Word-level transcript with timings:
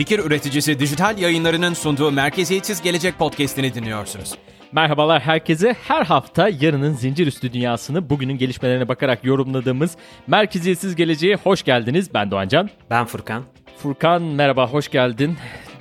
Fikir 0.00 0.18
üreticisi 0.18 0.78
dijital 0.78 1.18
yayınlarının 1.18 1.74
sunduğu 1.74 2.10
Merkeziyetsiz 2.10 2.82
Gelecek 2.82 3.18
podcast'ini 3.18 3.74
dinliyorsunuz. 3.74 4.34
Merhabalar 4.72 5.22
herkese. 5.22 5.76
Her 5.88 6.04
hafta 6.04 6.48
yarının 6.48 6.92
zincir 6.92 7.26
üstü 7.26 7.52
dünyasını 7.52 8.10
bugünün 8.10 8.38
gelişmelerine 8.38 8.88
bakarak 8.88 9.24
yorumladığımız 9.24 9.96
Merkeziyetsiz 10.26 10.96
Geleceğe 10.96 11.36
hoş 11.36 11.62
geldiniz. 11.62 12.14
Ben 12.14 12.30
Doğancan. 12.30 12.70
Ben 12.90 13.04
Furkan. 13.04 13.44
Furkan 13.76 14.22
merhaba, 14.22 14.68
hoş 14.68 14.90
geldin. 14.90 15.36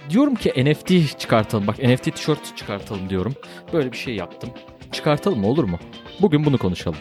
Diyorum 0.09 0.35
ki 0.35 0.53
NFT 0.65 1.19
çıkartalım. 1.19 1.67
Bak 1.67 1.83
NFT 1.83 2.15
tişört 2.15 2.57
çıkartalım 2.57 3.09
diyorum. 3.09 3.35
Böyle 3.73 3.91
bir 3.91 3.97
şey 3.97 4.15
yaptım. 4.15 4.49
Çıkartalım 4.91 5.39
mı 5.39 5.47
olur 5.47 5.63
mu? 5.63 5.79
Bugün 6.21 6.45
bunu 6.45 6.57
konuşalım. 6.57 6.99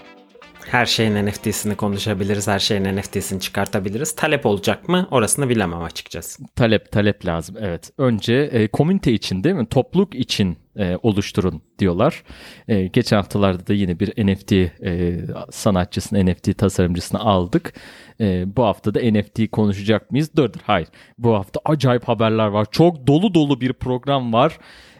Her 0.67 0.87
şeyin 0.87 1.27
NFT'sini 1.27 1.77
konuşabiliriz, 1.77 2.49
her 2.49 2.59
şeyin 2.59 2.97
NFT'sini 2.97 3.41
çıkartabiliriz. 3.41 4.15
Talep 4.15 4.47
olacak 4.47 4.89
mı? 4.89 5.09
Orasını 5.11 5.49
bilemem 5.49 5.83
açıkçası. 5.83 6.43
Talep 6.57 6.93
talep 6.93 7.27
lazım 7.27 7.57
evet. 7.61 7.91
Önce 7.99 8.35
e, 8.35 8.69
komünite 8.69 9.13
için 9.13 9.45
değil 9.45 9.55
mi? 9.55 9.67
Topluluk 9.67 10.15
için 10.15 10.59
e, 10.77 10.97
oluşturun 11.03 11.63
diyorlar. 11.79 12.25
E, 12.69 12.87
geçen 12.87 13.17
haftalarda 13.17 13.67
da 13.67 13.75
yine 13.75 14.01
bir 14.01 14.27
NFT 14.27 14.53
e, 14.53 15.21
sanatçısını, 15.51 16.27
NFT 16.27 16.59
tasarımcısını 16.59 17.21
aldık. 17.21 17.75
E, 18.21 18.57
bu 18.57 18.65
hafta 18.65 18.95
da 18.95 19.01
NFT 19.03 19.51
konuşacak 19.53 20.11
mıyız? 20.11 20.31
Dur 20.37 20.51
hayır. 20.63 20.89
Bu 21.19 21.35
hafta 21.35 21.61
acayip 21.65 22.09
haberler 22.09 22.47
var. 22.47 22.67
Çok 22.71 23.07
dolu 23.07 23.35
dolu 23.35 23.61
bir 23.61 23.73
program 23.73 24.33
var. 24.33 24.59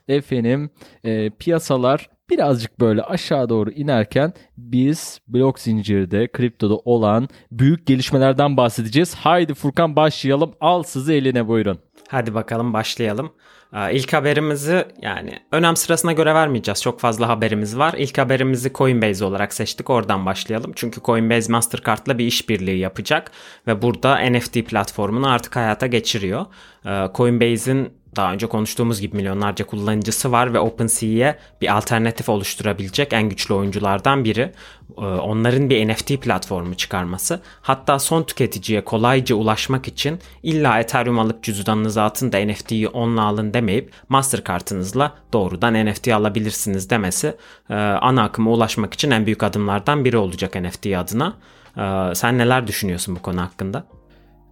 Efendim 0.09 0.71
e, 1.05 1.31
piyasalar 1.31 2.09
birazcık 2.31 2.81
böyle 2.81 3.03
aşağı 3.03 3.49
doğru 3.49 3.71
inerken 3.71 4.33
biz 4.57 5.21
blok 5.29 5.59
zincirde 5.59 6.29
kriptoda 6.33 6.75
olan 6.75 7.29
büyük 7.53 7.87
gelişmelerden 7.87 8.57
bahsedeceğiz. 8.57 9.15
Haydi 9.15 9.55
Furkan 9.55 9.97
başlayalım. 9.97 10.55
Al 10.61 10.83
sizi 10.83 11.13
eline 11.13 11.49
buyurun. 11.49 11.79
Hadi 12.09 12.35
bakalım 12.35 12.73
başlayalım. 12.73 13.33
Ee, 13.75 13.95
ilk 13.95 14.13
haberimizi 14.13 14.85
yani 15.03 15.39
önem 15.53 15.77
sırasına 15.77 16.13
göre 16.13 16.35
vermeyeceğiz. 16.35 16.83
Çok 16.83 17.01
fazla 17.01 17.29
haberimiz 17.29 17.79
var. 17.79 17.95
İlk 17.99 18.19
haberimizi 18.19 18.73
Coinbase 18.73 19.25
olarak 19.25 19.55
seçtik. 19.55 19.91
Oradan 19.91 20.27
başlayalım. 20.27 20.73
Çünkü 20.77 21.01
Coinbase 21.01 21.53
Mastercard'la 21.53 22.19
bir 22.19 22.27
işbirliği 22.27 22.79
yapacak 22.79 23.31
ve 23.67 23.83
burada 23.83 24.31
NFT 24.31 24.55
platformunu 24.55 25.31
artık 25.31 25.57
hayata 25.57 25.87
geçiriyor. 25.87 26.47
Ee, 26.87 27.09
Coinbase'in 27.15 27.98
daha 28.19 28.33
önce 28.33 28.47
konuştuğumuz 28.47 29.01
gibi 29.01 29.17
milyonlarca 29.17 29.67
kullanıcısı 29.67 30.33
var 30.33 30.55
ve 30.55 30.59
OpenSea'ye 30.59 31.39
bir 31.61 31.77
alternatif 31.77 32.29
oluşturabilecek 32.29 33.13
en 33.13 33.29
güçlü 33.29 33.55
oyunculardan 33.55 34.25
biri. 34.25 34.53
Ee, 34.99 35.01
onların 35.01 35.71
bir 35.71 35.89
NFT 35.89 36.17
platformu 36.21 36.75
çıkarması. 36.75 37.41
Hatta 37.61 37.99
son 37.99 38.23
tüketiciye 38.23 38.85
kolayca 38.85 39.35
ulaşmak 39.35 39.89
için 39.89 40.19
illa 40.43 40.81
Ethereum 40.81 41.19
alıp 41.19 41.43
cüzdanınıza 41.43 42.05
atın 42.05 42.33
da 42.33 42.39
NFT'yi 42.47 42.89
onunla 42.89 43.23
alın 43.23 43.55
demeyip 43.55 43.93
Mastercard'ınızla 44.09 45.15
doğrudan 45.33 45.87
NFT 45.87 46.09
alabilirsiniz 46.09 46.91
demesi 46.91 47.37
e, 47.71 47.75
ana 47.75 48.23
akıma 48.23 48.51
ulaşmak 48.51 48.95
için 48.95 49.11
en 49.11 49.27
büyük 49.27 49.43
adımlardan 49.43 50.05
biri 50.05 50.17
olacak 50.17 50.55
NFT 50.55 50.87
adına. 50.87 51.37
Ee, 51.79 52.15
sen 52.15 52.39
neler 52.39 52.67
düşünüyorsun 52.67 53.17
bu 53.17 53.23
konu 53.23 53.41
hakkında? 53.41 53.85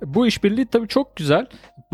Bu 0.04 0.26
işbirliği 0.26 0.66
tabii 0.66 0.88
çok 0.88 1.16
güzel. 1.16 1.46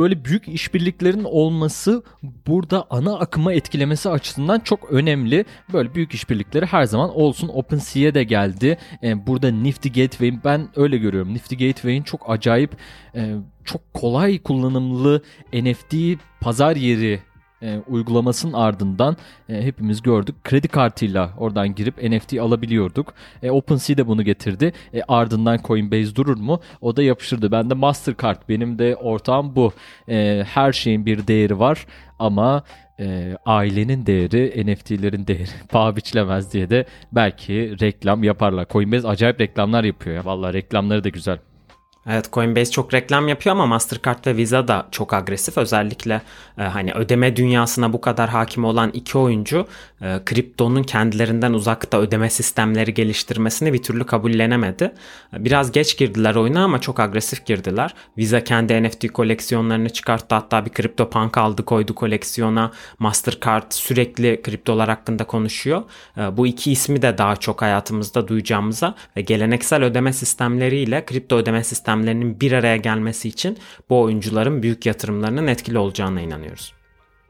Böyle 0.03 0.25
büyük 0.25 0.49
işbirliklerin 0.49 1.25
olması 1.25 2.03
burada 2.47 2.87
ana 2.91 3.19
akıma 3.19 3.53
etkilemesi 3.53 4.11
açısından 4.11 4.61
çok 4.61 4.93
önemli. 4.93 5.45
Böyle 5.73 5.95
büyük 5.95 6.15
işbirlikleri 6.15 6.67
her 6.67 6.85
zaman 6.85 7.17
olsun. 7.17 7.51
OpenSea'ye 7.53 8.15
de 8.15 8.25
geldi. 8.25 8.79
Ee, 9.03 9.27
burada 9.27 9.51
Nifty 9.51 9.89
Gateway 9.89 10.45
ben 10.45 10.69
öyle 10.77 10.99
görüyorum. 10.99 11.35
Nifty 11.35 11.55
Gateway'in 11.55 12.03
çok 12.03 12.31
acayip, 12.31 12.77
e, 13.15 13.35
çok 13.65 13.95
kolay 13.95 14.39
kullanımlı 14.39 15.23
NFT 15.53 15.95
pazar 16.41 16.77
yeri 16.77 17.21
e, 17.63 17.79
uygulamasının 17.89 18.53
ardından 18.53 19.17
e, 19.49 19.63
hepimiz 19.63 20.03
gördük. 20.03 20.45
Kredi 20.45 20.69
kartıyla 20.69 21.31
oradan 21.39 21.75
girip 21.75 22.03
NFT 22.03 22.39
alabiliyorduk. 22.39 23.15
E, 23.43 23.51
OpenSea 23.51 23.97
de 23.97 24.07
bunu 24.07 24.23
getirdi. 24.23 24.73
E, 24.95 25.03
ardından 25.09 25.59
Coinbase 25.65 26.17
durur 26.17 26.37
mu? 26.37 26.61
O 26.81 26.97
da 26.97 27.03
yapıştırdı. 27.03 27.53
Ben 27.53 27.71
de 27.71 27.75
Mastercard 27.75 28.43
benim 28.49 28.79
de 28.79 28.97
ortağım 28.97 29.57
bu. 29.57 29.73
E, 30.09 30.45
her 30.49 30.73
şeyin 30.73 31.07
bir 31.07 31.27
değeri 31.27 31.59
var 31.59 31.87
ama 32.19 32.63
e, 33.01 33.37
ailenin 33.47 34.07
değeri, 34.07 34.67
NFT'lerin 34.67 35.27
değeri 35.27 35.51
paha 35.69 35.97
biçilemez 35.97 36.53
diye 36.53 36.71
de 36.71 36.87
belki 37.13 37.77
reklam 37.81 38.25
yaparlar. 38.25 38.67
Coinbase 38.71 39.09
acayip 39.09 39.41
reklamlar 39.41 39.85
yapıyor 39.85 40.17
ya. 40.17 40.25
Vallahi 40.25 40.53
reklamları 40.53 41.05
da 41.05 41.09
güzel. 41.09 41.39
Evet 42.07 42.33
Coinbase 42.33 42.71
çok 42.71 42.95
reklam 42.95 43.29
yapıyor 43.29 43.57
ama 43.57 43.67
Mastercard 43.67 44.27
ve 44.27 44.37
Visa 44.37 44.69
da 44.69 44.89
çok 44.91 45.15
agresif. 45.15 45.59
Özellikle 45.59 46.23
e, 46.59 46.63
hani 46.63 46.93
ödeme 46.93 47.37
dünyasına 47.37 47.93
bu 47.93 48.01
kadar 48.01 48.31
hakim 48.31 48.65
olan 48.65 48.91
iki 48.91 49.19
oyuncu 49.19 49.67
e, 50.01 50.21
kriptonun 50.27 50.83
kendilerinden 50.83 51.53
uzakta 51.53 51.99
ödeme 51.99 52.31
sistemleri 52.31 52.95
geliştirmesini 52.95 53.73
bir 53.73 53.83
türlü 53.83 54.07
kabullenemedi. 54.07 54.93
Biraz 55.33 55.73
geç 55.73 55.99
girdiler 55.99 56.35
oyuna 56.35 56.65
ama 56.65 56.81
çok 56.81 57.01
agresif 57.01 57.47
girdiler. 57.47 57.95
Visa 58.19 58.45
kendi 58.45 58.83
NFT 58.83 59.13
koleksiyonlarını 59.13 59.91
çıkarttı. 59.91 60.35
Hatta 60.35 60.65
bir 60.65 60.71
kripto 60.71 61.11
punk 61.11 61.39
aldı 61.39 61.65
koydu 61.65 61.95
koleksiyona. 61.95 62.73
Mastercard 62.99 63.71
sürekli 63.71 64.43
kriptolar 64.43 64.89
hakkında 64.89 65.25
konuşuyor. 65.25 65.83
E, 66.19 66.37
bu 66.37 66.47
iki 66.47 66.73
ismi 66.73 67.03
de 67.03 67.19
daha 67.19 67.37
çok 67.37 67.63
hayatımızda 67.63 68.29
duyacağımıza 68.29 68.95
ve 69.17 69.21
geleneksel 69.21 69.85
ödeme 69.85 70.13
sistemleriyle 70.13 71.05
kripto 71.05 71.37
ödeme 71.37 71.65
sistemleri 71.65 71.92
sistemlerinin 71.93 72.41
bir 72.41 72.53
araya 72.53 72.77
gelmesi 72.77 73.29
için 73.29 73.59
bu 73.91 74.01
oyuncuların 74.01 74.63
büyük 74.63 74.87
yatırımlarının 74.87 75.47
etkili 75.47 75.79
olacağına 75.79 76.21
inanıyoruz. 76.21 76.73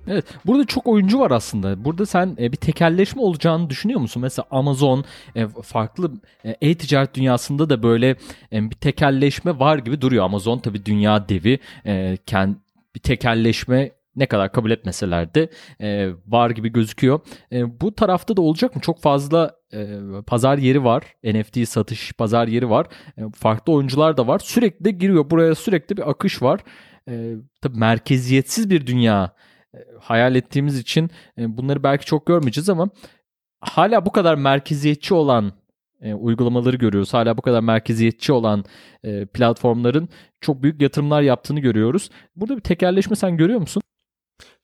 Evet. 0.08 0.24
Burada 0.46 0.64
çok 0.66 0.86
oyuncu 0.86 1.18
var 1.18 1.30
aslında. 1.30 1.84
Burada 1.84 2.06
sen 2.06 2.36
e, 2.40 2.52
bir 2.52 2.56
tekelleşme 2.56 3.22
olacağını 3.22 3.70
düşünüyor 3.70 4.00
musun? 4.00 4.22
Mesela 4.22 4.46
Amazon 4.50 5.04
e, 5.36 5.48
farklı 5.48 6.12
e, 6.44 6.56
e-ticaret 6.60 7.14
dünyasında 7.14 7.70
da 7.70 7.82
böyle 7.82 8.16
bir 8.52 8.76
tekelleşme 8.76 9.58
var 9.58 9.78
gibi 9.78 10.00
duruyor. 10.00 10.24
Amazon 10.24 10.58
tabii 10.58 10.86
dünya 10.86 11.28
devi. 11.28 11.58
Bir 12.94 13.00
tekelleşme 13.00 13.90
ne 14.16 14.26
kadar 14.26 14.52
kabul 14.52 14.70
etmeseler 14.70 15.34
de 15.34 15.50
e, 15.80 16.10
var 16.26 16.50
gibi 16.50 16.72
gözüküyor. 16.72 17.20
E, 17.52 17.80
bu 17.80 17.94
tarafta 17.94 18.36
da 18.36 18.42
olacak 18.42 18.76
mı? 18.76 18.82
Çok 18.82 19.02
fazla 19.02 19.56
e, 19.72 19.98
pazar 20.26 20.58
yeri 20.58 20.84
var. 20.84 21.04
NFT 21.24 21.68
satış 21.68 22.12
pazar 22.12 22.48
yeri 22.48 22.70
var. 22.70 22.86
E, 23.18 23.22
farklı 23.34 23.72
oyuncular 23.72 24.16
da 24.16 24.26
var. 24.26 24.38
Sürekli 24.38 24.98
giriyor. 24.98 25.30
Buraya 25.30 25.54
sürekli 25.54 25.96
bir 25.96 26.10
akış 26.10 26.42
var. 26.42 26.60
E, 27.08 27.34
tabii 27.60 27.78
merkeziyetsiz 27.78 28.70
bir 28.70 28.86
dünya 28.86 29.34
e, 29.74 29.78
hayal 30.00 30.34
ettiğimiz 30.34 30.78
için 30.78 31.10
e, 31.38 31.56
bunları 31.56 31.82
belki 31.82 32.06
çok 32.06 32.26
görmeyeceğiz 32.26 32.68
ama 32.68 32.88
hala 33.60 34.06
bu 34.06 34.12
kadar 34.12 34.34
merkeziyetçi 34.34 35.14
olan 35.14 35.52
e, 36.00 36.14
uygulamaları 36.14 36.76
görüyoruz. 36.76 37.14
Hala 37.14 37.36
bu 37.36 37.42
kadar 37.42 37.60
merkeziyetçi 37.60 38.32
olan 38.32 38.64
e, 39.04 39.26
platformların 39.26 40.08
çok 40.40 40.62
büyük 40.62 40.82
yatırımlar 40.82 41.22
yaptığını 41.22 41.60
görüyoruz. 41.60 42.10
Burada 42.36 42.56
bir 42.56 42.62
tekerleşme 42.62 43.16
sen 43.16 43.36
görüyor 43.36 43.60
musun? 43.60 43.82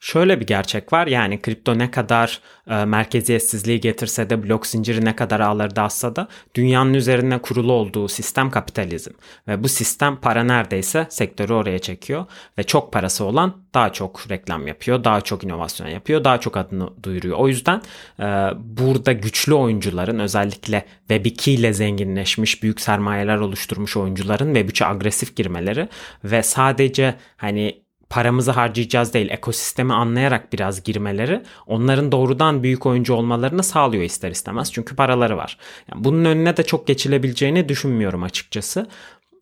Şöyle 0.01 0.41
bir 0.41 0.47
gerçek 0.47 0.93
var 0.93 1.07
yani 1.07 1.43
kripto 1.43 1.79
ne 1.79 1.91
kadar 1.91 2.41
e, 2.71 2.85
merkeziyetsizliği 2.85 3.81
getirse 3.81 4.31
de 4.31 4.43
blok 4.43 4.67
zinciri 4.67 5.05
ne 5.05 5.17
kadar 5.17 5.41
ağları 5.41 5.77
da 5.77 5.83
assa 5.83 6.17
da 6.17 6.29
dünyanın 6.55 6.95
üzerine 6.95 7.39
kurulu 7.39 7.73
olduğu 7.73 8.09
sistem 8.09 8.51
kapitalizm. 8.51 9.11
Ve 9.49 9.65
bu 9.65 9.69
sistem 9.69 10.17
para 10.17 10.45
neredeyse 10.45 11.07
sektörü 11.11 11.53
oraya 11.53 11.79
çekiyor 11.79 12.27
ve 12.59 12.63
çok 12.63 12.93
parası 12.93 13.25
olan 13.25 13.57
daha 13.75 13.93
çok 13.93 14.31
reklam 14.31 14.67
yapıyor, 14.67 15.05
daha 15.05 15.21
çok 15.21 15.45
inovasyon 15.45 15.89
yapıyor, 15.89 16.25
daha 16.25 16.41
çok 16.41 16.57
adını 16.57 17.03
duyuruyor. 17.03 17.39
O 17.39 17.49
yüzden 17.49 17.83
e, 18.21 18.25
burada 18.57 19.13
güçlü 19.13 19.55
oyuncuların 19.55 20.19
özellikle 20.19 20.85
Web2 21.11 21.51
ile 21.51 21.73
zenginleşmiş, 21.73 22.63
büyük 22.63 22.81
sermayeler 22.81 23.37
oluşturmuş 23.37 23.97
oyuncuların 23.97 24.55
Web3'e 24.55 24.87
agresif 24.87 25.37
girmeleri 25.37 25.89
ve 26.25 26.43
sadece 26.43 27.15
hani 27.37 27.88
paramızı 28.11 28.51
harcayacağız 28.51 29.15
değil 29.15 29.31
ekosistemi 29.31 29.93
anlayarak 29.95 30.53
biraz 30.53 30.83
girmeleri 30.83 31.43
onların 31.67 32.13
doğrudan 32.13 32.63
büyük 32.63 32.87
oyuncu 32.87 33.15
olmalarını 33.15 33.63
sağlıyor 33.63 34.03
ister 34.03 34.31
istemez 34.31 34.73
çünkü 34.73 34.97
paraları 34.97 35.37
var. 35.37 35.59
Yani 35.93 36.05
bunun 36.05 36.25
önüne 36.25 36.57
de 36.57 36.63
çok 36.63 36.87
geçilebileceğini 36.87 37.69
düşünmüyorum 37.69 38.23
açıkçası. 38.23 38.87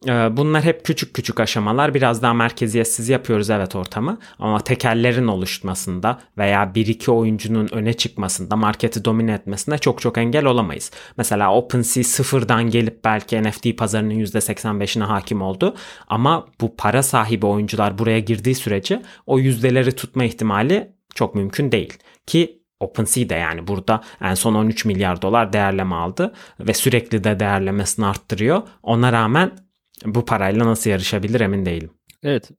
Ee, 0.08 0.36
bunlar 0.36 0.64
hep 0.64 0.84
küçük 0.84 1.14
küçük 1.14 1.40
aşamalar. 1.40 1.94
Biraz 1.94 2.22
daha 2.22 2.34
merkeziyetsiz 2.34 3.08
yapıyoruz 3.08 3.50
evet 3.50 3.76
ortamı. 3.76 4.18
Ama 4.38 4.60
tekellerin 4.60 5.26
oluşmasında 5.26 6.20
veya 6.38 6.74
bir 6.74 6.86
iki 6.86 7.10
oyuncunun 7.10 7.68
öne 7.72 7.92
çıkmasında, 7.92 8.56
marketi 8.56 9.04
domine 9.04 9.32
etmesinde 9.32 9.78
çok 9.78 10.00
çok 10.00 10.18
engel 10.18 10.44
olamayız. 10.44 10.90
Mesela 11.16 11.54
OpenSea 11.54 12.04
sıfırdan 12.04 12.70
gelip 12.70 13.04
belki 13.04 13.42
NFT 13.42 13.78
pazarının 13.78 14.14
%85'ine 14.14 15.04
hakim 15.04 15.42
oldu. 15.42 15.74
Ama 16.08 16.46
bu 16.60 16.76
para 16.76 17.02
sahibi 17.02 17.46
oyuncular 17.46 17.98
buraya 17.98 18.20
girdiği 18.20 18.54
sürece 18.54 19.02
o 19.26 19.38
yüzdeleri 19.38 19.92
tutma 19.92 20.24
ihtimali 20.24 20.92
çok 21.14 21.34
mümkün 21.34 21.72
değil. 21.72 21.98
Ki 22.26 22.62
OpenSea 22.80 23.28
de 23.28 23.34
yani 23.34 23.66
burada 23.66 24.00
en 24.22 24.34
son 24.34 24.54
13 24.54 24.84
milyar 24.84 25.22
dolar 25.22 25.52
değerleme 25.52 25.94
aldı 25.94 26.32
ve 26.60 26.74
sürekli 26.74 27.24
de 27.24 27.40
değerlemesini 27.40 28.06
arttırıyor. 28.06 28.62
Ona 28.82 29.12
rağmen 29.12 29.65
bu 30.04 30.24
parayla 30.24 30.66
nasıl 30.66 30.90
yarışabilir 30.90 31.40
emin 31.40 31.66
değilim. 31.66 31.90
Evet 32.22 32.50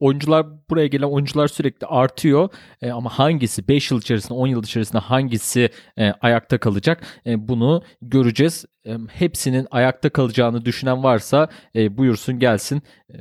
oyuncular 0.00 0.46
buraya 0.70 0.86
gelen 0.86 1.06
oyuncular 1.06 1.48
sürekli 1.48 1.86
artıyor 1.86 2.48
e, 2.82 2.90
ama 2.90 3.10
hangisi 3.10 3.68
5 3.68 3.90
yıl 3.90 4.00
içerisinde 4.00 4.34
10 4.34 4.46
yıl 4.46 4.62
içerisinde 4.62 4.98
hangisi 4.98 5.70
e, 5.98 6.12
ayakta 6.20 6.58
kalacak 6.58 7.02
e, 7.26 7.48
bunu 7.48 7.82
göreceğiz. 8.02 8.64
E, 8.86 8.96
hepsinin 9.08 9.66
ayakta 9.70 10.10
kalacağını 10.10 10.64
düşünen 10.64 11.02
varsa 11.02 11.48
e, 11.76 11.96
buyursun 11.96 12.38
gelsin. 12.38 12.82
E, 13.10 13.18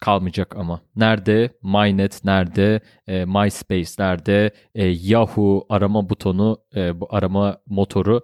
kalmayacak 0.00 0.56
ama. 0.56 0.80
Nerede 0.96 1.50
MyNet, 1.62 2.24
nerede 2.24 2.80
e, 3.06 3.24
MySpace, 3.24 3.90
nerede 3.98 4.50
e, 4.74 4.86
Yahoo 4.86 5.66
arama 5.68 6.08
butonu, 6.08 6.58
e, 6.76 7.00
bu 7.00 7.08
arama 7.10 7.58
motoru 7.66 8.22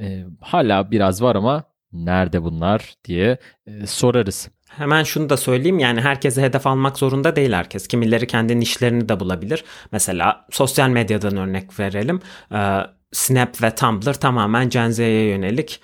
e, 0.00 0.24
hala 0.40 0.90
biraz 0.90 1.22
var 1.22 1.36
ama 1.36 1.64
nerede 1.92 2.42
bunlar 2.42 2.94
diye 3.04 3.38
e, 3.66 3.86
sorarız. 3.86 4.48
Hemen 4.68 5.02
şunu 5.02 5.28
da 5.30 5.36
söyleyeyim 5.36 5.78
yani 5.78 6.00
herkese 6.00 6.42
hedef 6.42 6.66
almak 6.66 6.98
zorunda 6.98 7.36
değil 7.36 7.52
herkes. 7.52 7.88
Kimileri 7.88 8.26
kendi 8.26 8.58
işlerini 8.58 9.08
de 9.08 9.20
bulabilir. 9.20 9.64
Mesela 9.92 10.46
sosyal 10.50 10.88
medyadan 10.88 11.36
örnek 11.36 11.80
verelim. 11.80 12.20
Ee, 12.52 12.80
Snap 13.12 13.62
ve 13.62 13.74
Tumblr 13.74 14.14
tamamen 14.14 14.68
Gen 14.68 14.90
Z'ye 14.90 15.28
yönelik 15.28 15.80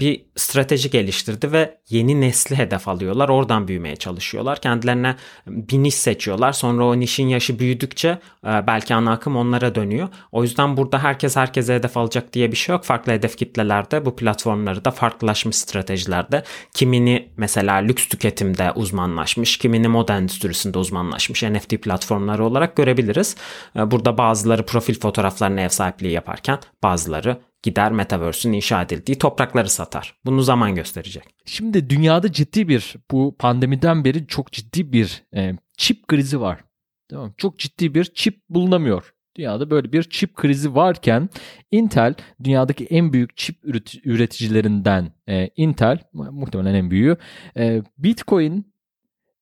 bir 0.00 0.26
strateji 0.36 0.90
geliştirdi 0.90 1.52
ve 1.52 1.78
yeni 1.90 2.20
nesli 2.20 2.56
hedef 2.56 2.88
alıyorlar. 2.88 3.28
Oradan 3.28 3.68
büyümeye 3.68 3.96
çalışıyorlar. 3.96 4.60
Kendilerine 4.60 5.16
bir 5.46 5.78
niş 5.78 5.94
seçiyorlar. 5.94 6.52
Sonra 6.52 6.84
o 6.84 7.00
nişin 7.00 7.28
yaşı 7.28 7.58
büyüdükçe 7.58 8.08
e, 8.46 8.66
belki 8.66 8.94
ana 8.94 9.12
akım 9.12 9.36
onlara 9.36 9.74
dönüyor. 9.74 10.08
O 10.32 10.42
yüzden 10.42 10.76
burada 10.76 10.98
herkes 10.98 11.36
herkese 11.36 11.74
hedef 11.74 11.96
alacak 11.96 12.32
diye 12.32 12.52
bir 12.52 12.56
şey 12.56 12.72
yok. 12.72 12.84
Farklı 12.84 13.12
hedef 13.12 13.36
kitlelerde 13.36 14.04
bu 14.04 14.16
platformları 14.16 14.84
da 14.84 14.90
farklılaşmış 14.90 15.56
stratejilerde 15.56 16.42
kimini 16.74 17.28
mesela 17.36 17.74
lüks 17.74 18.08
tüketimde 18.08 18.72
uzmanlaşmış, 18.72 19.56
kimini 19.56 19.88
moda 19.88 20.16
endüstrisinde 20.16 20.78
uzmanlaşmış 20.78 21.42
NFT 21.42 21.70
platformları 21.82 22.44
olarak 22.44 22.76
görebiliriz. 22.76 23.36
E, 23.76 23.90
burada 23.90 24.18
bazıları 24.18 24.66
profil 24.66 25.00
fotoğraflarına 25.00 25.60
ev 25.60 25.68
sahipliği 25.68 26.12
yaparken 26.12 26.58
bazıları 26.82 27.36
gider 27.62 27.92
Metaverse'ün 27.92 28.52
inşa 28.52 28.82
edildiği 28.82 29.18
toprakları 29.18 29.68
satar. 29.68 30.14
Bunu 30.24 30.42
zaman 30.42 30.74
gösterecek. 30.74 31.24
Şimdi 31.44 31.90
dünyada 31.90 32.32
ciddi 32.32 32.68
bir 32.68 32.96
bu 33.10 33.36
pandemiden 33.38 34.04
beri 34.04 34.26
çok 34.26 34.52
ciddi 34.52 34.92
bir 34.92 35.24
e, 35.34 35.52
çip 35.76 36.08
krizi 36.08 36.40
var. 36.40 36.64
Tamam 37.08 37.34
Çok 37.36 37.58
ciddi 37.58 37.94
bir 37.94 38.04
çip 38.04 38.48
bulunamıyor. 38.48 39.14
Dünyada 39.36 39.70
böyle 39.70 39.92
bir 39.92 40.02
çip 40.02 40.34
krizi 40.34 40.74
varken 40.74 41.28
Intel 41.70 42.14
dünyadaki 42.44 42.84
en 42.84 43.12
büyük 43.12 43.36
çip 43.36 43.58
üreticilerinden 44.04 45.12
e, 45.28 45.50
Intel 45.56 45.98
muhtemelen 46.12 46.74
en 46.74 46.90
büyüğü 46.90 47.16
e, 47.56 47.82
Bitcoin 47.98 48.72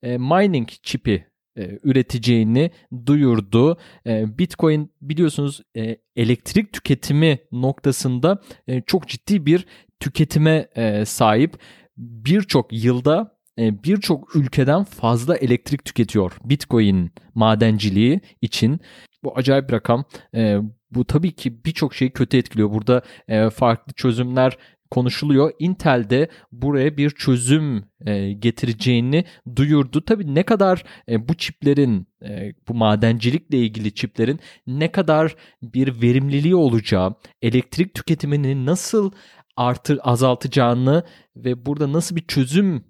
e, 0.03 0.19
mining 0.19 0.69
çipi 0.69 1.27
e, 1.57 1.79
üreteceğini 1.83 2.71
duyurdu. 3.07 3.79
E, 4.07 4.39
Bitcoin 4.39 4.91
biliyorsunuz 5.01 5.61
e, 5.77 5.97
elektrik 6.17 6.73
tüketimi 6.73 7.39
noktasında 7.53 8.43
e, 8.69 8.81
çok 8.81 9.09
ciddi 9.09 9.47
bir 9.47 9.67
tüketime 10.01 10.69
e, 10.77 11.05
sahip. 11.05 11.59
Birçok 11.97 12.73
yılda 12.73 13.39
e, 13.59 13.85
birçok 13.85 14.37
ülkeden 14.37 14.85
fazla 14.85 15.37
elektrik 15.37 15.85
tüketiyor 15.85 16.33
Bitcoin 16.45 17.13
madenciliği 17.35 18.21
için. 18.41 18.81
Bu 19.25 19.37
acayip 19.37 19.69
bir 19.69 19.73
rakam. 19.73 20.05
E, 20.35 20.59
bu 20.91 21.05
tabii 21.05 21.33
ki 21.33 21.65
birçok 21.65 21.95
şeyi 21.95 22.11
kötü 22.11 22.37
etkiliyor. 22.37 22.73
Burada 22.73 23.03
e, 23.29 23.51
farklı 23.51 23.93
çözümler 23.93 24.59
konuşuluyor. 24.95 25.53
Intel 25.59 26.11
de 26.11 26.29
buraya 26.53 26.97
bir 26.97 27.11
çözüm 27.11 27.85
e, 28.07 28.33
getireceğini 28.33 29.25
duyurdu. 29.57 30.05
Tabii 30.05 30.35
ne 30.35 30.43
kadar 30.43 30.85
e, 31.09 31.29
bu 31.29 31.35
çiplerin 31.35 32.07
e, 32.23 32.53
bu 32.69 32.75
madencilikle 32.75 33.59
ilgili 33.59 33.95
çiplerin 33.95 34.41
ne 34.67 34.93
kadar 34.93 35.37
bir 35.63 36.03
verimliliği 36.03 36.55
olacağı, 36.55 37.15
elektrik 37.43 37.95
tüketimini 37.95 38.67
nasıl 38.67 39.11
artır 39.57 39.99
azaltacağını 40.03 41.05
ve 41.37 41.67
burada 41.67 41.93
nasıl 41.93 42.17
bir 42.17 42.27
çözüm 42.27 42.85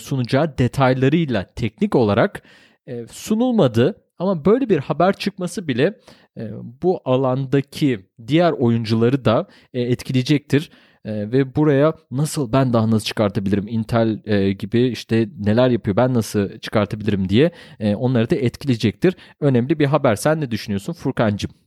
sunacağı 0.00 0.58
detaylarıyla 0.58 1.46
teknik 1.56 1.94
olarak 1.94 2.42
sunulmadı. 3.10 4.04
Ama 4.18 4.44
böyle 4.44 4.68
bir 4.68 4.78
haber 4.78 5.12
çıkması 5.12 5.68
bile 5.68 6.00
bu 6.82 7.00
alandaki 7.04 8.00
diğer 8.26 8.52
oyuncuları 8.52 9.24
da 9.24 9.46
etkileyecektir. 9.72 10.70
E, 11.04 11.32
ve 11.32 11.56
buraya 11.56 11.94
nasıl 12.10 12.52
ben 12.52 12.72
daha 12.72 12.90
nasıl 12.90 13.04
çıkartabilirim 13.06 13.68
Intel 13.68 14.20
e, 14.24 14.52
gibi 14.52 14.88
işte 14.88 15.28
neler 15.38 15.70
yapıyor 15.70 15.96
ben 15.96 16.14
nasıl 16.14 16.58
çıkartabilirim 16.58 17.28
diye 17.28 17.50
e, 17.80 17.94
onları 17.94 18.30
da 18.30 18.36
etkileyecektir. 18.36 19.16
Önemli 19.40 19.78
bir 19.78 19.86
haber. 19.86 20.14
Sen 20.14 20.40
ne 20.40 20.50
düşünüyorsun 20.50 20.92
Furkancığım? 20.92 21.59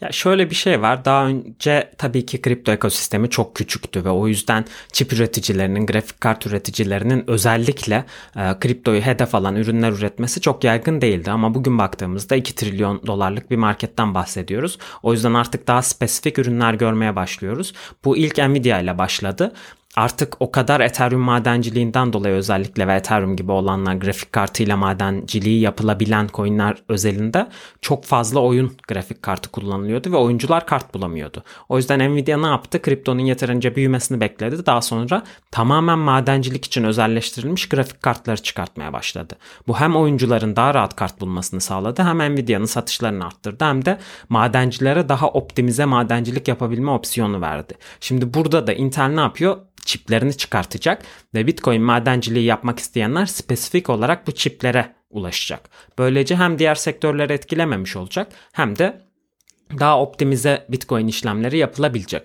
Ya 0.00 0.12
şöyle 0.12 0.50
bir 0.50 0.54
şey 0.54 0.82
var. 0.82 1.04
Daha 1.04 1.26
önce 1.26 1.92
tabii 1.98 2.26
ki 2.26 2.42
kripto 2.42 2.72
ekosistemi 2.72 3.30
çok 3.30 3.54
küçüktü 3.56 4.04
ve 4.04 4.10
o 4.10 4.28
yüzden 4.28 4.64
çip 4.92 5.12
üreticilerinin, 5.12 5.86
grafik 5.86 6.20
kart 6.20 6.46
üreticilerinin 6.46 7.24
özellikle 7.30 8.04
e, 8.36 8.58
kriptoyu 8.60 9.00
hedef 9.00 9.34
alan 9.34 9.56
ürünler 9.56 9.92
üretmesi 9.92 10.40
çok 10.40 10.64
yaygın 10.64 11.00
değildi. 11.00 11.30
Ama 11.30 11.54
bugün 11.54 11.78
baktığımızda 11.78 12.36
2 12.36 12.54
trilyon 12.54 13.06
dolarlık 13.06 13.50
bir 13.50 13.56
marketten 13.56 14.14
bahsediyoruz. 14.14 14.78
O 15.02 15.12
yüzden 15.12 15.34
artık 15.34 15.66
daha 15.66 15.82
spesifik 15.82 16.38
ürünler 16.38 16.74
görmeye 16.74 17.16
başlıyoruz. 17.16 17.72
Bu 18.04 18.16
ilk 18.16 18.38
Nvidia 18.38 18.80
ile 18.80 18.98
başladı 18.98 19.52
artık 19.98 20.36
o 20.40 20.52
kadar 20.52 20.80
Ethereum 20.80 21.20
madenciliğinden 21.20 22.12
dolayı 22.12 22.34
özellikle 22.34 22.88
ve 22.88 22.94
Ethereum 22.94 23.36
gibi 23.36 23.52
olanlar 23.52 23.94
grafik 23.94 24.32
kartıyla 24.32 24.76
madenciliği 24.76 25.60
yapılabilen 25.60 26.28
coinler 26.34 26.76
özelinde 26.88 27.48
çok 27.82 28.04
fazla 28.04 28.40
oyun 28.40 28.76
grafik 28.88 29.22
kartı 29.22 29.50
kullanılıyordu 29.50 30.12
ve 30.12 30.16
oyuncular 30.16 30.66
kart 30.66 30.94
bulamıyordu. 30.94 31.42
O 31.68 31.76
yüzden 31.76 32.14
Nvidia 32.14 32.38
ne 32.38 32.46
yaptı? 32.46 32.82
Kriptonun 32.82 33.20
yeterince 33.20 33.76
büyümesini 33.76 34.20
bekledi. 34.20 34.66
Daha 34.66 34.80
sonra 34.80 35.22
tamamen 35.50 35.98
madencilik 35.98 36.64
için 36.64 36.84
özelleştirilmiş 36.84 37.68
grafik 37.68 38.02
kartları 38.02 38.42
çıkartmaya 38.42 38.92
başladı. 38.92 39.34
Bu 39.68 39.80
hem 39.80 39.96
oyuncuların 39.96 40.56
daha 40.56 40.74
rahat 40.74 40.96
kart 40.96 41.20
bulmasını 41.20 41.60
sağladı 41.60 42.02
hem 42.02 42.18
Nvidia'nın 42.18 42.64
satışlarını 42.64 43.26
arttırdı 43.26 43.64
hem 43.64 43.84
de 43.84 43.98
madencilere 44.28 45.08
daha 45.08 45.28
optimize 45.28 45.84
madencilik 45.84 46.48
yapabilme 46.48 46.90
opsiyonu 46.90 47.40
verdi. 47.40 47.74
Şimdi 48.00 48.34
burada 48.34 48.66
da 48.66 48.72
Intel 48.72 49.08
ne 49.08 49.20
yapıyor? 49.20 49.56
Çiplerini 49.88 50.36
çıkartacak 50.36 51.02
ve 51.34 51.46
Bitcoin 51.46 51.82
madenciliği 51.82 52.44
yapmak 52.44 52.78
isteyenler 52.78 53.26
spesifik 53.26 53.90
olarak 53.90 54.26
bu 54.26 54.32
çiplere 54.32 54.94
ulaşacak. 55.10 55.70
Böylece 55.98 56.36
hem 56.36 56.58
diğer 56.58 56.74
sektörleri 56.74 57.32
etkilememiş 57.32 57.96
olacak 57.96 58.32
hem 58.52 58.78
de 58.78 59.02
daha 59.78 60.00
optimize 60.00 60.66
Bitcoin 60.68 61.06
işlemleri 61.06 61.58
yapılabilecek. 61.58 62.22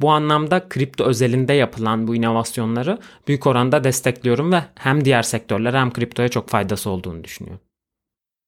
Bu 0.00 0.10
anlamda 0.10 0.68
kripto 0.68 1.04
özelinde 1.04 1.52
yapılan 1.52 2.06
bu 2.08 2.14
inovasyonları 2.14 2.98
büyük 3.28 3.46
oranda 3.46 3.84
destekliyorum 3.84 4.52
ve 4.52 4.62
hem 4.74 5.04
diğer 5.04 5.22
sektörler 5.22 5.74
hem 5.74 5.92
kriptoya 5.92 6.28
çok 6.28 6.48
faydası 6.48 6.90
olduğunu 6.90 7.24
düşünüyorum. 7.24 7.60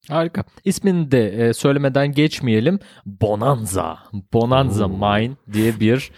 Harika. 0.09 0.45
İsmini 0.65 1.11
de 1.11 1.29
e, 1.29 1.53
söylemeden 1.53 2.13
geçmeyelim. 2.13 2.79
Bonanza. 3.07 3.99
Bonanza 4.33 4.87
Oo. 4.87 4.89
Mine 4.89 5.37
diye 5.53 5.81
bir 5.81 6.11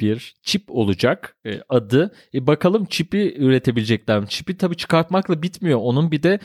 bir 0.00 0.34
çip 0.42 0.62
olacak 0.68 1.36
e, 1.46 1.60
adı. 1.68 2.14
E, 2.34 2.46
bakalım 2.46 2.84
çipi 2.84 3.34
üretebilecekler 3.38 4.20
mi? 4.20 4.28
Çipi 4.28 4.56
tabii 4.56 4.76
çıkartmakla 4.76 5.42
bitmiyor. 5.42 5.78
Onun 5.82 6.10
bir 6.10 6.22
de 6.22 6.38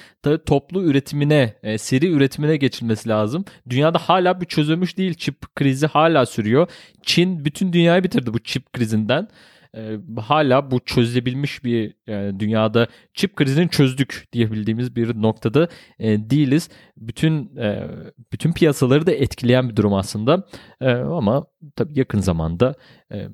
toplu 0.45 0.83
üretimine, 0.83 1.53
e, 1.63 1.77
seri 1.77 2.12
üretimine 2.12 2.57
geçilmesi 2.57 3.10
lazım. 3.10 3.45
Dünyada 3.69 3.98
hala 3.98 4.41
bir 4.41 4.45
çözülmüş 4.45 4.98
değil. 4.98 5.13
Çip 5.13 5.55
krizi 5.55 5.88
hala 5.88 6.25
sürüyor. 6.25 6.67
Çin 7.03 7.45
bütün 7.45 7.74
dünyayı 7.74 8.03
bitirdi 8.03 8.33
bu 8.33 8.39
çip 8.39 8.74
krizinden 8.74 9.27
e, 9.77 9.98
hala 10.22 10.72
bu 10.72 10.80
çözülebilmiş 10.80 11.63
bir 11.63 11.96
yani 12.08 12.39
dünyada 12.39 12.88
çip 13.13 13.36
krizini 13.36 13.70
çözdük 13.70 14.27
diyebildiğimiz 14.34 14.96
bir 14.96 15.22
noktada 15.22 15.68
e, 16.00 16.30
değiliz. 16.30 16.70
Bütün 16.98 17.56
e, 17.58 17.88
bütün 18.32 18.53
piyasaları 18.53 19.06
da 19.06 19.12
etkileyen 19.12 19.70
bir 19.70 19.75
durum 19.75 19.94
aslında. 19.94 20.48
E, 20.82 20.92
ama 20.92 21.46
tabii 21.75 22.00
yakın 22.00 22.20
zamanda 22.20 22.75
e, 23.12 23.27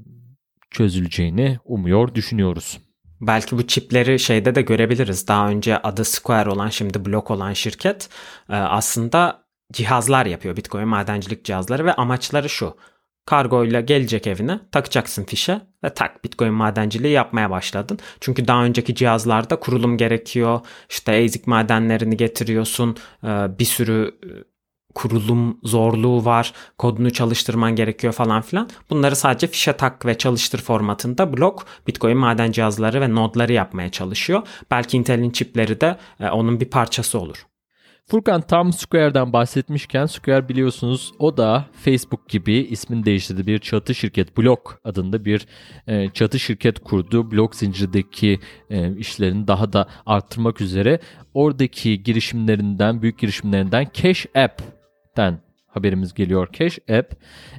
çözüleceğini 0.72 1.58
umuyor, 1.66 2.16
düşünüyoruz. 2.16 2.80
Belki 3.22 3.58
bu 3.58 3.68
çipleri 3.68 4.20
şeyde 4.20 4.56
de 4.56 4.62
görebiliriz. 4.62 5.28
Daha 5.28 5.50
önce 5.50 5.78
adı 5.78 6.06
Square 6.06 6.50
olan 6.50 6.70
şimdi 6.70 7.06
Block 7.06 7.32
olan 7.32 7.54
şirket 7.54 8.10
e, 8.50 8.56
aslında 8.56 9.44
cihazlar 9.74 10.26
yapıyor. 10.26 10.58
Bitcoin 10.58 10.88
madencilik 10.88 11.46
cihazları 11.46 11.86
ve 11.86 11.94
amaçları 11.94 12.50
şu 12.50 12.76
kargoyla 13.26 13.82
gelecek 13.82 14.28
evine 14.28 14.60
takacaksın 14.72 15.24
fişe 15.24 15.62
ve 15.84 15.90
tak 15.90 16.24
Bitcoin 16.24 16.54
madenciliği 16.54 17.14
yapmaya 17.14 17.50
başladın. 17.50 18.00
Çünkü 18.22 18.48
daha 18.48 18.64
önceki 18.64 18.96
cihazlarda 18.96 19.56
kurulum 19.56 19.98
gerekiyor. 19.98 20.60
İşte 20.90 21.12
ASIC 21.12 21.44
madenlerini 21.46 22.18
getiriyorsun. 22.18 22.98
Bir 23.60 23.66
sürü 23.66 24.20
kurulum 24.96 25.60
zorluğu 25.64 26.26
var, 26.26 26.54
kodunu 26.78 27.14
çalıştırman 27.14 27.76
gerekiyor 27.76 28.14
falan 28.14 28.42
filan. 28.42 28.70
Bunları 28.90 29.16
sadece 29.16 29.48
fişe 29.48 29.74
tak 29.74 30.06
ve 30.06 30.18
çalıştır 30.18 30.62
formatında 30.62 31.38
blok 31.38 31.66
Bitcoin 31.88 32.18
maden 32.18 32.52
cihazları 32.52 33.02
ve 33.02 33.16
nodları 33.16 33.54
yapmaya 33.54 33.90
çalışıyor. 33.92 34.42
Belki 34.72 34.98
Intel'in 34.98 35.30
çipleri 35.30 35.82
de 35.82 35.98
e, 36.20 36.30
onun 36.30 36.60
bir 36.60 36.70
parçası 36.70 37.20
olur. 37.20 37.46
Furkan 38.10 38.42
tam 38.42 38.74
Square'dan 38.74 39.34
bahsetmişken 39.34 40.06
Square 40.06 40.50
biliyorsunuz 40.50 41.14
o 41.20 41.38
da 41.38 41.66
Facebook 41.74 42.30
gibi 42.30 42.54
ismini 42.54 43.06
değiştirdi. 43.06 43.48
Bir 43.48 43.60
çatı 43.60 43.96
şirket 43.96 44.38
Block 44.38 44.80
adında 44.84 45.26
bir 45.26 45.48
e, 45.88 46.10
çatı 46.10 46.40
şirket 46.40 46.80
kurdu. 46.80 47.32
Blok 47.32 47.56
zincirdeki 47.56 48.40
e, 48.70 48.98
işlerini 48.98 49.48
daha 49.48 49.74
da 49.74 49.88
arttırmak 50.06 50.62
üzere 50.62 51.00
oradaki 51.34 52.04
girişimlerinden, 52.04 53.02
büyük 53.02 53.20
girişimlerinden 53.20 53.88
Cash 53.94 54.26
App'ten 54.36 55.42
haberimiz 55.68 56.14
geliyor. 56.14 56.48
Cash 56.54 56.80
App 56.80 57.16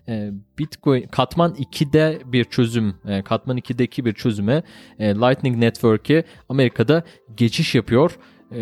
e, 0.08 0.30
Bitcoin 0.58 1.02
Katman 1.02 1.54
2'de 1.54 2.18
bir 2.24 2.44
çözüm, 2.44 2.94
e, 3.08 3.22
Katman 3.22 3.58
2'deki 3.58 4.04
bir 4.04 4.12
çözüme 4.12 4.62
e, 4.98 5.14
Lightning 5.14 5.56
Network'e 5.56 6.24
Amerika'da 6.48 7.02
geçiş 7.36 7.74
yapıyor. 7.74 8.18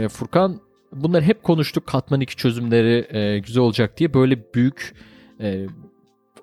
Furkan 0.09 0.68
bunları 0.93 1.25
hep 1.25 1.43
konuştuk. 1.43 1.87
Katman 1.87 2.21
2 2.21 2.37
çözümleri 2.37 3.17
e, 3.17 3.39
güzel 3.39 3.63
olacak 3.63 3.99
diye 3.99 4.15
böyle 4.15 4.55
büyük 4.55 4.95
e, 5.41 5.67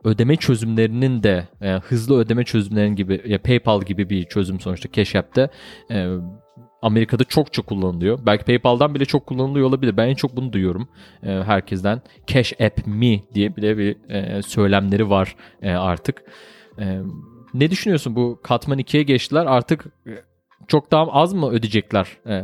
ödeme 0.03 0.35
çözümlerinin 0.35 1.23
de 1.23 1.47
e, 1.61 1.71
hızlı 1.71 2.17
ödeme 2.19 2.43
çözümlerinin 2.43 2.95
gibi 2.95 3.21
ya 3.25 3.41
PayPal 3.41 3.81
gibi 3.81 4.09
bir 4.09 4.23
çözüm 4.23 4.59
sonuçta 4.59 4.91
Cash 4.91 5.15
App'te 5.15 5.49
e, 5.91 6.17
Amerika'da 6.81 7.23
çokça 7.23 7.61
kullanılıyor. 7.61 8.19
Belki 8.25 8.45
PayPal'dan 8.45 8.95
bile 8.95 9.05
çok 9.05 9.25
kullanılıyor 9.25 9.67
olabilir. 9.67 9.97
Ben 9.97 10.07
en 10.07 10.15
çok 10.15 10.35
bunu 10.35 10.53
duyuyorum 10.53 10.87
e, 11.23 11.29
herkesten. 11.29 12.01
Cash 12.27 12.53
App 12.61 12.87
Me 12.87 13.19
diye 13.33 13.55
bile 13.55 13.77
bir 13.77 14.09
e, 14.09 14.41
söylemleri 14.41 15.09
var 15.09 15.35
e, 15.61 15.71
artık. 15.71 16.23
E, 16.79 17.01
ne 17.53 17.71
düşünüyorsun 17.71 18.15
bu 18.15 18.39
katman 18.43 18.79
2'ye 18.79 19.03
geçtiler 19.03 19.45
artık 19.45 19.85
e, 20.07 20.11
çok 20.67 20.91
daha 20.91 21.11
az 21.11 21.33
mı 21.33 21.49
ödeyecekler? 21.49 22.07
E, 22.27 22.43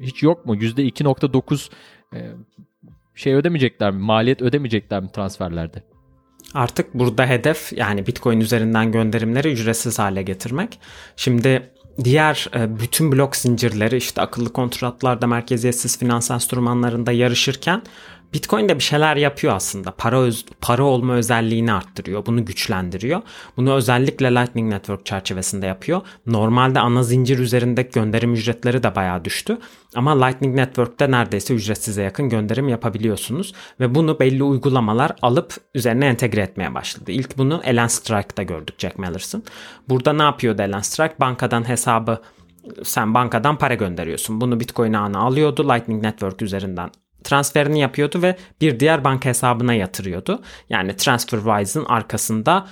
hiç 0.00 0.22
yok 0.22 0.46
mu? 0.46 0.56
%2.9 0.56 1.70
e, 2.14 2.18
şey 3.14 3.34
ödemeyecekler 3.34 3.90
mi? 3.90 3.98
Maliyet 3.98 4.42
ödemeyecekler 4.42 5.02
mi 5.02 5.12
transferlerde? 5.12 5.82
Artık 6.54 6.94
burada 6.94 7.26
hedef 7.26 7.72
yani 7.72 8.06
Bitcoin 8.06 8.40
üzerinden 8.40 8.92
gönderimleri 8.92 9.52
ücretsiz 9.52 9.98
hale 9.98 10.22
getirmek. 10.22 10.80
Şimdi 11.16 11.70
diğer 12.04 12.48
e, 12.54 12.80
bütün 12.80 13.12
blok 13.12 13.36
zincirleri 13.36 13.96
işte 13.96 14.20
akıllı 14.20 14.52
kontratlarda 14.52 15.26
merkeziyetsiz 15.26 15.98
finans 15.98 16.30
enstrümanlarında 16.30 17.12
yarışırken 17.12 17.82
Bitcoin 18.32 18.68
de 18.68 18.74
bir 18.74 18.82
şeyler 18.82 19.16
yapıyor 19.16 19.54
aslında. 19.54 19.90
Para 19.90 20.20
öz, 20.20 20.44
para 20.60 20.84
olma 20.84 21.14
özelliğini 21.14 21.72
arttırıyor. 21.72 22.26
Bunu 22.26 22.44
güçlendiriyor. 22.44 23.22
Bunu 23.56 23.74
özellikle 23.74 24.34
Lightning 24.34 24.72
Network 24.72 25.06
çerçevesinde 25.06 25.66
yapıyor. 25.66 26.00
Normalde 26.26 26.80
ana 26.80 27.02
zincir 27.02 27.38
üzerindeki 27.38 27.90
gönderim 27.90 28.34
ücretleri 28.34 28.82
de 28.82 28.94
bayağı 28.94 29.24
düştü. 29.24 29.58
Ama 29.94 30.24
Lightning 30.24 30.54
Network'te 30.54 31.10
neredeyse 31.10 31.54
ücretsize 31.54 32.02
yakın 32.02 32.28
gönderim 32.28 32.68
yapabiliyorsunuz. 32.68 33.54
Ve 33.80 33.94
bunu 33.94 34.20
belli 34.20 34.42
uygulamalar 34.42 35.12
alıp 35.22 35.54
üzerine 35.74 36.06
entegre 36.06 36.40
etmeye 36.40 36.74
başladı. 36.74 37.12
İlk 37.12 37.38
bunu 37.38 37.60
Ellen 37.64 37.86
Strike'da 37.86 38.42
gördük 38.42 38.74
Jack 38.78 38.98
Mallers''ın. 38.98 39.42
Burada 39.88 40.12
ne 40.12 40.22
yapıyordu 40.22 40.62
Ellen 40.62 40.80
Strike? 40.80 41.14
Bankadan 41.20 41.68
hesabı 41.68 42.18
sen 42.82 43.14
bankadan 43.14 43.58
para 43.58 43.74
gönderiyorsun. 43.74 44.40
Bunu 44.40 44.60
Bitcoin 44.60 44.92
ağına 44.92 45.18
alıyordu. 45.18 45.68
Lightning 45.68 46.02
Network 46.02 46.42
üzerinden 46.42 46.90
transferini 47.24 47.80
yapıyordu 47.80 48.22
ve 48.22 48.36
bir 48.60 48.80
diğer 48.80 49.04
banka 49.04 49.28
hesabına 49.28 49.74
yatırıyordu. 49.74 50.42
Yani 50.68 50.96
TransferWise'ın 50.96 51.84
arkasında 51.84 52.66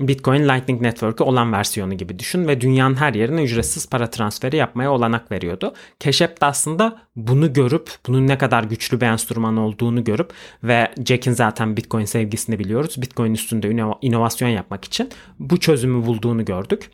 Bitcoin 0.00 0.48
Lightning 0.48 0.80
Network'ü 0.80 1.24
olan 1.24 1.52
versiyonu 1.52 1.96
gibi 1.96 2.18
düşün 2.18 2.48
ve 2.48 2.60
dünyanın 2.60 2.94
her 2.94 3.14
yerine 3.14 3.42
ücretsiz 3.42 3.88
para 3.88 4.10
transferi 4.10 4.56
yapmaya 4.56 4.92
olanak 4.92 5.32
veriyordu. 5.32 5.74
App 6.06 6.40
de 6.40 6.46
aslında 6.46 6.98
bunu 7.16 7.52
görüp 7.52 7.90
bunun 8.06 8.28
ne 8.28 8.38
kadar 8.38 8.64
güçlü 8.64 9.00
bir 9.00 9.06
enstrüman 9.06 9.56
olduğunu 9.56 10.04
görüp 10.04 10.32
ve 10.64 10.90
Jack'in 11.06 11.32
zaten 11.32 11.76
Bitcoin 11.76 12.04
sevgisini 12.04 12.58
biliyoruz. 12.58 13.02
Bitcoin 13.02 13.34
üstünde 13.34 13.94
inovasyon 14.02 14.48
yapmak 14.48 14.84
için 14.84 15.10
bu 15.38 15.60
çözümü 15.60 16.06
bulduğunu 16.06 16.44
gördük. 16.44 16.90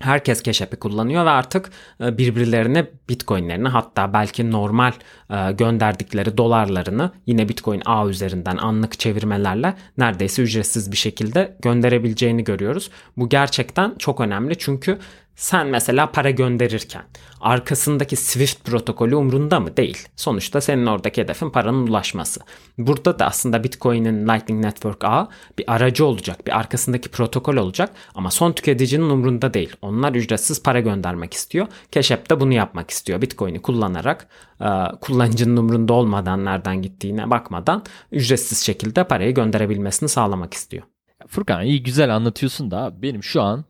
Herkes 0.00 0.62
App'i 0.62 0.76
kullanıyor 0.76 1.24
ve 1.24 1.30
artık 1.30 1.70
e, 2.00 2.18
birbirlerine 2.18 2.86
Bitcoin'lerini 3.08 3.68
hatta 3.68 4.12
belki 4.12 4.50
normal 4.50 4.92
e, 5.30 5.52
gönderdikleri 5.52 6.36
dolarlarını 6.36 7.10
yine 7.26 7.48
Bitcoin 7.48 7.82
ağ 7.86 8.08
üzerinden 8.08 8.56
anlık 8.56 8.98
çevirmelerle 8.98 9.74
neredeyse 9.98 10.42
ücretsiz 10.42 10.92
bir 10.92 10.96
şekilde 10.96 11.56
gönderebileceğini 11.62 12.44
görüyoruz. 12.44 12.90
Bu 13.16 13.28
gerçekten 13.28 13.94
çok 13.98 14.20
önemli 14.20 14.58
çünkü 14.58 14.98
sen 15.36 15.66
mesela 15.66 16.12
para 16.12 16.30
gönderirken 16.30 17.02
arkasındaki 17.40 18.16
Swift 18.16 18.64
protokolü 18.64 19.16
umrunda 19.16 19.60
mı? 19.60 19.76
Değil. 19.76 20.08
Sonuçta 20.16 20.60
senin 20.60 20.86
oradaki 20.86 21.22
hedefin 21.22 21.50
paranın 21.50 21.86
ulaşması. 21.86 22.40
Burada 22.78 23.18
da 23.18 23.26
aslında 23.26 23.64
Bitcoin'in 23.64 24.28
Lightning 24.28 24.64
Network 24.64 25.04
ağı 25.04 25.28
bir 25.58 25.74
aracı 25.74 26.06
olacak, 26.06 26.46
bir 26.46 26.58
arkasındaki 26.58 27.08
protokol 27.08 27.56
olacak 27.56 27.90
ama 28.14 28.30
son 28.30 28.52
tüketicinin 28.52 29.10
umrunda 29.10 29.54
değil. 29.54 29.76
Onlar 29.82 30.14
ücretsiz 30.14 30.62
para 30.62 30.80
göndermek 30.80 31.34
istiyor. 31.34 31.66
Cash 31.92 32.12
App 32.12 32.30
de 32.30 32.40
bunu 32.40 32.52
yapmak 32.52 32.90
istiyor. 32.90 33.22
Bitcoin'i 33.22 33.62
kullanarak 33.62 34.28
e, 34.60 34.68
kullanıcının 35.00 35.56
umrunda 35.56 35.92
olmadan 35.92 36.44
nereden 36.44 36.82
gittiğine 36.82 37.30
bakmadan 37.30 37.82
ücretsiz 38.12 38.58
şekilde 38.58 39.04
parayı 39.04 39.34
gönderebilmesini 39.34 40.08
sağlamak 40.08 40.54
istiyor. 40.54 40.82
Furkan 41.28 41.64
iyi 41.64 41.82
güzel 41.82 42.16
anlatıyorsun 42.16 42.70
da 42.70 43.02
benim 43.02 43.22
şu 43.22 43.42
an 43.42 43.64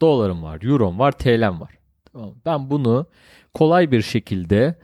dolarım 0.00 0.42
var, 0.42 0.62
eurom 0.62 0.98
var, 0.98 1.12
TL'm 1.12 1.60
var. 1.60 1.78
Tamam. 2.12 2.34
Ben 2.44 2.70
bunu 2.70 3.06
kolay 3.54 3.90
bir 3.90 4.02
şekilde 4.02 4.74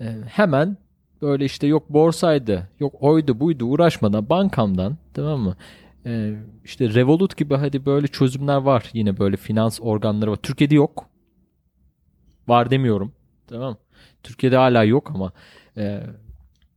e, 0.00 0.04
hemen 0.26 0.76
böyle 1.22 1.44
işte 1.44 1.66
yok 1.66 1.90
borsaydı, 1.90 2.68
yok 2.80 2.94
oydu 3.00 3.40
buydu 3.40 3.64
uğraşmadan 3.64 4.28
bankamdan 4.28 4.96
tamam 5.14 5.40
mı? 5.40 5.56
E, 6.06 6.34
işte 6.64 6.94
Revolut 6.94 7.36
gibi 7.36 7.54
hadi 7.54 7.86
böyle 7.86 8.06
çözümler 8.06 8.56
var. 8.56 8.90
Yine 8.92 9.18
böyle 9.18 9.36
finans 9.36 9.78
organları 9.82 10.30
var. 10.30 10.36
Türkiye'de 10.36 10.74
yok. 10.74 11.06
Var 12.48 12.70
demiyorum. 12.70 13.12
Tamam. 13.46 13.76
Türkiye'de 14.22 14.56
hala 14.56 14.84
yok 14.84 15.10
ama 15.14 15.32
e, 15.76 16.02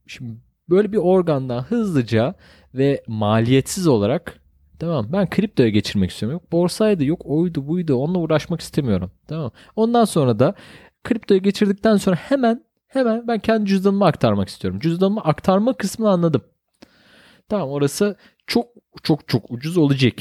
şimdi 0.08 0.38
böyle 0.70 0.92
bir 0.92 0.98
organdan 0.98 1.64
hızlıca 1.64 2.36
ve 2.74 3.04
maliyetsiz 3.08 3.88
olarak 3.88 4.42
Tamam 4.80 5.08
ben 5.14 5.30
kriptoya 5.30 5.70
geçirmek 5.70 6.12
istiyorum. 6.12 6.34
Yok 6.34 6.52
borsaydı 6.52 7.06
yok 7.06 7.22
oydu 7.26 7.68
buydu 7.68 7.96
onunla 7.96 8.20
uğraşmak 8.20 8.62
istemiyorum. 8.62 9.12
Tamam. 9.28 9.52
Ondan 9.76 10.06
sonra 10.06 10.40
da 10.40 10.54
kriptoya 11.04 11.40
geçirdikten 11.40 11.98
sonra 11.98 12.16
hemen 12.16 12.64
hemen 12.88 13.28
ben 13.28 13.40
kendi 13.40 13.66
cüzdanımı 13.66 14.06
aktarmak 14.06 14.50
istiyorum. 14.50 14.80
Cüzdanımı 14.80 15.22
aktarma 15.22 15.74
kısmını 15.74 16.10
anladım. 16.10 16.42
Tamam 17.50 17.70
orası 17.70 18.16
çok 18.48 18.68
çok 19.04 19.28
çok 19.28 19.52
ucuz 19.52 19.78
olacak. 19.78 20.14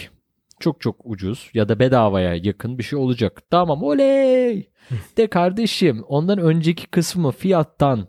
Çok 0.60 0.80
çok 0.80 0.96
ucuz 1.04 1.50
ya 1.54 1.68
da 1.68 1.78
bedavaya 1.78 2.34
yakın 2.34 2.78
bir 2.78 2.82
şey 2.82 2.98
olacak. 2.98 3.42
Tamam 3.50 3.82
oley. 3.82 4.70
De 5.16 5.26
kardeşim 5.26 6.04
ondan 6.08 6.38
önceki 6.38 6.86
kısmı 6.86 7.30
fiyattan 7.32 8.08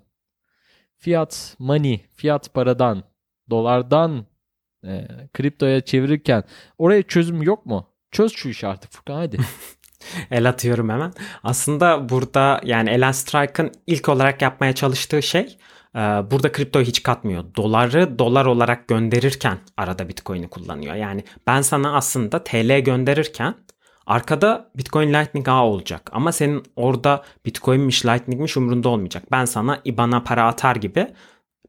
fiyat 0.96 1.56
money, 1.60 2.01
fiyat 2.15 2.53
paradan, 2.53 3.03
dolardan 3.50 4.25
e, 4.83 5.07
kriptoya 5.33 5.81
çevirirken 5.81 6.43
oraya 6.77 7.03
çözüm 7.03 7.41
yok 7.41 7.65
mu? 7.65 7.89
Çöz 8.12 8.33
şu 8.36 8.50
işi 8.50 8.67
artık 8.67 8.91
Furkan 8.91 9.15
hadi. 9.15 9.38
El 10.31 10.50
atıyorum 10.50 10.89
hemen. 10.89 11.13
Aslında 11.43 12.09
burada 12.09 12.62
yani 12.63 12.89
Elan 12.89 13.12
Strike'ın 13.12 13.71
ilk 13.88 14.09
olarak 14.09 14.41
yapmaya 14.41 14.74
çalıştığı 14.74 15.21
şey 15.21 15.57
e, 15.95 16.00
burada 16.00 16.51
kriptoyu 16.51 16.86
hiç 16.86 17.03
katmıyor. 17.03 17.43
Doları 17.55 18.19
dolar 18.19 18.45
olarak 18.45 18.88
gönderirken 18.88 19.57
arada 19.77 20.09
Bitcoin'i 20.09 20.48
kullanıyor. 20.48 20.95
Yani 20.95 21.24
ben 21.48 21.62
sana 21.62 21.95
aslında 21.95 22.43
TL 22.43 22.79
gönderirken 22.79 23.55
arkada 24.05 24.71
Bitcoin 24.77 25.13
Lightning 25.13 25.50
ağ 25.50 25.65
olacak. 25.65 26.09
Ama 26.13 26.31
senin 26.31 26.63
orada 26.75 27.24
Bitcoin'miş 27.45 28.05
Lightning'miş 28.05 28.57
umrunda 28.57 28.89
olmayacak. 28.89 29.24
Ben 29.31 29.45
sana 29.45 29.81
IBAN'a 29.86 30.24
para 30.24 30.48
atar 30.48 30.75
gibi 30.75 31.07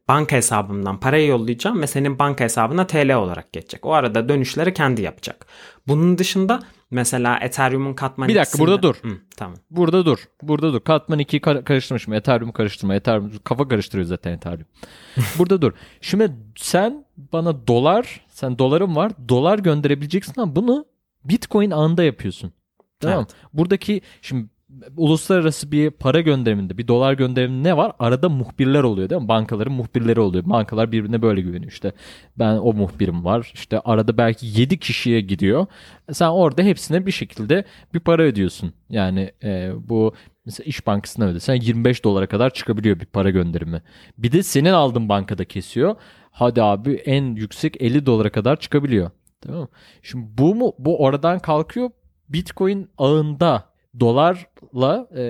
banka 0.07 0.35
hesabımdan 0.35 0.99
parayı 0.99 1.27
yollayacağım 1.27 1.81
ve 1.81 1.87
senin 1.87 2.19
banka 2.19 2.43
hesabına 2.43 2.87
TL 2.87 3.15
olarak 3.15 3.53
geçecek. 3.53 3.85
O 3.85 3.93
arada 3.93 4.29
dönüşleri 4.29 4.73
kendi 4.73 5.01
yapacak. 5.01 5.45
Bunun 5.87 6.17
dışında 6.17 6.59
mesela 6.91 7.37
Ethereum'un 7.41 7.93
katman 7.93 8.29
Bir 8.29 8.35
dakika 8.35 8.59
burada 8.59 8.81
dur. 8.83 8.95
Hı, 9.01 9.17
tamam. 9.37 9.57
Burada 9.69 10.05
dur. 10.05 10.19
Burada 10.43 10.73
dur. 10.73 10.79
Katman 10.79 11.19
2'yi 11.19 11.41
kar- 11.41 11.65
karıştırmışım. 11.65 12.13
Ethereum'u 12.13 12.53
karıştırma. 12.53 12.95
Ethereum 12.95 13.31
kafa 13.43 13.67
karıştırıyor 13.67 14.07
zaten 14.07 14.31
Ethereum. 14.31 14.65
burada 15.37 15.61
dur. 15.61 15.73
Şimdi 16.01 16.31
sen 16.55 17.05
bana 17.33 17.67
dolar, 17.67 18.25
sen 18.27 18.59
dolarım 18.59 18.95
var. 18.95 19.11
Dolar 19.29 19.59
gönderebileceksin 19.59 20.41
ama 20.41 20.55
bunu 20.55 20.85
Bitcoin 21.25 21.71
ağında 21.71 22.03
yapıyorsun. 22.03 22.53
Tamam. 22.99 23.17
Evet. 23.19 23.35
Buradaki 23.53 24.01
şimdi 24.21 24.49
uluslararası 24.97 25.71
bir 25.71 25.91
para 25.91 26.21
gönderiminde 26.21 26.77
bir 26.77 26.87
dolar 26.87 27.13
gönderiminde 27.13 27.69
ne 27.69 27.77
var? 27.77 27.91
Arada 27.99 28.29
muhbirler 28.29 28.83
oluyor 28.83 29.09
değil 29.09 29.21
mi? 29.21 29.27
Bankaların 29.27 29.73
muhbirleri 29.73 30.19
oluyor. 30.19 30.43
Bankalar 30.45 30.91
birbirine 30.91 31.21
böyle 31.21 31.41
güveniyor 31.41 31.71
işte. 31.71 31.91
Ben 32.39 32.55
o 32.55 32.73
muhbirim 32.73 33.25
var. 33.25 33.51
İşte 33.53 33.79
arada 33.79 34.17
belki 34.17 34.61
7 34.61 34.79
kişiye 34.79 35.21
gidiyor. 35.21 35.65
Sen 36.11 36.27
orada 36.27 36.61
hepsine 36.61 37.05
bir 37.05 37.11
şekilde 37.11 37.65
bir 37.93 37.99
para 37.99 38.21
ödüyorsun. 38.21 38.73
Yani 38.89 39.31
e, 39.43 39.71
bu 39.89 40.13
mesela 40.45 40.65
İş 40.67 40.87
Bankası'na 40.87 41.25
ödesen 41.25 41.55
25 41.55 42.03
dolara 42.03 42.27
kadar 42.27 42.53
çıkabiliyor 42.53 42.99
bir 42.99 43.05
para 43.05 43.29
gönderimi. 43.29 43.81
Bir 44.17 44.31
de 44.31 44.43
senin 44.43 44.73
aldığın 44.73 45.09
bankada 45.09 45.45
kesiyor. 45.45 45.95
Hadi 46.31 46.61
abi 46.61 46.93
en 46.93 47.35
yüksek 47.35 47.81
50 47.81 48.05
dolara 48.05 48.31
kadar 48.31 48.59
çıkabiliyor. 48.59 49.11
Tamam 49.41 49.61
mı? 49.61 49.67
Şimdi 50.01 50.25
bu 50.37 50.55
mu 50.55 50.73
bu 50.79 51.03
oradan 51.03 51.39
kalkıyor 51.39 51.89
Bitcoin 52.29 52.89
ağında 52.97 53.70
dolarla 53.99 55.07
e, 55.17 55.21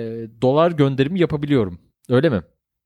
dolar 0.42 0.70
gönderimi 0.70 1.20
yapabiliyorum. 1.20 1.78
Öyle 2.08 2.28
mi? 2.28 2.42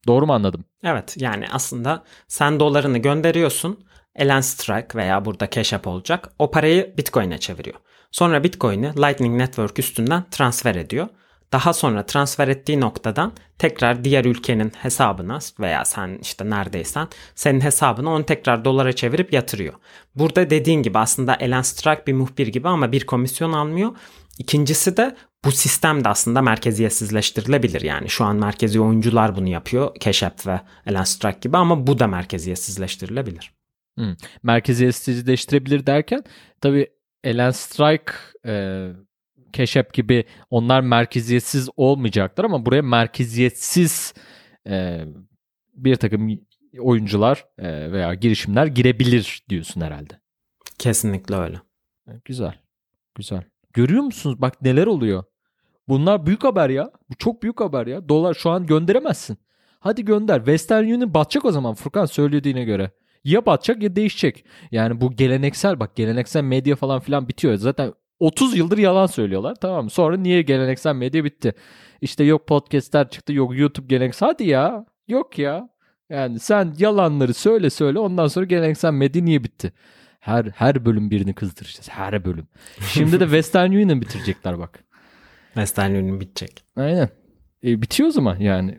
Doğru 0.06 0.26
mu 0.26 0.33
anladım? 0.33 0.64
Evet 0.83 1.14
yani 1.18 1.47
aslında 1.50 2.04
sen 2.28 2.61
dolarını 2.61 2.99
gönderiyorsun. 2.99 3.87
Elen 4.14 4.40
Strike 4.40 4.99
veya 4.99 5.25
burada 5.25 5.50
Cash 5.50 5.73
App 5.73 5.87
olacak. 5.87 6.28
O 6.38 6.50
parayı 6.50 6.95
Bitcoin'e 6.99 7.38
çeviriyor. 7.38 7.76
Sonra 8.11 8.45
Bitcoin'i 8.45 8.87
Lightning 8.87 9.40
Network 9.40 9.78
üstünden 9.78 10.25
transfer 10.30 10.75
ediyor. 10.75 11.09
Daha 11.52 11.73
sonra 11.73 12.06
transfer 12.06 12.49
ettiği 12.49 12.80
noktadan 12.80 13.33
tekrar 13.59 14.04
diğer 14.04 14.25
ülkenin 14.25 14.73
hesabına 14.76 15.38
veya 15.61 15.85
sen 15.85 16.18
işte 16.23 16.50
neredeysen 16.50 17.09
senin 17.35 17.61
hesabına 17.61 18.11
onu 18.11 18.26
tekrar 18.26 18.64
dolara 18.64 18.92
çevirip 18.92 19.33
yatırıyor. 19.33 19.75
Burada 20.14 20.50
dediğin 20.50 20.83
gibi 20.83 20.99
aslında 20.99 21.35
Elen 21.35 21.62
Strike 21.62 22.06
bir 22.06 22.12
muhbir 22.12 22.47
gibi 22.47 22.68
ama 22.68 22.92
bir 22.92 23.06
komisyon 23.06 23.52
almıyor. 23.52 23.97
İkincisi 24.38 24.97
de 24.97 25.16
bu 25.46 25.52
sistem 25.52 26.04
de 26.04 26.08
aslında 26.08 26.42
merkeziyetsizleştirilebilir. 26.42 27.80
Yani 27.80 28.08
şu 28.08 28.24
an 28.24 28.36
merkezi 28.36 28.80
oyuncular 28.80 29.36
bunu 29.36 29.48
yapıyor. 29.48 29.96
App 30.22 30.46
ve 30.46 30.60
Elen 30.86 31.04
Strike 31.04 31.38
gibi 31.40 31.56
ama 31.56 31.86
bu 31.86 31.98
da 31.98 32.06
merkeziyetsizleştirilebilir. 32.06 33.52
Hmm. 33.98 34.14
Merkeziyetsizleştirebilir 34.42 35.86
derken 35.86 36.24
tabii 36.60 36.86
Elen 37.24 37.50
Strike 37.50 38.12
e, 38.46 39.78
App 39.80 39.94
gibi 39.94 40.24
onlar 40.50 40.80
merkeziyetsiz 40.80 41.68
olmayacaklar 41.76 42.44
ama 42.44 42.66
buraya 42.66 42.82
merkeziyetsiz 42.82 44.14
e, 44.68 45.04
bir 45.74 45.96
takım 45.96 46.40
oyuncular 46.78 47.44
e, 47.58 47.92
veya 47.92 48.14
girişimler 48.14 48.66
girebilir 48.66 49.42
diyorsun 49.48 49.80
herhalde. 49.80 50.20
Kesinlikle 50.78 51.36
öyle. 51.36 51.60
Güzel. 52.24 52.54
Güzel. 53.14 53.42
Görüyor 53.72 54.02
musunuz? 54.02 54.40
Bak 54.40 54.62
neler 54.62 54.86
oluyor. 54.86 55.24
Bunlar 55.88 56.26
büyük 56.26 56.44
haber 56.44 56.70
ya. 56.70 56.90
Bu 57.10 57.14
çok 57.14 57.42
büyük 57.42 57.60
haber 57.60 57.86
ya. 57.86 58.08
Dolar 58.08 58.34
şu 58.34 58.50
an 58.50 58.66
gönderemezsin. 58.66 59.38
Hadi 59.80 60.04
gönder. 60.04 60.38
Western 60.38 60.84
Union 60.84 61.14
batacak 61.14 61.44
o 61.44 61.52
zaman 61.52 61.74
Furkan 61.74 62.06
söylediğine 62.06 62.64
göre. 62.64 62.90
Ya 63.24 63.46
batacak 63.46 63.82
ya 63.82 63.96
değişecek. 63.96 64.44
Yani 64.70 65.00
bu 65.00 65.12
geleneksel 65.12 65.80
bak 65.80 65.96
geleneksel 65.96 66.42
medya 66.42 66.76
falan 66.76 67.00
filan 67.00 67.28
bitiyor. 67.28 67.54
Zaten 67.56 67.92
30 68.20 68.56
yıldır 68.56 68.78
yalan 68.78 69.06
söylüyorlar 69.06 69.54
tamam 69.54 69.84
mı? 69.84 69.90
Sonra 69.90 70.16
niye 70.16 70.42
geleneksel 70.42 70.94
medya 70.94 71.24
bitti? 71.24 71.54
İşte 72.00 72.24
yok 72.24 72.46
podcastler 72.46 73.10
çıktı 73.10 73.32
yok 73.32 73.58
YouTube 73.58 73.86
geleneksel. 73.86 74.28
Hadi 74.28 74.44
ya. 74.44 74.86
Yok 75.08 75.38
ya. 75.38 75.68
Yani 76.10 76.38
sen 76.38 76.74
yalanları 76.78 77.34
söyle 77.34 77.70
söyle 77.70 77.98
ondan 77.98 78.26
sonra 78.26 78.46
geleneksel 78.46 78.92
medya 78.92 79.22
niye 79.22 79.44
bitti? 79.44 79.72
Her 80.20 80.44
her 80.44 80.84
bölüm 80.84 81.10
birini 81.10 81.34
kızdıracağız. 81.34 81.88
Her 81.90 82.24
bölüm. 82.24 82.46
Şimdi 82.92 83.20
de 83.20 83.24
Western 83.24 83.70
Union 83.70 84.00
bitirecekler 84.00 84.58
bak. 84.58 84.84
Western 85.56 85.90
Union 85.90 86.20
bitecek. 86.20 86.64
Aynen. 86.76 87.08
E, 87.64 87.82
bitiyor 87.82 88.08
o 88.08 88.12
zaman 88.12 88.36
yani. 88.38 88.78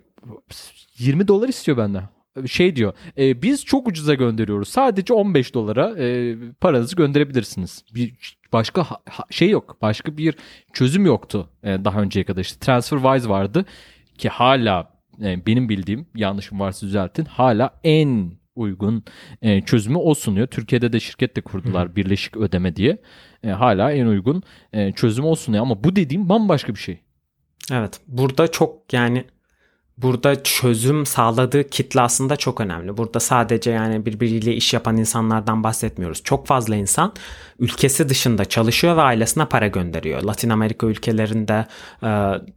20 0.97 1.27
dolar 1.27 1.47
istiyor 1.49 1.77
benden. 1.77 2.03
Şey 2.47 2.75
diyor. 2.75 2.93
E, 3.17 3.41
biz 3.41 3.65
çok 3.65 3.87
ucuza 3.87 4.13
gönderiyoruz. 4.13 4.69
Sadece 4.69 5.13
15 5.13 5.53
dolara 5.53 5.95
e, 5.99 6.35
paranızı 6.61 6.95
gönderebilirsiniz. 6.95 7.83
Bir 7.95 8.37
başka 8.53 8.83
ha, 8.83 8.99
şey 9.29 9.49
yok. 9.49 9.77
Başka 9.81 10.17
bir 10.17 10.35
çözüm 10.73 11.05
yoktu 11.05 11.49
e, 11.63 11.67
daha 11.85 12.01
önceye 12.01 12.23
kadar. 12.23 12.41
İşte 12.41 12.59
TransferWise 12.59 13.29
vardı 13.29 13.65
ki 14.17 14.29
hala 14.29 14.91
e, 15.21 15.45
benim 15.45 15.69
bildiğim 15.69 16.07
yanlışım 16.15 16.59
varsa 16.59 16.87
düzeltin. 16.87 17.25
Hala 17.25 17.79
en 17.83 18.31
uygun 18.57 19.03
e, 19.41 19.61
çözümü 19.61 19.97
o 19.97 20.13
sunuyor. 20.13 20.47
Türkiye'de 20.47 20.93
de 20.93 20.99
şirket 20.99 21.35
de 21.35 21.41
kurdular 21.41 21.89
Hı. 21.89 21.95
birleşik 21.95 22.37
ödeme 22.37 22.75
diye. 22.75 22.97
E, 23.43 23.49
hala 23.49 23.91
en 23.91 24.05
uygun 24.05 24.43
e, 24.73 24.91
çözüm 24.91 25.25
o 25.25 25.35
sunuyor 25.35 25.63
ama 25.63 25.83
bu 25.83 25.95
dediğim 25.95 26.29
bambaşka 26.29 26.75
bir 26.75 26.79
şey. 26.79 26.99
Evet. 27.71 27.99
Burada 28.07 28.47
çok 28.47 28.93
yani 28.93 29.25
burada 29.97 30.43
çözüm 30.43 31.05
sağladığı 31.05 31.69
kitle 31.69 32.01
aslında 32.01 32.35
çok 32.35 32.61
önemli. 32.61 32.97
Burada 32.97 33.19
sadece 33.19 33.71
yani 33.71 34.05
birbiriyle 34.05 34.55
iş 34.55 34.73
yapan 34.73 34.97
insanlardan 34.97 35.63
bahsetmiyoruz. 35.63 36.23
Çok 36.23 36.47
fazla 36.47 36.75
insan 36.75 37.13
ülkesi 37.59 38.09
dışında 38.09 38.45
çalışıyor 38.45 38.97
ve 38.97 39.01
ailesine 39.01 39.45
para 39.45 39.67
gönderiyor. 39.67 40.23
Latin 40.23 40.49
Amerika 40.49 40.87
ülkelerinde, 40.87 41.65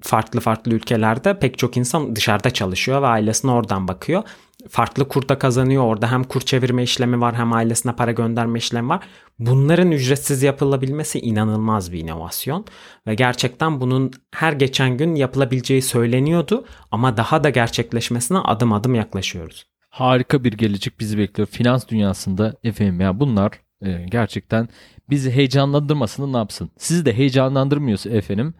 farklı 0.00 0.40
farklı 0.40 0.72
ülkelerde 0.72 1.38
pek 1.38 1.58
çok 1.58 1.76
insan 1.76 2.16
dışarıda 2.16 2.50
çalışıyor 2.50 3.02
ve 3.02 3.06
ailesine 3.06 3.50
oradan 3.50 3.88
bakıyor 3.88 4.22
farklı 4.68 5.08
kurda 5.08 5.38
kazanıyor. 5.38 5.84
Orada 5.84 6.12
hem 6.12 6.24
kur 6.24 6.40
çevirme 6.40 6.82
işlemi 6.82 7.20
var 7.20 7.34
hem 7.34 7.52
ailesine 7.52 7.92
para 7.92 8.12
gönderme 8.12 8.58
işlemi 8.58 8.88
var. 8.88 9.00
Bunların 9.38 9.90
ücretsiz 9.90 10.42
yapılabilmesi 10.42 11.20
inanılmaz 11.20 11.92
bir 11.92 12.00
inovasyon 12.00 12.64
ve 13.06 13.14
gerçekten 13.14 13.80
bunun 13.80 14.10
her 14.34 14.52
geçen 14.52 14.96
gün 14.96 15.14
yapılabileceği 15.14 15.82
söyleniyordu 15.82 16.64
ama 16.90 17.16
daha 17.16 17.44
da 17.44 17.50
gerçekleşmesine 17.50 18.38
adım 18.38 18.72
adım 18.72 18.94
yaklaşıyoruz. 18.94 19.66
Harika 19.90 20.44
bir 20.44 20.52
gelecek 20.52 21.00
bizi 21.00 21.18
bekliyor. 21.18 21.48
Finans 21.48 21.88
dünyasında 21.88 22.54
efendim 22.64 23.00
ya 23.00 23.20
bunlar 23.20 23.52
e, 23.82 24.06
gerçekten 24.10 24.68
bizi 25.10 25.30
heyecanlandırmasını 25.30 26.32
ne 26.32 26.36
yapsın? 26.36 26.70
Sizi 26.78 27.04
de 27.04 27.16
heyecanlandırmıyorsa 27.16 28.10
efendim 28.10 28.54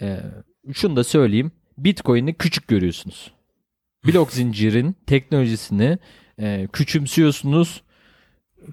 e, 0.00 0.20
şunu 0.72 0.96
da 0.96 1.04
söyleyeyim. 1.04 1.52
Bitcoin'i 1.78 2.34
küçük 2.34 2.68
görüyorsunuz 2.68 3.35
blok 4.06 4.32
zincirin 4.32 4.96
teknolojisini 5.06 5.98
e, 6.40 6.68
küçümsüyorsunuz. 6.72 7.82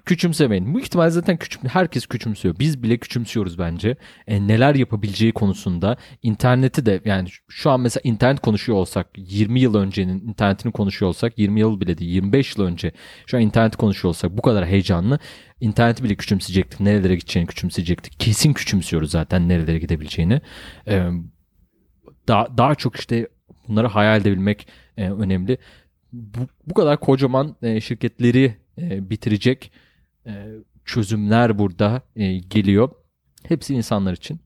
Küçümsemeyin. 0.06 0.74
Bu 0.74 0.80
ihtimal 0.80 1.10
zaten 1.10 1.36
küçüm, 1.36 1.62
herkes 1.68 2.06
küçümsüyor. 2.06 2.58
Biz 2.58 2.82
bile 2.82 2.98
küçümsüyoruz 2.98 3.58
bence. 3.58 3.96
E, 4.26 4.46
neler 4.46 4.74
yapabileceği 4.74 5.32
konusunda. 5.32 5.96
interneti 6.22 6.86
de 6.86 7.00
yani 7.04 7.28
şu 7.48 7.70
an 7.70 7.80
mesela 7.80 8.00
internet 8.04 8.40
konuşuyor 8.40 8.78
olsak 8.78 9.06
20 9.16 9.60
yıl 9.60 9.74
öncenin 9.74 10.28
internetini 10.28 10.72
konuşuyor 10.72 11.08
olsak 11.08 11.38
20 11.38 11.60
yıl 11.60 11.80
bile 11.80 11.98
değil 11.98 12.10
25 12.10 12.56
yıl 12.56 12.64
önce 12.64 12.92
şu 13.26 13.36
an 13.36 13.42
internet 13.42 13.76
konuşuyor 13.76 14.08
olsak 14.08 14.30
bu 14.38 14.42
kadar 14.42 14.66
heyecanlı 14.66 15.18
interneti 15.60 16.04
bile 16.04 16.14
küçümseyecektik. 16.14 16.80
Nerelere 16.80 17.14
gideceğini 17.14 17.46
küçümseyecektik. 17.46 18.20
Kesin 18.20 18.52
küçümsüyoruz 18.52 19.10
zaten 19.10 19.48
nerelere 19.48 19.78
gidebileceğini. 19.78 20.40
Ee, 20.88 21.08
daha, 22.28 22.58
daha 22.58 22.74
çok 22.74 22.96
işte 22.96 23.28
bunları 23.68 23.86
hayal 23.86 24.20
edebilmek 24.20 24.68
e, 24.96 25.10
önemli. 25.10 25.58
Bu, 26.12 26.38
bu 26.66 26.74
kadar 26.74 27.00
kocaman 27.00 27.56
e, 27.62 27.80
şirketleri 27.80 28.56
e, 28.78 29.10
bitirecek 29.10 29.72
e, 30.26 30.32
çözümler 30.84 31.58
burada 31.58 32.02
e, 32.16 32.38
geliyor. 32.38 32.90
Hepsi 33.48 33.74
insanlar 33.74 34.12
için. 34.12 34.40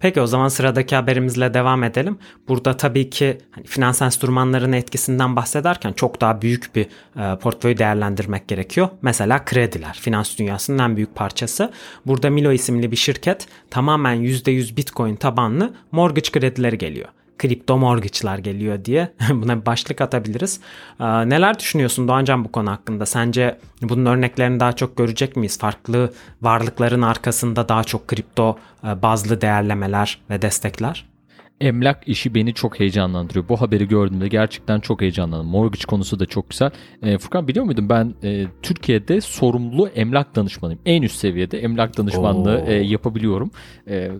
Peki 0.00 0.20
o 0.20 0.26
zaman 0.26 0.48
sıradaki 0.48 0.96
haberimizle 0.96 1.54
devam 1.54 1.84
edelim. 1.84 2.18
Burada 2.48 2.76
tabii 2.76 3.10
ki 3.10 3.38
hani 3.50 3.66
finans 3.66 4.02
enstrümanlarının 4.02 4.72
etkisinden 4.72 5.36
bahsederken 5.36 5.92
çok 5.92 6.20
daha 6.20 6.42
büyük 6.42 6.74
bir 6.74 6.86
e, 7.16 7.38
portföy 7.38 7.78
değerlendirmek 7.78 8.48
gerekiyor. 8.48 8.88
Mesela 9.02 9.44
krediler, 9.44 9.98
finans 10.00 10.38
dünyasının 10.38 10.78
en 10.78 10.96
büyük 10.96 11.14
parçası. 11.14 11.72
Burada 12.06 12.30
Milo 12.30 12.52
isimli 12.52 12.90
bir 12.90 12.96
şirket 12.96 13.46
tamamen 13.70 14.16
%100 14.16 14.76
Bitcoin 14.76 15.16
tabanlı 15.16 15.74
mortgage 15.92 16.30
kredileri 16.30 16.78
geliyor 16.78 17.08
kripto 17.38 17.78
mortgage'lar 17.78 18.38
geliyor 18.38 18.84
diye 18.84 19.12
buna 19.30 19.60
bir 19.60 19.66
başlık 19.66 20.00
atabiliriz. 20.00 20.60
Neler 21.00 21.58
düşünüyorsun 21.58 22.08
Doğancan 22.08 22.44
bu 22.44 22.52
konu 22.52 22.70
hakkında? 22.70 23.06
Sence 23.06 23.58
bunun 23.82 24.06
örneklerini 24.06 24.60
daha 24.60 24.72
çok 24.72 24.96
görecek 24.96 25.36
miyiz? 25.36 25.58
Farklı 25.58 26.12
varlıkların 26.42 27.02
arkasında 27.02 27.68
daha 27.68 27.84
çok 27.84 28.08
kripto 28.08 28.58
bazlı 28.82 29.40
değerlemeler 29.40 30.20
ve 30.30 30.42
destekler? 30.42 31.13
Emlak 31.60 32.08
işi 32.08 32.34
beni 32.34 32.54
çok 32.54 32.80
heyecanlandırıyor. 32.80 33.48
Bu 33.48 33.60
haberi 33.60 33.88
gördüğümde 33.88 34.28
gerçekten 34.28 34.80
çok 34.80 35.00
heyecanlandım. 35.00 35.46
Mortgage 35.46 35.84
konusu 35.84 36.20
da 36.20 36.26
çok 36.26 36.50
güzel. 36.50 36.70
E, 37.02 37.18
Furkan 37.18 37.48
biliyor 37.48 37.64
muydun 37.64 37.88
ben 37.88 38.14
e, 38.22 38.46
Türkiye'de 38.62 39.20
sorumlu 39.20 39.88
emlak 39.88 40.36
danışmanıyım. 40.36 40.80
En 40.86 41.02
üst 41.02 41.16
seviyede 41.16 41.58
emlak 41.58 41.98
danışmanlığı 41.98 42.64
e, 42.66 42.74
yapabiliyorum. 42.74 43.50
E, 43.88 44.10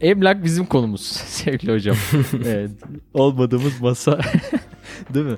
emlak 0.00 0.44
bizim 0.44 0.66
konumuz 0.66 1.00
sevgili 1.26 1.72
hocam. 1.72 1.96
e, 2.44 2.66
olmadığımız 3.14 3.80
masa 3.80 4.20
Değil 5.14 5.26
mi? 5.26 5.36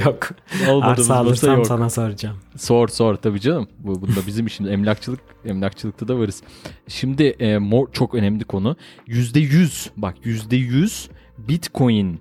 yok. 0.04 0.30
Olmadığımız 0.68 1.10
Arsa 1.10 1.20
alırsam 1.20 1.56
yok. 1.56 1.66
sana 1.66 1.90
soracağım. 1.90 2.36
Sor 2.56 2.88
sor 2.88 3.14
tabii 3.16 3.40
canım. 3.40 3.68
Bu 3.78 4.02
bunda 4.02 4.26
bizim 4.26 4.46
işimiz 4.46 4.72
emlakçılık 4.72 5.20
emlakçılıkta 5.44 6.08
da 6.08 6.18
varız. 6.18 6.42
Şimdi 6.88 7.22
e, 7.22 7.58
mor 7.58 7.92
çok 7.92 8.14
önemli 8.14 8.44
konu. 8.44 8.76
Yüzde 9.06 9.40
yüz 9.40 9.90
bak 9.96 10.14
yüzde 10.24 10.56
yüz 10.56 11.08
Bitcoin 11.38 12.20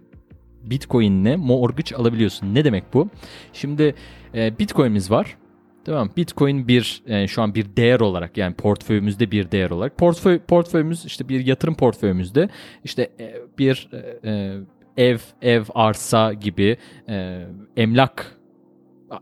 Bitcoin'le 0.63 1.37
mortgage 1.37 1.95
alabiliyorsun. 1.95 2.55
Ne 2.55 2.65
demek 2.65 2.93
bu? 2.93 3.09
Şimdi 3.53 3.95
e, 4.35 4.59
Bitcoin'imiz 4.59 5.11
var. 5.11 5.37
Tamam. 5.85 6.09
Bitcoin 6.17 6.67
bir 6.67 7.03
e, 7.07 7.27
şu 7.27 7.41
an 7.41 7.55
bir 7.55 7.65
değer 7.77 7.99
olarak 7.99 8.37
yani 8.37 8.55
portföyümüzde 8.55 9.31
bir 9.31 9.51
değer 9.51 9.69
olarak. 9.69 9.97
Portföy 9.97 10.39
portföyümüz 10.39 11.05
işte 11.05 11.29
bir 11.29 11.45
yatırım 11.45 11.75
portföyümüzde 11.75 12.49
işte 12.83 13.09
e, 13.19 13.35
bir 13.57 13.89
e, 13.93 14.29
e 14.29 14.57
ev 14.99 15.17
ev 15.41 15.63
arsa 15.75 16.33
gibi 16.33 16.77
e, 17.09 17.45
emlak 17.77 18.39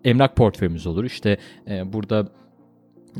emlak 0.04 0.36
portföyümüz 0.36 0.88
olur. 0.88 1.04
İşte 1.04 1.38
e, 1.68 1.94
burada 1.94 2.32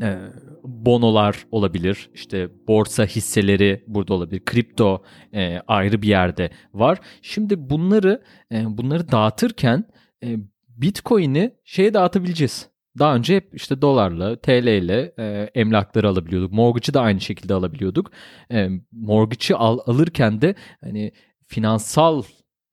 e, 0.02 0.18
bonolar 0.64 1.46
olabilir. 1.50 2.10
İşte 2.14 2.48
borsa 2.68 3.04
hisseleri 3.04 3.84
burada 3.86 4.14
olabilir. 4.14 4.44
Kripto 4.44 5.02
e, 5.34 5.60
ayrı 5.68 6.02
bir 6.02 6.08
yerde 6.08 6.50
var. 6.74 6.98
Şimdi 7.22 7.70
bunları 7.70 8.22
e, 8.52 8.78
bunları 8.78 9.12
dağıtırken 9.12 9.84
e, 10.24 10.36
Bitcoin'i 10.68 11.54
şeye 11.64 11.94
dağıtabileceğiz. 11.94 12.68
Daha 12.98 13.14
önce 13.14 13.36
hep 13.36 13.54
işte 13.54 13.82
dolarla, 13.82 14.36
TL 14.36 14.66
ile 14.66 15.12
e, 15.18 15.50
emlakları 15.54 16.08
alabiliyorduk. 16.08 16.52
Mortgage'ı 16.52 16.94
da 16.94 17.00
aynı 17.00 17.20
şekilde 17.20 17.54
alabiliyorduk. 17.54 18.10
E, 18.52 18.68
mortgage'ı 18.92 19.56
al, 19.58 19.78
alırken 19.86 20.40
de 20.40 20.54
hani 20.80 21.12
finansal 21.46 22.22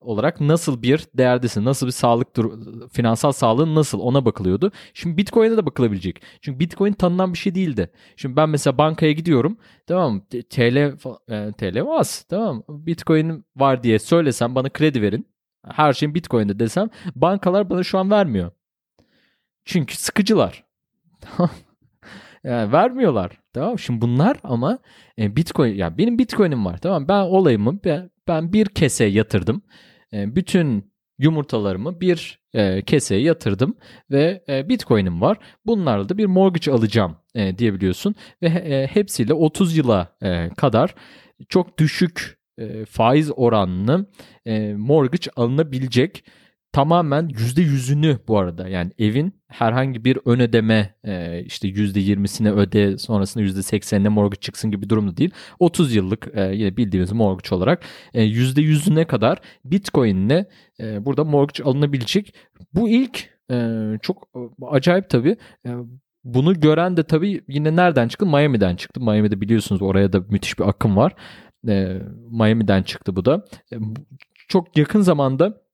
olarak 0.06 0.40
nasıl 0.40 0.82
bir 0.82 1.06
değerdesin, 1.14 1.64
nasıl 1.64 1.86
bir 1.86 1.92
sağlık 1.92 2.28
finansal 2.92 3.32
sağlığın 3.32 3.74
nasıl 3.74 4.00
ona 4.00 4.24
bakılıyordu. 4.24 4.72
Şimdi 4.94 5.16
Bitcoin'e 5.16 5.56
de 5.56 5.66
bakılabilecek. 5.66 6.22
Çünkü 6.40 6.60
Bitcoin 6.60 6.92
tanınan 6.92 7.32
bir 7.32 7.38
şey 7.38 7.54
değildi. 7.54 7.90
Şimdi 8.16 8.36
ben 8.36 8.48
mesela 8.48 8.78
bankaya 8.78 9.12
gidiyorum. 9.12 9.58
Tamam 9.86 10.22
TL 10.50 10.76
e, 10.76 11.52
TL 11.52 11.82
az. 11.88 12.22
Tamam 12.22 12.62
Bitcoin 12.68 13.44
var 13.56 13.82
diye 13.82 13.98
söylesem 13.98 14.54
bana 14.54 14.68
kredi 14.68 15.02
verin. 15.02 15.26
Her 15.68 15.92
şeyin 15.92 16.14
Bitcoin'de 16.14 16.58
desem 16.58 16.88
bankalar 17.14 17.70
bana 17.70 17.82
şu 17.82 17.98
an 17.98 18.10
vermiyor. 18.10 18.50
Çünkü 19.64 19.96
sıkıcılar. 19.96 20.64
yani 22.44 22.72
vermiyorlar. 22.72 23.38
Tamam 23.52 23.78
Şimdi 23.78 24.00
bunlar 24.00 24.36
ama 24.44 24.78
e, 25.18 25.36
Bitcoin 25.36 25.74
yani 25.74 25.98
benim 25.98 26.18
Bitcoin'im 26.18 26.64
var. 26.64 26.78
Tamam 26.78 27.08
ben 27.08 27.20
olayımı 27.20 27.84
ben, 27.84 28.10
ben 28.28 28.52
bir 28.52 28.66
kese 28.66 29.04
yatırdım. 29.04 29.62
E, 30.12 30.36
bütün 30.36 30.92
yumurtalarımı 31.18 32.00
bir 32.00 32.40
e, 32.54 32.82
keseye 32.82 33.20
yatırdım 33.20 33.76
ve 34.10 34.44
e, 34.48 34.68
Bitcoin'im 34.68 35.20
var. 35.20 35.38
Bunlarla 35.66 36.08
da 36.08 36.18
bir 36.18 36.26
mortgage 36.26 36.72
alacağım 36.72 37.16
e, 37.34 37.58
diyebiliyorsun 37.58 38.14
ve 38.42 38.46
e, 38.46 38.86
hepsiyle 38.86 39.34
30 39.34 39.76
yıla 39.76 40.16
kadar 40.56 40.94
çok 41.48 41.78
düşük 41.78 42.38
faiz 42.90 43.30
oranlı 43.36 44.06
e, 44.46 44.74
mortgage 44.74 45.30
alınabilecek 45.36 46.24
tamamen 46.76 47.28
%100'ünü 47.28 48.18
bu 48.28 48.38
arada 48.38 48.68
yani 48.68 48.92
evin 48.98 49.34
herhangi 49.48 50.04
bir 50.04 50.18
ön 50.24 50.40
ödeme 50.40 50.94
e, 51.04 51.42
işte 51.44 51.68
%20'sine 51.68 52.50
öde 52.50 52.98
sonrasında 52.98 53.44
%80'ine 53.44 54.08
mortgage 54.08 54.40
çıksın 54.40 54.70
gibi 54.70 54.90
durumda 54.90 55.16
değil. 55.16 55.30
30 55.58 55.94
yıllık 55.94 56.28
e, 56.34 56.54
yine 56.54 56.76
bildiğimiz 56.76 57.12
mortgage 57.12 57.56
olarak 57.56 57.82
e, 58.14 58.22
%100'üne 58.22 59.04
kadar 59.04 59.38
Bitcoin'le 59.64 60.44
e, 60.80 61.04
burada 61.06 61.24
mortgage 61.24 61.70
alınabilecek. 61.70 62.34
Bu 62.74 62.88
ilk 62.88 63.36
çok 64.02 64.28
acayip 64.70 65.10
tabii. 65.10 65.36
Bunu 66.24 66.60
gören 66.60 66.96
de 66.96 67.02
tabii 67.02 67.44
yine 67.48 67.76
nereden 67.76 68.08
çıktı? 68.08 68.26
Miami'den 68.26 68.76
çıktı. 68.76 69.00
Miami'de 69.00 69.40
biliyorsunuz 69.40 69.82
oraya 69.82 70.12
da 70.12 70.20
müthiş 70.20 70.58
bir 70.58 70.68
akım 70.68 70.96
var. 70.96 71.14
Miami'den 72.30 72.82
çıktı 72.82 73.16
bu 73.16 73.24
da. 73.24 73.44
Çok 74.48 74.76
yakın 74.76 75.00
zamanda 75.00 75.65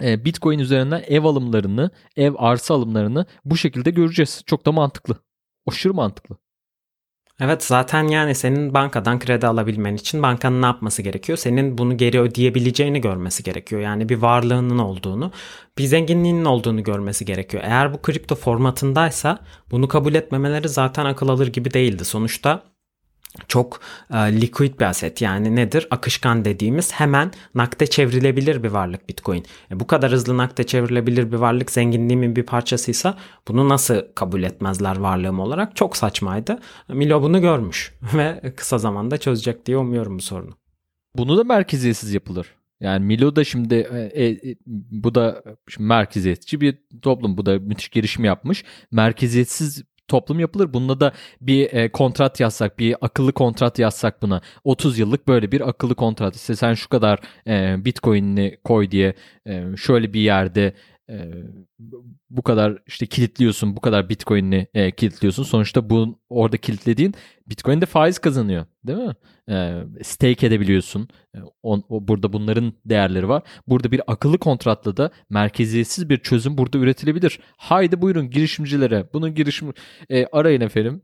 Bitcoin 0.00 0.58
üzerinden 0.58 1.04
ev 1.08 1.24
alımlarını, 1.24 1.90
ev 2.16 2.32
arsa 2.36 2.74
alımlarını 2.74 3.26
bu 3.44 3.56
şekilde 3.56 3.90
göreceğiz. 3.90 4.42
Çok 4.46 4.66
da 4.66 4.72
mantıklı. 4.72 5.16
Aşırı 5.66 5.94
mantıklı. 5.94 6.36
Evet 7.40 7.64
zaten 7.64 8.08
yani 8.08 8.34
senin 8.34 8.74
bankadan 8.74 9.18
kredi 9.18 9.46
alabilmen 9.46 9.94
için 9.94 10.22
bankanın 10.22 10.62
ne 10.62 10.66
yapması 10.66 11.02
gerekiyor? 11.02 11.38
Senin 11.38 11.78
bunu 11.78 11.96
geri 11.96 12.20
ödeyebileceğini 12.20 13.00
görmesi 13.00 13.42
gerekiyor. 13.42 13.80
Yani 13.80 14.08
bir 14.08 14.16
varlığının 14.16 14.78
olduğunu, 14.78 15.32
bir 15.78 15.84
zenginliğinin 15.84 16.44
olduğunu 16.44 16.82
görmesi 16.82 17.24
gerekiyor. 17.24 17.62
Eğer 17.66 17.94
bu 17.94 18.02
kripto 18.02 18.34
formatındaysa 18.34 19.38
bunu 19.70 19.88
kabul 19.88 20.14
etmemeleri 20.14 20.68
zaten 20.68 21.04
akıl 21.04 21.28
alır 21.28 21.46
gibi 21.46 21.72
değildi. 21.72 22.04
Sonuçta 22.04 22.62
çok 23.48 23.80
e, 24.10 24.16
liquid 24.16 24.80
bir 24.80 24.84
aset 24.84 25.20
yani 25.22 25.56
nedir? 25.56 25.86
Akışkan 25.90 26.44
dediğimiz 26.44 26.92
hemen 26.92 27.32
nakde 27.54 27.86
çevrilebilir 27.86 28.62
bir 28.62 28.68
varlık 28.68 29.08
Bitcoin. 29.08 29.44
E, 29.70 29.80
bu 29.80 29.86
kadar 29.86 30.12
hızlı 30.12 30.36
nakde 30.36 30.66
çevrilebilir 30.66 31.32
bir 31.32 31.36
varlık 31.36 31.70
zenginliğimin 31.70 32.36
bir 32.36 32.42
parçasıysa 32.42 33.18
bunu 33.48 33.68
nasıl 33.68 34.02
kabul 34.14 34.42
etmezler 34.42 34.96
varlığım 34.96 35.40
olarak? 35.40 35.76
Çok 35.76 35.96
saçmaydı. 35.96 36.58
Milo 36.88 37.22
bunu 37.22 37.40
görmüş 37.40 37.94
ve 38.14 38.52
kısa 38.56 38.78
zamanda 38.78 39.18
çözecek 39.18 39.66
diye 39.66 39.76
umuyorum 39.76 40.18
bu 40.18 40.22
sorunu. 40.22 40.54
Bunu 41.16 41.38
da 41.38 41.44
merkeziyetsiz 41.44 42.14
yapılır. 42.14 42.46
Yani 42.80 43.06
Milo 43.06 43.36
da 43.36 43.44
şimdi 43.44 43.74
e, 43.74 44.28
e, 44.28 44.56
bu 44.66 45.14
da 45.14 45.42
şimdi 45.68 45.86
merkeziyetçi 45.86 46.60
bir 46.60 46.78
toplum. 47.02 47.36
Bu 47.36 47.46
da 47.46 47.58
müthiş 47.58 47.88
girişim 47.88 48.24
yapmış. 48.24 48.64
Merkeziyetsiz 48.90 49.82
toplum 50.10 50.40
yapılır. 50.40 50.72
Bunda 50.72 51.00
da 51.00 51.12
bir 51.40 51.72
e, 51.72 51.92
kontrat 51.92 52.40
yazsak, 52.40 52.78
bir 52.78 52.96
akıllı 53.00 53.32
kontrat 53.32 53.78
yazsak 53.78 54.22
buna. 54.22 54.40
30 54.64 54.98
yıllık 54.98 55.28
böyle 55.28 55.52
bir 55.52 55.68
akıllı 55.68 55.94
kontrat. 55.94 56.36
İşte 56.36 56.56
sen 56.56 56.74
şu 56.74 56.88
kadar 56.88 57.18
e, 57.46 57.84
Bitcoin'ini 57.84 58.56
koy 58.64 58.90
diye 58.90 59.14
e, 59.46 59.64
şöyle 59.76 60.12
bir 60.12 60.20
yerde 60.20 60.72
e, 61.10 61.32
bu 62.30 62.42
kadar 62.42 62.82
işte 62.86 63.06
kilitliyorsun, 63.06 63.76
bu 63.76 63.80
kadar 63.80 64.08
Bitcoin'ini 64.08 64.66
e, 64.74 64.90
kilitliyorsun. 64.90 65.42
Sonuçta 65.42 65.90
bu 65.90 66.18
orada 66.28 66.56
kilitlediğin 66.56 67.14
Bitcoin'de 67.46 67.86
faiz 67.86 68.18
kazanıyor, 68.18 68.66
değil 68.84 68.98
mi? 68.98 69.14
E, 69.50 69.84
stake 70.02 70.46
edebiliyorsun. 70.46 71.08
E, 71.34 71.38
on, 71.62 71.84
o, 71.88 72.08
burada 72.08 72.32
bunların 72.32 72.72
değerleri 72.84 73.28
var. 73.28 73.42
Burada 73.66 73.92
bir 73.92 74.02
akıllı 74.06 74.38
kontratla 74.38 74.96
da 74.96 75.10
merkeziyetsiz 75.30 76.08
bir 76.08 76.18
çözüm 76.18 76.58
burada 76.58 76.78
üretilebilir. 76.78 77.40
Haydi 77.56 78.02
buyurun 78.02 78.30
girişimcilere. 78.30 79.08
Bunun 79.12 79.34
girişim 79.34 79.72
e, 80.10 80.26
arayın 80.26 80.60
efendim. 80.60 81.02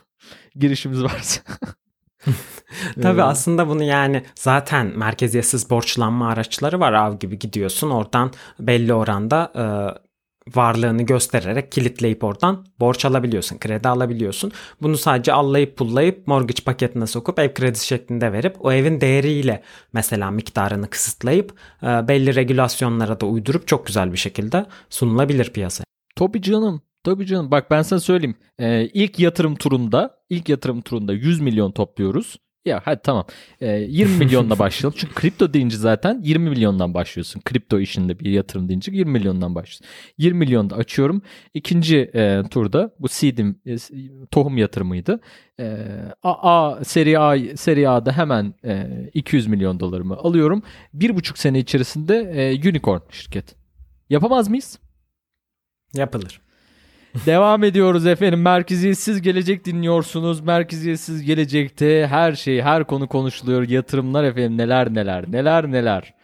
Girişimiz 0.54 1.02
varsa. 1.02 1.42
Tabii 3.02 3.22
aslında 3.22 3.68
bunu 3.68 3.82
yani 3.82 4.22
zaten 4.34 4.98
merkeziyetsiz 4.98 5.70
borçlanma 5.70 6.28
araçları 6.28 6.80
var 6.80 6.92
av 6.92 7.18
gibi 7.18 7.38
gidiyorsun 7.38 7.90
oradan 7.90 8.32
belli 8.60 8.94
oranda 8.94 9.52
e, 9.56 9.64
varlığını 10.56 11.02
göstererek 11.02 11.72
kilitleyip 11.72 12.24
oradan 12.24 12.66
borç 12.80 13.04
alabiliyorsun, 13.04 13.58
kredi 13.58 13.88
alabiliyorsun. 13.88 14.52
Bunu 14.82 14.96
sadece 14.96 15.32
allayıp 15.32 15.76
pullayıp 15.76 16.26
mortgage 16.26 16.64
paketine 16.64 17.06
sokup 17.06 17.38
ev 17.38 17.54
kredisi 17.54 17.86
şeklinde 17.86 18.32
verip 18.32 18.64
o 18.64 18.72
evin 18.72 19.00
değeriyle 19.00 19.62
mesela 19.92 20.30
miktarını 20.30 20.90
kısıtlayıp 20.90 21.54
e, 21.82 21.86
belli 21.86 22.34
regülasyonlara 22.34 23.20
da 23.20 23.26
uydurup 23.26 23.68
çok 23.68 23.86
güzel 23.86 24.12
bir 24.12 24.18
şekilde 24.18 24.66
sunulabilir 24.90 25.52
piyasaya. 25.52 25.84
Tabii 26.16 26.42
canım. 26.42 26.82
Tabii 27.04 27.26
canım. 27.26 27.50
Bak 27.50 27.70
ben 27.70 27.82
sana 27.82 28.00
söyleyeyim. 28.00 28.36
Ee, 28.58 28.88
ilk 28.94 29.18
yatırım 29.18 29.56
turunda, 29.56 30.18
ilk 30.30 30.48
yatırım 30.48 30.80
turunda 30.80 31.12
100 31.12 31.40
milyon 31.40 31.72
topluyoruz. 31.72 32.36
Ya 32.64 32.80
hadi 32.84 33.00
tamam. 33.02 33.26
Ee, 33.60 33.68
20 33.68 34.16
milyonla 34.16 34.58
başlayalım. 34.58 34.98
Çünkü 35.00 35.14
kripto 35.14 35.52
deyince 35.52 35.76
zaten 35.76 36.20
20 36.22 36.50
milyondan 36.50 36.94
başlıyorsun. 36.94 37.40
Kripto 37.40 37.80
işinde 37.80 38.18
bir 38.18 38.30
yatırım 38.30 38.68
deyince 38.68 38.92
20 38.92 39.12
milyondan 39.12 39.54
başlıyorsun. 39.54 39.86
20 40.18 40.38
milyonda 40.38 40.76
açıyorum. 40.76 41.22
İkinci 41.54 41.98
e, 42.14 42.42
turda 42.50 42.94
bu 42.98 43.08
seed'im 43.08 43.60
e, 43.66 43.76
tohum 44.30 44.58
yatırımıydı. 44.58 45.20
E, 45.60 45.76
A, 46.22 46.50
A 46.50 46.84
seri 46.84 47.18
A 47.18 47.56
seri 47.56 47.88
A'da 47.88 48.12
hemen 48.12 48.54
e, 48.64 48.86
200 49.14 49.46
milyon 49.46 49.80
dolarımı 49.80 50.16
alıyorum. 50.16 50.62
Bir 50.94 51.16
buçuk 51.16 51.38
sene 51.38 51.58
içerisinde 51.58 52.16
e, 52.16 52.70
unicorn 52.70 53.00
şirket. 53.10 53.54
Yapamaz 54.10 54.48
mıyız? 54.48 54.78
Yapılır. 55.94 56.40
Devam 57.14 57.64
ediyoruz 57.64 58.06
efendim. 58.06 58.42
Merkeziyetsiz 58.42 59.22
gelecek 59.22 59.64
dinliyorsunuz. 59.64 60.40
Merkeziyetsiz 60.40 61.22
gelecekte 61.22 62.06
her 62.06 62.32
şey, 62.32 62.62
her 62.62 62.84
konu 62.84 63.08
konuşuluyor. 63.08 63.68
Yatırımlar 63.68 64.24
efendim 64.24 64.58
neler 64.58 64.94
neler, 64.94 65.32
neler 65.32 65.72
neler. 65.72 66.14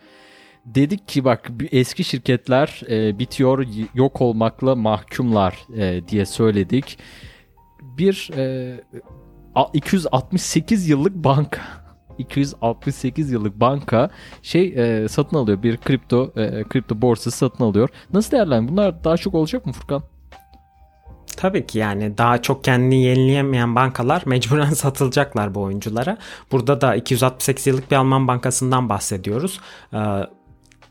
Dedik 0.65 1.09
ki 1.09 1.25
bak 1.25 1.51
eski 1.73 2.05
şirketler 2.05 2.83
e, 2.91 3.19
bitiyor, 3.19 3.67
yok 3.95 4.21
olmakla 4.21 4.77
mahkumlar 4.77 5.59
e, 5.77 6.09
diye 6.09 6.27
söyledik. 6.27 6.99
Bir 7.83 8.31
e, 8.37 8.75
268 9.73 10.89
yıllık 10.89 11.15
banka 11.15 11.61
268 12.19 13.33
yıllık 13.33 13.61
banka 13.61 14.11
şey 14.43 14.75
e, 14.77 15.09
satın 15.09 15.37
alıyor. 15.37 15.63
Bir 15.63 15.77
kripto 15.77 16.33
e, 16.37 16.65
kripto 16.65 17.03
borsası 17.03 17.39
satın 17.39 17.65
alıyor. 17.65 17.89
Nasıl 18.13 18.33
değerlendiriyor? 18.33 18.73
Bunlar 18.73 19.05
daha 19.05 19.17
çok 19.17 19.35
olacak 19.35 19.67
mı 19.67 19.73
Furkan? 19.73 20.03
Tabii 21.37 21.67
ki 21.67 21.79
yani 21.79 22.19
daha 22.19 22.43
çok 22.43 22.65
kendini 22.65 23.03
yenileyemeyen 23.03 23.75
bankalar 23.75 24.23
mecburen 24.27 24.71
satılacaklar 24.75 25.55
bu 25.55 25.63
oyunculara. 25.63 26.19
Burada 26.53 26.81
da 26.81 26.95
268 26.95 27.67
yıllık 27.67 27.91
bir 27.91 27.97
Alman 27.97 28.29
bankasından 28.29 28.89
bahsediyoruz. 28.89 29.61
Ee, 29.95 29.99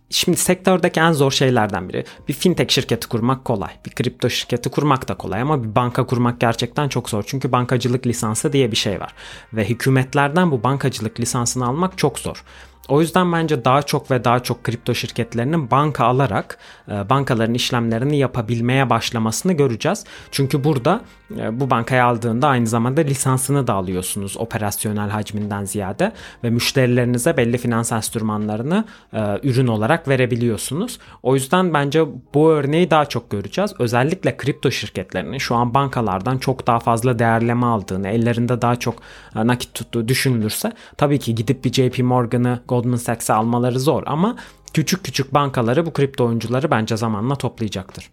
Şimdi 0.09 0.37
sektördeki 0.37 0.99
en 0.99 1.11
zor 1.11 1.31
şeylerden 1.31 1.89
biri. 1.89 2.05
Bir 2.27 2.33
fintech 2.33 2.73
şirketi 2.73 3.07
kurmak 3.07 3.45
kolay. 3.45 3.71
Bir 3.85 3.91
kripto 3.91 4.29
şirketi 4.29 4.69
kurmak 4.69 5.07
da 5.07 5.17
kolay 5.17 5.41
ama 5.41 5.63
bir 5.63 5.75
banka 5.75 6.05
kurmak 6.05 6.39
gerçekten 6.39 6.89
çok 6.89 7.09
zor. 7.09 7.23
Çünkü 7.27 7.51
bankacılık 7.51 8.07
lisansı 8.07 8.53
diye 8.53 8.71
bir 8.71 8.77
şey 8.77 8.99
var. 8.99 9.13
Ve 9.53 9.69
hükümetlerden 9.69 10.51
bu 10.51 10.63
bankacılık 10.63 11.19
lisansını 11.19 11.67
almak 11.67 11.97
çok 11.97 12.19
zor. 12.19 12.43
O 12.87 13.01
yüzden 13.01 13.31
bence 13.31 13.65
daha 13.65 13.81
çok 13.81 14.11
ve 14.11 14.23
daha 14.23 14.43
çok 14.43 14.63
kripto 14.63 14.93
şirketlerinin 14.93 15.71
banka 15.71 16.05
alarak 16.05 16.57
e, 16.87 17.09
bankaların 17.09 17.53
işlemlerini 17.53 18.17
yapabilmeye 18.17 18.89
başlamasını 18.89 19.53
göreceğiz. 19.53 20.03
Çünkü 20.31 20.63
burada 20.63 21.01
e, 21.37 21.59
bu 21.59 21.69
bankaya 21.69 22.05
aldığında 22.05 22.47
aynı 22.47 22.67
zamanda 22.67 23.01
lisansını 23.01 23.67
da 23.67 23.73
alıyorsunuz 23.73 24.37
operasyonel 24.37 25.09
hacminden 25.09 25.65
ziyade 25.65 26.11
ve 26.43 26.49
müşterilerinize 26.49 27.37
belli 27.37 27.57
finans 27.57 27.91
enstrümanlarını 27.91 28.85
e, 29.13 29.19
ürün 29.43 29.67
olarak 29.67 30.07
verebiliyorsunuz. 30.07 30.99
O 31.23 31.35
yüzden 31.35 31.73
bence 31.73 32.05
bu 32.33 32.51
örneği 32.51 32.91
daha 32.91 33.05
çok 33.05 33.29
göreceğiz. 33.29 33.73
Özellikle 33.79 34.37
kripto 34.37 34.71
şirketlerinin 34.71 35.37
şu 35.37 35.55
an 35.55 35.73
bankalardan 35.73 36.37
çok 36.37 36.67
daha 36.67 36.79
fazla 36.79 37.19
değerleme 37.19 37.65
aldığını, 37.65 38.07
ellerinde 38.07 38.61
daha 38.61 38.75
çok 38.75 38.95
nakit 39.35 39.73
tuttuğu 39.73 40.07
düşünülürse 40.07 40.71
tabii 40.97 41.19
ki 41.19 41.35
gidip 41.35 41.65
bir 41.65 41.73
JP 41.73 41.99
Morgan'ı 41.99 42.59
Goldman 42.77 42.97
Sachs'e 42.97 43.33
almaları 43.33 43.79
zor 43.79 44.03
ama 44.05 44.35
küçük 44.73 45.03
küçük 45.03 45.33
bankaları 45.33 45.85
bu 45.85 45.93
kripto 45.93 46.25
oyuncuları 46.25 46.71
bence 46.71 46.97
zamanla 46.97 47.35
toplayacaktır. 47.35 48.09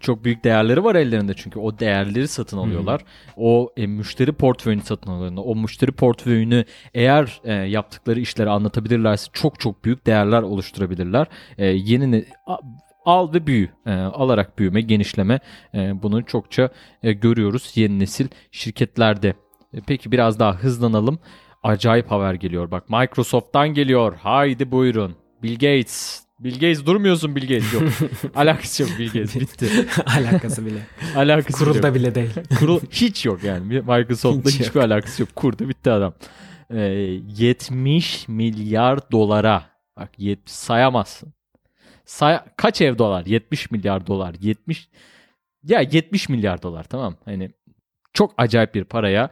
Çok 0.00 0.24
büyük 0.24 0.44
değerleri 0.44 0.84
var 0.84 0.94
ellerinde 0.94 1.34
çünkü 1.36 1.58
o 1.58 1.78
değerleri 1.78 2.28
satın 2.28 2.58
alıyorlar. 2.58 3.00
Hmm. 3.00 3.06
O 3.36 3.70
e, 3.76 3.86
müşteri 3.86 4.32
portföyünü 4.32 4.82
satın 4.82 5.10
alıyorlar. 5.10 5.42
O 5.46 5.56
müşteri 5.56 5.92
portföyünü 5.92 6.64
eğer 6.94 7.40
e, 7.44 7.52
yaptıkları 7.52 8.20
işleri 8.20 8.50
anlatabilirlerse 8.50 9.30
çok 9.32 9.60
çok 9.60 9.84
büyük 9.84 10.06
değerler 10.06 10.42
oluşturabilirler. 10.42 11.26
E, 11.58 11.66
yeni 11.66 12.24
al 13.04 13.32
ve 13.32 13.46
büyü. 13.46 13.68
E, 13.86 13.92
alarak 13.92 14.58
büyüme, 14.58 14.80
genişleme 14.80 15.40
e, 15.74 16.02
bunu 16.02 16.24
çokça 16.24 16.68
e, 17.02 17.12
görüyoruz 17.12 17.72
yeni 17.74 17.98
nesil 17.98 18.28
şirketlerde. 18.52 19.34
E, 19.74 19.80
peki 19.86 20.12
biraz 20.12 20.38
daha 20.38 20.54
hızlanalım 20.54 21.18
acayip 21.64 22.10
haber 22.10 22.34
geliyor. 22.34 22.70
Bak 22.70 22.90
Microsoft'tan 22.90 23.68
geliyor. 23.68 24.16
Haydi 24.16 24.70
buyurun. 24.70 25.16
Bill 25.42 25.54
Gates. 25.54 26.24
Bill 26.40 26.54
Gates 26.54 26.86
durmuyorsun 26.86 27.36
Bill 27.36 27.42
Gates 27.42 27.72
yok. 27.72 27.82
Alakası 28.34 28.82
yok 28.82 28.90
Bill 28.98 29.06
Gates 29.06 29.36
bitti. 29.36 29.68
alakası 30.06 30.66
bile. 30.66 30.78
alakası 31.16 31.58
Kurulda 31.58 31.86
yok. 31.86 31.96
bile 31.96 32.14
değil. 32.14 32.30
Kurul 32.58 32.80
hiç 32.90 33.26
yok 33.26 33.44
yani. 33.44 33.64
Microsoft'la 33.64 34.50
hiç 34.50 34.60
hiçbir 34.60 34.80
yok. 34.80 34.84
alakası 34.84 35.22
yok. 35.22 35.36
Kurdu 35.36 35.68
bitti 35.68 35.90
adam. 35.90 36.14
Ee, 36.70 36.80
70 37.36 38.28
milyar 38.28 39.10
dolara. 39.10 39.62
Bak 39.96 40.10
yet, 40.18 40.38
sayamazsın. 40.46 41.34
Say 42.04 42.40
kaç 42.56 42.80
ev 42.80 42.98
dolar? 42.98 43.26
70 43.26 43.70
milyar 43.70 44.06
dolar. 44.06 44.34
70 44.40 44.88
ya 45.62 45.80
70 45.80 46.28
milyar 46.28 46.62
dolar 46.62 46.84
tamam. 46.84 47.16
Hani 47.24 47.50
çok 48.12 48.34
acayip 48.36 48.74
bir 48.74 48.84
paraya 48.84 49.30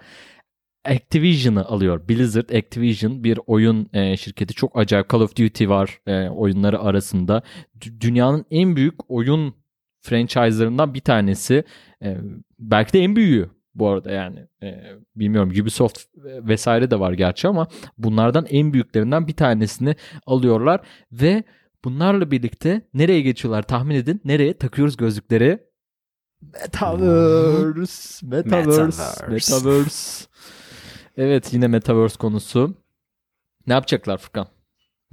Activision'ı 0.84 1.64
alıyor. 1.64 2.08
Blizzard 2.08 2.48
Activision 2.50 3.24
bir 3.24 3.38
oyun 3.46 3.88
e, 3.92 4.16
şirketi. 4.16 4.54
Çok 4.54 4.78
acayip 4.78 5.10
Call 5.10 5.20
of 5.20 5.36
Duty 5.36 5.68
var 5.68 6.00
e, 6.06 6.28
oyunları 6.28 6.80
arasında. 6.80 7.42
D- 7.74 8.00
dünyanın 8.00 8.44
en 8.50 8.76
büyük 8.76 9.10
oyun 9.10 9.54
franchise'larından 10.00 10.94
bir 10.94 11.00
tanesi. 11.00 11.64
E, 12.02 12.16
belki 12.58 12.92
de 12.92 13.00
en 13.00 13.16
büyüğü 13.16 13.50
bu 13.74 13.88
arada 13.88 14.10
yani. 14.10 14.46
E, 14.62 14.82
bilmiyorum 15.16 15.50
Ubisoft 15.62 15.98
vesaire 16.24 16.90
de 16.90 17.00
var 17.00 17.12
gerçi 17.12 17.48
ama 17.48 17.66
bunlardan 17.98 18.46
en 18.50 18.72
büyüklerinden 18.72 19.26
bir 19.28 19.32
tanesini 19.36 19.96
alıyorlar 20.26 20.80
ve 21.12 21.44
bunlarla 21.84 22.30
birlikte 22.30 22.82
nereye 22.94 23.20
geçiyorlar 23.20 23.62
tahmin 23.62 23.94
edin. 23.94 24.20
Nereye 24.24 24.58
takıyoruz 24.58 24.96
gözlükleri? 24.96 25.58
Metaverse. 26.42 28.26
Metaverse. 28.26 28.70
Metaverse. 28.80 29.26
Metaverse. 29.28 30.26
Evet 31.16 31.52
yine 31.52 31.66
Metaverse 31.66 32.16
konusu. 32.18 32.74
Ne 33.66 33.72
yapacaklar 33.72 34.18
Furkan? 34.18 34.46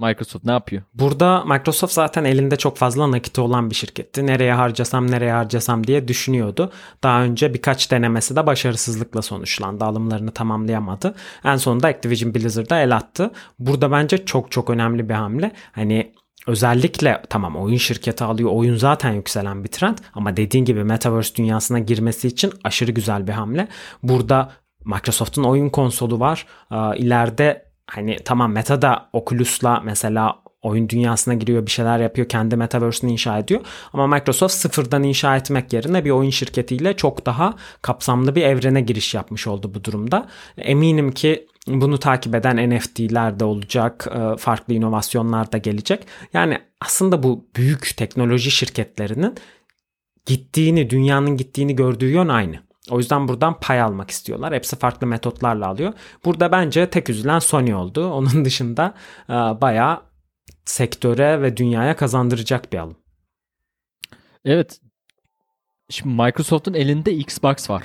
Microsoft 0.00 0.44
ne 0.44 0.52
yapıyor? 0.52 0.82
Burada 0.94 1.44
Microsoft 1.44 1.92
zaten 1.92 2.24
elinde 2.24 2.56
çok 2.56 2.76
fazla 2.76 3.10
nakiti 3.10 3.40
olan 3.40 3.70
bir 3.70 3.74
şirketti. 3.74 4.26
Nereye 4.26 4.52
harcasam 4.52 5.10
nereye 5.10 5.32
harcasam 5.32 5.86
diye 5.86 6.08
düşünüyordu. 6.08 6.72
Daha 7.02 7.22
önce 7.22 7.54
birkaç 7.54 7.90
denemesi 7.90 8.36
de 8.36 8.46
başarısızlıkla 8.46 9.22
sonuçlandı. 9.22 9.84
Alımlarını 9.84 10.30
tamamlayamadı. 10.30 11.14
En 11.44 11.56
sonunda 11.56 11.88
Activision 11.88 12.34
Blizzard'a 12.34 12.80
el 12.80 12.96
attı. 12.96 13.30
Burada 13.58 13.90
bence 13.90 14.24
çok 14.24 14.50
çok 14.50 14.70
önemli 14.70 15.08
bir 15.08 15.14
hamle. 15.14 15.52
Hani 15.72 16.12
Özellikle 16.46 17.22
tamam 17.28 17.56
oyun 17.56 17.76
şirketi 17.76 18.24
alıyor. 18.24 18.50
Oyun 18.52 18.76
zaten 18.76 19.12
yükselen 19.12 19.64
bir 19.64 19.68
trend 19.68 19.98
ama 20.14 20.36
dediğin 20.36 20.64
gibi 20.64 20.84
Metaverse 20.84 21.34
dünyasına 21.36 21.78
girmesi 21.78 22.28
için 22.28 22.52
aşırı 22.64 22.90
güzel 22.90 23.26
bir 23.26 23.32
hamle. 23.32 23.68
Burada 24.02 24.52
Microsoft'un 24.84 25.44
oyun 25.44 25.68
konsolu 25.68 26.20
var. 26.20 26.46
İleride 26.96 27.70
hani 27.86 28.16
tamam 28.24 28.52
Meta 28.52 28.82
da 28.82 29.08
Oculus'la 29.12 29.80
mesela 29.84 30.42
oyun 30.62 30.88
dünyasına 30.88 31.34
giriyor 31.34 31.66
bir 31.66 31.70
şeyler 31.70 31.98
yapıyor 31.98 32.28
kendi 32.28 32.56
metaverse'ünü 32.56 33.12
inşa 33.12 33.38
ediyor 33.38 33.60
ama 33.92 34.06
Microsoft 34.06 34.54
sıfırdan 34.54 35.02
inşa 35.02 35.36
etmek 35.36 35.72
yerine 35.72 36.04
bir 36.04 36.10
oyun 36.10 36.30
şirketiyle 36.30 36.96
çok 36.96 37.26
daha 37.26 37.54
kapsamlı 37.82 38.34
bir 38.34 38.42
evrene 38.42 38.80
giriş 38.80 39.14
yapmış 39.14 39.46
oldu 39.46 39.74
bu 39.74 39.84
durumda. 39.84 40.28
Eminim 40.58 41.12
ki 41.12 41.46
bunu 41.66 41.98
takip 41.98 42.34
eden 42.34 42.70
NFT'ler 42.70 43.40
de 43.40 43.44
olacak, 43.44 44.08
farklı 44.38 44.74
inovasyonlar 44.74 45.52
da 45.52 45.58
gelecek. 45.58 46.06
Yani 46.32 46.58
aslında 46.80 47.22
bu 47.22 47.48
büyük 47.56 47.96
teknoloji 47.96 48.50
şirketlerinin 48.50 49.34
gittiğini, 50.26 50.90
dünyanın 50.90 51.36
gittiğini 51.36 51.76
gördüğü 51.76 52.08
yön 52.10 52.28
aynı. 52.28 52.56
O 52.90 52.98
yüzden 52.98 53.28
buradan 53.28 53.60
pay 53.60 53.80
almak 53.80 54.10
istiyorlar. 54.10 54.54
Hepsi 54.54 54.76
farklı 54.76 55.06
metotlarla 55.06 55.68
alıyor. 55.68 55.92
Burada 56.24 56.52
bence 56.52 56.90
tek 56.90 57.10
üzülen 57.10 57.38
Sony 57.38 57.74
oldu. 57.74 58.10
Onun 58.12 58.44
dışında 58.44 58.94
e, 59.28 59.32
bayağı 59.32 60.02
sektöre 60.64 61.42
ve 61.42 61.56
dünyaya 61.56 61.96
kazandıracak 61.96 62.72
bir 62.72 62.78
alım. 62.78 62.96
Evet. 64.44 64.80
Şimdi 65.90 66.22
Microsoft'un 66.22 66.74
elinde 66.74 67.12
Xbox 67.12 67.70
var. 67.70 67.82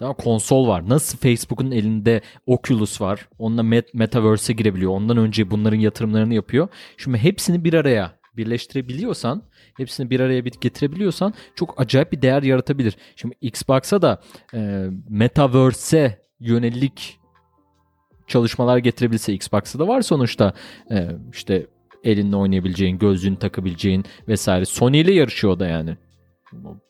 Daha 0.00 0.12
konsol 0.12 0.68
var. 0.68 0.88
Nasıl 0.88 1.18
Facebook'un 1.18 1.70
elinde 1.70 2.20
Oculus 2.46 3.00
var. 3.00 3.28
Onunla 3.38 3.62
Met- 3.62 3.90
Metaverse'e 3.94 4.56
girebiliyor. 4.56 4.92
Ondan 4.92 5.16
önce 5.16 5.50
bunların 5.50 5.78
yatırımlarını 5.78 6.34
yapıyor. 6.34 6.68
Şimdi 6.96 7.18
hepsini 7.18 7.64
bir 7.64 7.74
araya 7.74 8.18
birleştirebiliyorsan, 8.36 9.42
hepsini 9.76 10.10
bir 10.10 10.20
araya 10.20 10.40
getirebiliyorsan 10.40 11.34
çok 11.54 11.80
acayip 11.80 12.12
bir 12.12 12.22
değer 12.22 12.42
yaratabilir. 12.42 12.96
Şimdi 13.16 13.34
Xbox'a 13.40 14.02
da 14.02 14.20
e, 14.54 14.86
Metaverse'e 15.08 16.24
yönelik 16.40 17.18
çalışmalar 18.26 18.78
getirebilse 18.78 19.32
Xbox'ta 19.32 19.78
da 19.78 19.88
var 19.88 20.02
sonuçta 20.02 20.52
e, 20.90 21.08
işte 21.32 21.66
elinle 22.04 22.36
oynayabileceğin, 22.36 22.98
gözlüğünü 22.98 23.38
takabileceğin 23.38 24.04
vesaire. 24.28 24.64
Sony 24.64 25.00
ile 25.00 25.12
yarışıyor 25.12 25.58
da 25.58 25.66
yani. 25.66 25.96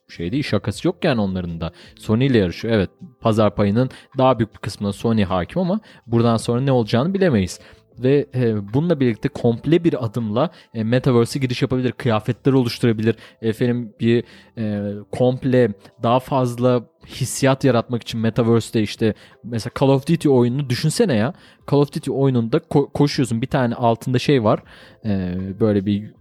Şey 0.09 0.33
değil 0.33 0.43
şakası 0.43 0.89
yok 0.89 1.05
yani 1.05 1.21
onların 1.21 1.61
da. 1.61 1.73
Sony 1.97 2.27
ile 2.27 2.39
yarışıyor. 2.39 2.75
Evet 2.75 2.91
pazar 3.21 3.55
payının 3.55 3.91
daha 4.19 4.39
büyük 4.39 4.55
bir 4.55 4.59
kısmına 4.59 4.93
Sony 4.93 5.25
hakim 5.25 5.63
ama 5.63 5.81
buradan 6.07 6.37
sonra 6.37 6.61
ne 6.61 6.73
olacağını 6.73 7.15
bilemeyiz 7.15 7.61
ve 7.99 8.27
e, 8.35 8.75
bununla 8.75 9.01
birlikte 9.01 9.29
komple 9.29 9.85
bir 9.85 10.05
adımla 10.05 10.51
e, 10.75 10.85
Metaverse'e 10.85 11.41
giriş 11.41 11.63
yapabilir, 11.63 11.93
kıyafetler 11.93 12.53
oluşturabilir. 12.53 13.17
Efendim 13.43 13.95
bir 14.01 14.25
e, 14.59 14.93
komple 15.13 15.73
daha 16.03 16.21
fazla 16.21 16.85
hissiyat 17.07 17.65
yaratmak 17.65 18.03
için 18.03 18.21
Metaverse'de 18.21 18.83
işte 18.83 19.15
mesela 19.45 19.73
Call 19.81 19.89
of 19.89 20.07
Duty 20.07 20.29
oyununu 20.29 20.71
düşünsene 20.71 21.15
ya. 21.15 21.35
Call 21.71 21.79
of 21.79 21.93
Duty 21.95 22.11
oyununda 22.11 22.57
ko- 22.57 22.93
koşuyorsun 22.93 23.43
bir 23.43 23.47
tane 23.47 23.75
altında 23.75 24.19
şey 24.19 24.45
var. 24.45 24.63
E, 25.05 25.37
böyle 25.61 25.87
bir 25.87 26.15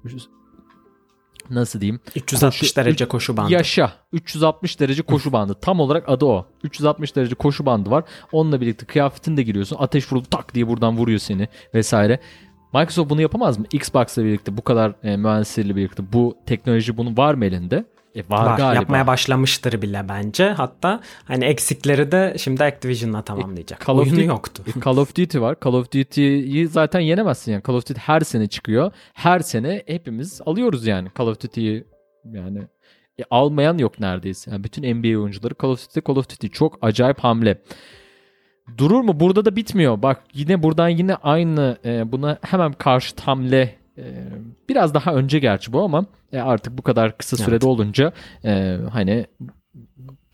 nasıl 1.49 1.82
diyeyim? 1.82 1.99
360 2.15 2.62
koşu, 2.62 2.75
derece 2.75 3.06
koşu 3.06 3.38
bandı. 3.38 3.53
Yaşa. 3.53 3.93
360 4.12 4.79
derece 4.79 5.01
koşu 5.01 5.32
bandı. 5.32 5.53
Tam 5.62 5.79
olarak 5.79 6.10
adı 6.10 6.25
o. 6.25 6.45
360 6.63 7.15
derece 7.15 7.36
koşu 7.36 7.65
bandı 7.65 7.91
var. 7.91 8.03
Onunla 8.32 8.62
birlikte 8.62 8.86
kıyafetin 8.86 9.38
de 9.38 9.43
giriyorsun. 9.43 9.77
Ateş 9.79 10.12
vuruldu 10.12 10.27
tak 10.29 10.53
diye 10.53 10.67
buradan 10.67 10.97
vuruyor 10.97 11.19
seni 11.19 11.47
vesaire. 11.73 12.19
Microsoft 12.73 13.10
bunu 13.10 13.21
yapamaz 13.21 13.58
mı? 13.58 13.65
Xbox'la 13.73 14.23
birlikte 14.23 14.58
bu 14.58 14.62
kadar 14.62 14.93
e, 15.03 15.17
mühendislerle 15.17 15.75
birlikte 15.75 16.13
bu 16.13 16.38
teknoloji 16.45 16.97
bunu 16.97 17.17
var 17.17 17.34
mı 17.34 17.45
elinde? 17.45 17.86
E 18.15 18.23
var, 18.30 18.45
var 18.45 18.58
galiba. 18.58 18.76
Yapmaya 18.82 19.08
başlamıştır 19.08 19.82
bile 19.82 20.06
bence. 20.10 20.49
Hatta 20.49 20.99
hani 21.26 21.45
eksikleri 21.45 22.12
de 22.12 22.36
şimdi 22.39 22.63
Activision'la 22.63 23.21
tamamlayacak. 23.21 23.82
E, 23.82 23.86
Call 23.86 23.97
Oyunu 23.97 24.12
Duty, 24.12 24.26
yoktu. 24.26 24.63
E, 24.67 24.82
Call 24.82 24.97
of 24.97 25.15
Duty 25.15 25.39
var. 25.39 25.56
Call 25.63 25.73
of 25.73 25.91
Duty'yi 25.91 26.67
zaten 26.67 26.99
yenemezsin 26.99 27.52
yani. 27.52 27.63
Call 27.67 27.73
of 27.76 27.89
Duty 27.89 27.99
her 27.99 28.19
sene 28.19 28.47
çıkıyor. 28.47 28.91
Her 29.13 29.39
sene 29.39 29.84
hepimiz 29.88 30.41
alıyoruz 30.45 30.88
yani 30.88 31.10
Call 31.17 31.28
of 31.28 31.41
Duty'yi 31.41 31.84
yani 32.26 32.60
E, 33.19 33.23
almayan 33.32 33.78
yok 33.78 33.99
neredeyse. 33.99 34.52
Yani 34.52 34.63
bütün 34.63 34.95
NBA 34.95 35.19
oyuncuları 35.19 35.54
Call 35.62 35.69
of 35.69 35.89
Duty, 35.89 35.99
Call 36.08 36.15
of 36.15 36.30
Duty 36.30 36.47
çok 36.47 36.78
acayip 36.82 37.19
hamle. 37.19 37.62
Durur 38.78 39.02
mu? 39.02 39.19
Burada 39.19 39.45
da 39.45 39.56
bitmiyor. 39.56 40.02
Bak 40.02 40.23
yine 40.34 40.63
buradan 40.63 40.89
yine 40.89 41.15
aynı 41.15 41.78
e, 41.86 42.12
buna 42.12 42.38
hemen 42.41 42.73
karşı 42.73 43.15
hamle 43.26 43.76
e, 43.97 44.03
biraz 44.69 44.93
daha 44.93 45.13
önce 45.13 45.39
gerçi 45.39 45.73
bu 45.73 45.82
ama 45.82 46.06
e, 46.32 46.39
artık 46.39 46.77
bu 46.77 46.82
kadar 46.82 47.17
kısa 47.17 47.38
sürede 47.38 47.51
evet. 47.51 47.63
olunca 47.63 48.13
e, 48.45 48.77
hani 48.91 49.25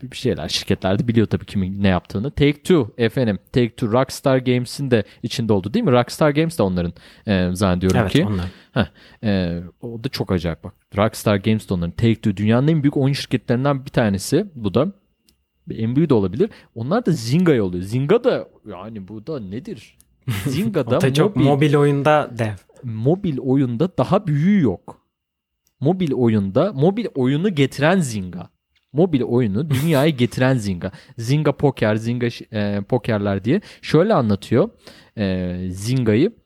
bir 0.02 0.16
şeyler 0.16 0.48
şirketler 0.48 0.98
de 0.98 1.08
biliyor 1.08 1.26
tabii 1.26 1.44
kimin 1.44 1.82
ne 1.82 1.88
yaptığını. 1.88 2.30
Take 2.30 2.52
Two 2.52 2.90
efendim. 2.98 3.38
Take 3.52 3.70
Two 3.70 3.92
Rockstar 3.92 4.38
Games'in 4.38 4.90
de 4.90 5.04
içinde 5.22 5.52
oldu 5.52 5.74
değil 5.74 5.84
mi? 5.84 5.92
Rockstar 5.92 6.30
Games 6.30 6.58
de 6.58 6.62
onların 6.62 6.92
e, 7.26 7.50
zannediyorum 7.52 8.00
evet, 8.00 8.12
ki. 8.12 8.26
onlar. 8.26 8.46
Heh, 8.72 8.86
e, 9.24 9.60
o 9.80 10.04
da 10.04 10.08
çok 10.08 10.32
acayip 10.32 10.64
bak. 10.64 10.74
Rockstar 10.96 11.36
Games 11.36 11.68
de 11.68 11.74
onların. 11.74 11.90
Take 11.90 12.14
Two 12.14 12.36
dünyanın 12.36 12.68
en 12.68 12.82
büyük 12.82 12.96
oyun 12.96 13.14
şirketlerinden 13.14 13.84
bir 13.84 13.90
tanesi. 13.90 14.46
Bu 14.54 14.74
da 14.74 14.92
en 15.70 15.96
büyüğü 15.96 16.08
de 16.08 16.14
olabilir. 16.14 16.50
Onlar 16.74 17.06
da 17.06 17.12
Zynga 17.12 17.54
yolluyor. 17.54 17.84
Zynga 17.84 18.24
da 18.24 18.48
yani 18.70 19.08
bu 19.08 19.26
da 19.26 19.40
nedir? 19.40 19.96
Zynga 20.46 20.90
da 20.90 21.14
çok 21.14 21.36
mobil, 21.36 21.48
mobil 21.48 21.74
oyunda 21.74 22.30
dev. 22.38 22.52
Mobil 22.82 23.38
oyunda 23.38 23.98
daha 23.98 24.26
büyüğü 24.26 24.62
yok. 24.62 25.00
Mobil 25.80 26.12
oyunda 26.12 26.72
mobil 26.72 27.06
oyunu 27.14 27.54
getiren 27.54 28.00
Zynga 28.00 28.50
mobil 28.92 29.22
oyunu 29.22 29.70
dünyaya 29.70 30.10
getiren 30.20 30.54
Zynga. 30.54 30.92
Zynga 31.18 31.52
Poker, 31.52 31.96
Zynga 31.96 32.28
e, 32.52 32.80
Pokerler 32.88 33.44
diye 33.44 33.60
şöyle 33.82 34.14
anlatıyor 34.14 34.70
e, 35.18 35.56
Zynga'yı. 35.70 36.39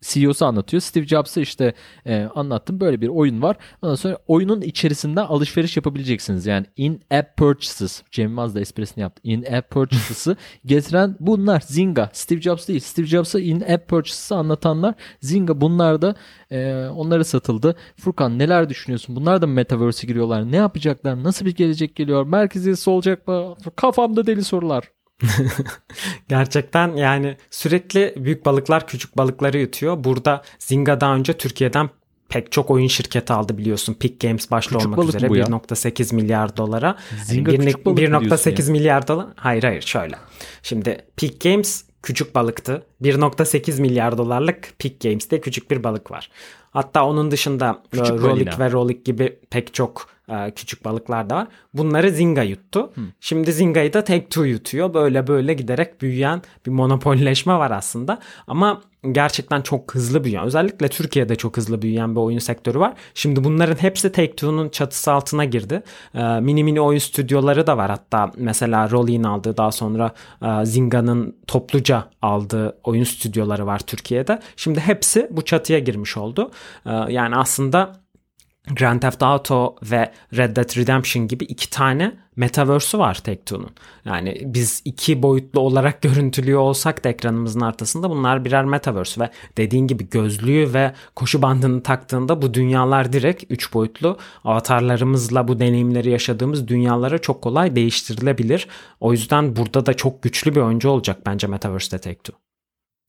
CEO'su 0.00 0.46
anlatıyor. 0.46 0.80
Steve 0.80 1.06
Jobs'a 1.06 1.40
işte 1.40 1.74
e, 2.06 2.28
anlattım 2.34 2.80
böyle 2.80 3.00
bir 3.00 3.08
oyun 3.08 3.42
var. 3.42 3.56
Ondan 3.82 3.94
sonra 3.94 4.18
oyunun 4.26 4.60
içerisinden 4.60 5.24
alışveriş 5.24 5.76
yapabileceksiniz. 5.76 6.46
Yani 6.46 6.66
in-app 6.76 7.36
purchases. 7.36 8.02
Cem 8.10 8.28
Yılmaz 8.38 8.54
da 8.54 8.60
esprisini 8.60 9.02
yaptı. 9.02 9.20
In-app 9.24 9.70
purchases'ı 9.70 10.36
getiren 10.66 11.16
bunlar. 11.20 11.60
Zynga. 11.60 12.10
Steve 12.12 12.40
Jobs 12.40 12.68
değil. 12.68 12.80
Steve 12.80 13.06
Jobs'a 13.06 13.40
in-app 13.40 13.88
purchases'ı 13.88 14.36
anlatanlar. 14.36 14.94
Zynga 15.20 15.60
bunlar 15.60 16.02
da 16.02 16.14
e, 16.50 16.86
onlara 16.88 17.24
satıldı. 17.24 17.76
Furkan 17.96 18.38
neler 18.38 18.68
düşünüyorsun? 18.68 19.16
Bunlar 19.16 19.42
da 19.42 19.46
Metaverse'e 19.46 20.06
giriyorlar. 20.06 20.52
Ne 20.52 20.56
yapacaklar? 20.56 21.24
Nasıl 21.24 21.46
bir 21.46 21.54
gelecek 21.54 21.96
geliyor? 21.96 22.26
Merkeziyesi 22.26 22.90
olacak 22.90 23.28
mı? 23.28 23.56
Kafamda 23.76 24.26
deli 24.26 24.44
sorular. 24.44 24.97
Gerçekten 26.28 26.96
yani 26.96 27.36
sürekli 27.50 28.14
büyük 28.16 28.46
balıklar 28.46 28.86
küçük 28.86 29.16
balıkları 29.16 29.58
yutuyor. 29.58 30.04
Burada 30.04 30.42
Zynga 30.58 31.00
daha 31.00 31.14
önce 31.14 31.32
Türkiye'den 31.32 31.90
pek 32.28 32.52
çok 32.52 32.70
oyun 32.70 32.86
şirketi 32.86 33.32
aldı 33.32 33.58
biliyorsun. 33.58 33.94
Peak 33.94 34.20
Games 34.20 34.50
başta 34.50 34.78
küçük 34.78 34.98
olmak 34.98 35.08
üzere 35.08 35.26
1.8 35.26 36.14
milyar 36.14 36.56
dolara. 36.56 36.96
Zynga 37.24 37.52
yani 37.52 37.70
1.8 37.70 38.70
milyar 38.70 39.08
dolar. 39.08 39.26
Hayır 39.36 39.62
hayır 39.62 39.82
şöyle. 39.82 40.16
Şimdi 40.62 41.04
Peak 41.16 41.40
Games 41.40 41.84
küçük 42.02 42.34
balıktı. 42.34 42.82
1.8 43.02 43.80
milyar 43.80 44.18
dolarlık 44.18 44.72
Peak 44.78 45.00
Games'te 45.00 45.40
küçük 45.40 45.70
bir 45.70 45.84
balık 45.84 46.10
var. 46.10 46.30
Hatta 46.78 47.06
onun 47.06 47.30
dışında 47.30 47.82
küçük 47.92 48.22
Rolik 48.22 48.58
ve 48.58 48.72
Rolik 48.72 49.04
gibi 49.04 49.38
pek 49.50 49.74
çok 49.74 50.06
e, 50.28 50.50
küçük 50.50 50.84
balıklar 50.84 51.30
da 51.30 51.36
var. 51.36 51.48
Bunları 51.74 52.10
Zynga 52.10 52.42
yuttu. 52.42 52.90
Hı. 52.94 53.00
Şimdi 53.20 53.52
Zynga'yı 53.52 53.92
da 53.92 53.98
Take-Two 54.00 54.46
yutuyor. 54.46 54.94
Böyle 54.94 55.26
böyle 55.26 55.54
giderek 55.54 56.02
büyüyen 56.02 56.42
bir 56.66 56.70
monopolleşme 56.70 57.54
var 57.54 57.70
aslında. 57.70 58.18
Ama 58.46 58.82
gerçekten 59.12 59.62
çok 59.62 59.94
hızlı 59.94 60.24
büyüyen 60.24 60.44
özellikle 60.44 60.88
Türkiye'de 60.88 61.36
çok 61.36 61.56
hızlı 61.56 61.82
büyüyen 61.82 62.14
bir 62.14 62.20
oyun 62.20 62.38
sektörü 62.38 62.78
var. 62.78 62.94
Şimdi 63.14 63.44
bunların 63.44 63.82
hepsi 63.82 64.08
Take-Two'nun 64.08 64.68
çatısı 64.68 65.12
altına 65.12 65.44
girdi. 65.44 65.82
Ee, 66.14 66.40
mini 66.40 66.64
mini 66.64 66.80
oyun 66.80 66.98
stüdyoları 66.98 67.66
da 67.66 67.76
var. 67.76 67.90
Hatta 67.90 68.32
mesela 68.36 68.90
Rolling 68.90 69.26
aldığı 69.26 69.56
daha 69.56 69.72
sonra 69.72 70.12
e, 70.42 70.66
Zynga'nın 70.66 71.36
topluca 71.46 72.04
aldığı 72.22 72.78
oyun 72.84 73.04
stüdyoları 73.04 73.66
var 73.66 73.78
Türkiye'de. 73.78 74.40
Şimdi 74.56 74.80
hepsi 74.80 75.28
bu 75.30 75.44
çatıya 75.44 75.78
girmiş 75.78 76.16
oldu. 76.16 76.50
Ee, 76.86 76.90
yani 77.08 77.36
aslında 77.36 77.92
Grand 78.76 79.00
Theft 79.00 79.22
Auto 79.22 79.76
ve 79.82 80.12
Red 80.36 80.56
Dead 80.56 80.76
Redemption 80.76 81.28
gibi 81.28 81.44
iki 81.44 81.70
tane 81.70 82.16
metaverse'ü 82.36 83.00
var 83.00 83.14
Take-Two'nun. 83.14 83.70
Yani 84.04 84.42
biz 84.44 84.82
iki 84.84 85.22
boyutlu 85.22 85.60
olarak 85.60 86.02
görüntülüyor 86.02 86.60
olsak 86.60 87.04
da 87.04 87.08
ekranımızın 87.08 87.60
arkasında 87.60 88.10
bunlar 88.10 88.44
birer 88.44 88.64
metaverse 88.64 89.20
ve 89.20 89.30
dediğin 89.56 89.86
gibi 89.86 90.08
gözlüğü 90.10 90.74
ve 90.74 90.92
koşu 91.16 91.42
bandını 91.42 91.82
taktığında 91.82 92.42
bu 92.42 92.54
dünyalar 92.54 93.12
direkt 93.12 93.44
üç 93.50 93.74
boyutlu 93.74 94.18
avatarlarımızla 94.44 95.48
bu 95.48 95.60
deneyimleri 95.60 96.10
yaşadığımız 96.10 96.68
dünyalara 96.68 97.18
çok 97.18 97.42
kolay 97.42 97.76
değiştirilebilir. 97.76 98.68
O 99.00 99.12
yüzden 99.12 99.56
burada 99.56 99.86
da 99.86 99.94
çok 99.94 100.22
güçlü 100.22 100.54
bir 100.54 100.60
oyuncu 100.60 100.90
olacak 100.90 101.18
bence 101.26 101.46
Metaverse'de 101.46 101.96
Take-Two. 101.96 102.47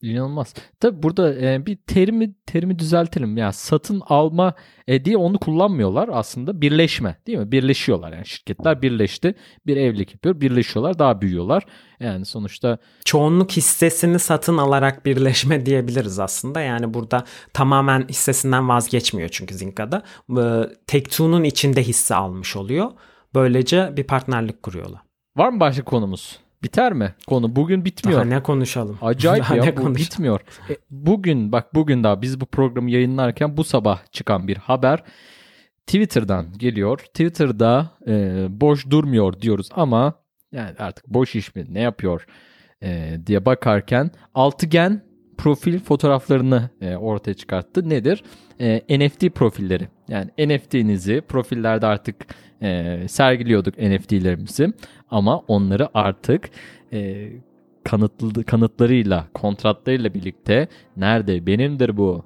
İnanılmaz. 0.02 0.54
Tabi 0.80 1.02
burada 1.02 1.34
e, 1.34 1.66
bir 1.66 1.76
terimi 1.76 2.34
terimi 2.46 2.78
düzeltelim. 2.78 3.36
Yani 3.36 3.52
satın 3.52 4.02
alma 4.06 4.54
e, 4.86 5.04
diye 5.04 5.16
onu 5.16 5.38
kullanmıyorlar 5.38 6.10
aslında. 6.12 6.60
Birleşme 6.60 7.16
değil 7.26 7.38
mi? 7.38 7.52
Birleşiyorlar 7.52 8.12
yani 8.12 8.26
şirketler 8.26 8.82
birleşti. 8.82 9.34
Bir 9.66 9.76
evlilik 9.76 10.12
yapıyor. 10.12 10.40
Birleşiyorlar. 10.40 10.98
Daha 10.98 11.20
büyüyorlar. 11.20 11.66
Yani 12.00 12.24
sonuçta 12.24 12.78
çoğunluk 13.04 13.50
hissesini 13.50 14.18
satın 14.18 14.56
alarak 14.56 15.06
birleşme 15.06 15.66
diyebiliriz 15.66 16.18
aslında. 16.18 16.60
Yani 16.60 16.94
burada 16.94 17.24
tamamen 17.52 18.08
hissesinden 18.08 18.68
vazgeçmiyor 18.68 19.28
çünkü 19.28 19.54
Zinka'da. 19.54 20.02
E, 20.30 20.42
Take-Two'nun 20.86 21.44
içinde 21.44 21.82
hisse 21.82 22.14
almış 22.14 22.56
oluyor. 22.56 22.90
Böylece 23.34 23.96
bir 23.96 24.04
partnerlik 24.04 24.62
kuruyorlar. 24.62 25.00
Var 25.36 25.48
mı 25.48 25.60
başka 25.60 25.84
konumuz? 25.84 26.38
Biter 26.62 26.92
mi 26.92 27.14
konu? 27.26 27.56
Bugün 27.56 27.84
bitmiyor. 27.84 28.20
Daha 28.20 28.28
ne 28.28 28.42
konuşalım? 28.42 28.98
Acayip 29.02 29.44
daha 29.44 29.56
ya 29.56 29.64
ne 29.64 29.70
bu 29.70 29.74
konuşalım? 29.74 29.94
bitmiyor. 29.94 30.40
E, 30.70 30.76
bugün 30.90 31.52
bak 31.52 31.74
bugün 31.74 32.04
daha 32.04 32.22
biz 32.22 32.40
bu 32.40 32.46
programı 32.46 32.90
yayınlarken 32.90 33.56
bu 33.56 33.64
sabah 33.64 34.12
çıkan 34.12 34.48
bir 34.48 34.56
haber 34.56 35.02
Twitter'dan 35.86 36.52
geliyor. 36.58 36.98
Twitter'da 36.98 37.90
e, 38.06 38.46
boş 38.48 38.90
durmuyor 38.90 39.40
diyoruz 39.40 39.68
ama 39.72 40.14
yani 40.52 40.70
artık 40.78 41.06
boş 41.08 41.34
iş 41.34 41.54
mi 41.54 41.64
ne 41.68 41.80
yapıyor 41.80 42.26
e, 42.82 43.18
diye 43.26 43.44
bakarken 43.44 44.10
altıgen 44.34 45.02
profil 45.38 45.78
fotoğraflarını 45.78 46.70
e, 46.80 46.96
ortaya 46.96 47.34
çıkarttı. 47.34 47.88
Nedir? 47.88 48.24
E, 48.60 48.98
NFT 48.98 49.34
profilleri. 49.34 49.88
Yani 50.08 50.30
NFT'nizi 50.38 51.20
profillerde 51.28 51.86
artık 51.86 52.16
e, 52.62 52.98
sergiliyorduk 53.08 53.78
NFT'lerimizi 53.78 54.72
ama 55.10 55.38
onları 55.38 55.88
artık 55.94 56.50
e, 56.92 57.28
kanıtlı, 57.84 58.44
kanıtlarıyla, 58.44 59.26
kontratlarıyla 59.34 60.14
birlikte 60.14 60.68
nerede? 60.96 61.46
Benimdir 61.46 61.96
bu? 61.96 62.24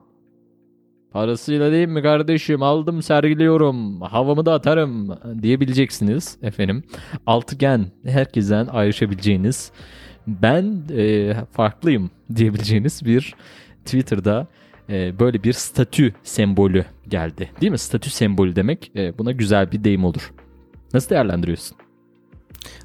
Parasıyla 1.13 1.73
değil 1.73 1.89
mi 1.89 2.03
kardeşim? 2.03 2.63
Aldım 2.63 3.03
sergiliyorum. 3.03 4.01
Havamı 4.01 4.47
da 4.47 4.55
atarım. 4.55 5.19
diyebileceksiniz 5.43 6.39
efendim. 6.43 6.83
Altıgen 7.27 7.87
herkesten 8.05 8.67
ayrışabileceğiniz 8.67 9.73
ben 10.27 10.83
e, 10.97 11.35
farklıyım 11.53 12.11
diyebileceğiniz 12.37 13.05
bir 13.05 13.35
Twitter'da 13.85 14.47
e, 14.89 15.19
böyle 15.19 15.43
bir 15.43 15.53
statü 15.53 16.15
sembolü 16.23 16.85
geldi. 17.09 17.51
Değil 17.61 17.73
mi? 17.73 17.79
Statü 17.79 18.11
sembolü 18.11 18.57
demek 18.57 18.93
e, 18.97 19.19
buna 19.19 19.33
güzel 19.33 19.73
bir 19.73 19.85
deyim 19.85 20.05
olur. 20.05 20.33
Nasıl 20.95 21.11
değerlendiriyorsun? 21.11 21.77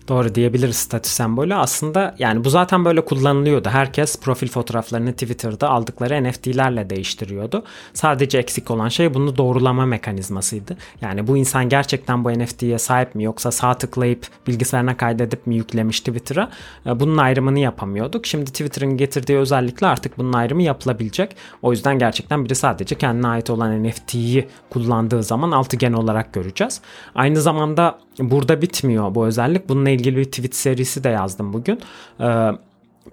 Doğru 0.09 0.35
diyebiliriz 0.35 0.75
statü 0.75 1.09
sembolü. 1.09 1.55
Aslında 1.55 2.15
yani 2.19 2.43
bu 2.43 2.49
zaten 2.49 2.85
böyle 2.85 3.05
kullanılıyordu. 3.05 3.69
Herkes 3.69 4.19
profil 4.19 4.47
fotoğraflarını 4.47 5.13
Twitter'da 5.13 5.69
aldıkları 5.69 6.23
NFT'lerle 6.23 6.89
değiştiriyordu. 6.89 7.63
Sadece 7.93 8.37
eksik 8.37 8.71
olan 8.71 8.89
şey 8.89 9.13
bunu 9.13 9.37
doğrulama 9.37 9.85
mekanizmasıydı. 9.85 10.77
Yani 11.01 11.27
bu 11.27 11.37
insan 11.37 11.69
gerçekten 11.69 12.23
bu 12.23 12.31
NFT'ye 12.31 12.79
sahip 12.79 13.15
mi 13.15 13.23
yoksa 13.23 13.51
sağ 13.51 13.73
tıklayıp 13.73 14.27
bilgisayarına 14.47 14.97
kaydedip 14.97 15.47
mi 15.47 15.55
yüklemiş 15.55 15.99
Twitter'a? 15.99 16.49
E, 16.85 16.99
bunun 16.99 17.17
ayrımını 17.17 17.59
yapamıyorduk. 17.59 18.25
Şimdi 18.25 18.45
Twitter'ın 18.45 18.97
getirdiği 18.97 19.37
özellikle 19.37 19.87
artık 19.87 20.17
bunun 20.17 20.33
ayrımı 20.33 20.63
yapılabilecek. 20.63 21.35
O 21.61 21.71
yüzden 21.71 21.99
gerçekten 21.99 22.45
biri 22.45 22.55
sadece 22.55 22.95
kendine 22.95 23.27
ait 23.27 23.49
olan 23.49 23.83
NFT'yi 23.83 24.47
kullandığı 24.69 25.23
zaman 25.23 25.51
altıgen 25.51 25.93
olarak 25.93 26.33
göreceğiz. 26.33 26.81
Aynı 27.15 27.41
zamanda 27.41 27.99
burada 28.19 28.61
bitmiyor 28.61 29.15
bu 29.15 29.25
özellik. 29.25 29.69
Bununla 29.69 29.89
ilgili 29.99 30.17
bir 30.17 30.25
tweet 30.25 30.55
serisi 30.55 31.03
de 31.03 31.09
yazdım 31.09 31.53
bugün. 31.53 31.79
Ee, 32.19 32.51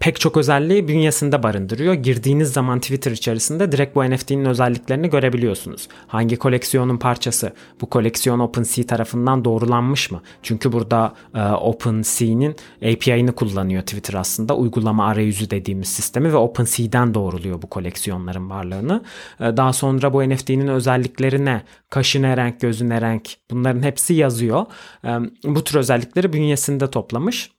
pek 0.00 0.20
çok 0.20 0.36
özelliği 0.36 0.88
bünyesinde 0.88 1.42
barındırıyor. 1.42 1.94
Girdiğiniz 1.94 2.52
zaman 2.52 2.80
Twitter 2.80 3.10
içerisinde 3.10 3.72
direkt 3.72 3.96
bu 3.96 4.04
NFT'nin 4.04 4.44
özelliklerini 4.44 5.10
görebiliyorsunuz. 5.10 5.88
Hangi 6.06 6.36
koleksiyonun 6.36 6.96
parçası? 6.96 7.52
Bu 7.80 7.86
koleksiyon 7.86 8.38
OpenSea 8.38 8.86
tarafından 8.86 9.44
doğrulanmış 9.44 10.10
mı? 10.10 10.22
Çünkü 10.42 10.72
burada 10.72 11.14
e, 11.34 11.42
OpenSea'nin 11.42 12.56
API'ını 12.82 13.32
kullanıyor 13.32 13.82
Twitter 13.82 14.14
aslında. 14.14 14.56
Uygulama 14.56 15.06
arayüzü 15.06 15.50
dediğimiz 15.50 15.88
sistemi 15.88 16.32
ve 16.32 16.36
OpenSea'den 16.36 17.14
doğruluyor 17.14 17.62
bu 17.62 17.66
koleksiyonların 17.66 18.50
varlığını. 18.50 19.02
E, 19.40 19.56
daha 19.56 19.72
sonra 19.72 20.12
bu 20.12 20.28
NFT'nin 20.28 20.68
özellikleri 20.68 21.44
ne? 21.44 21.62
Kaşı 21.90 22.22
ne 22.22 22.36
renk, 22.36 22.60
gözü 22.60 22.88
ne 22.88 23.00
renk? 23.00 23.30
Bunların 23.50 23.82
hepsi 23.82 24.14
yazıyor. 24.14 24.66
E, 25.04 25.18
bu 25.44 25.64
tür 25.64 25.78
özellikleri 25.78 26.32
bünyesinde 26.32 26.90
toplamış. 26.90 27.55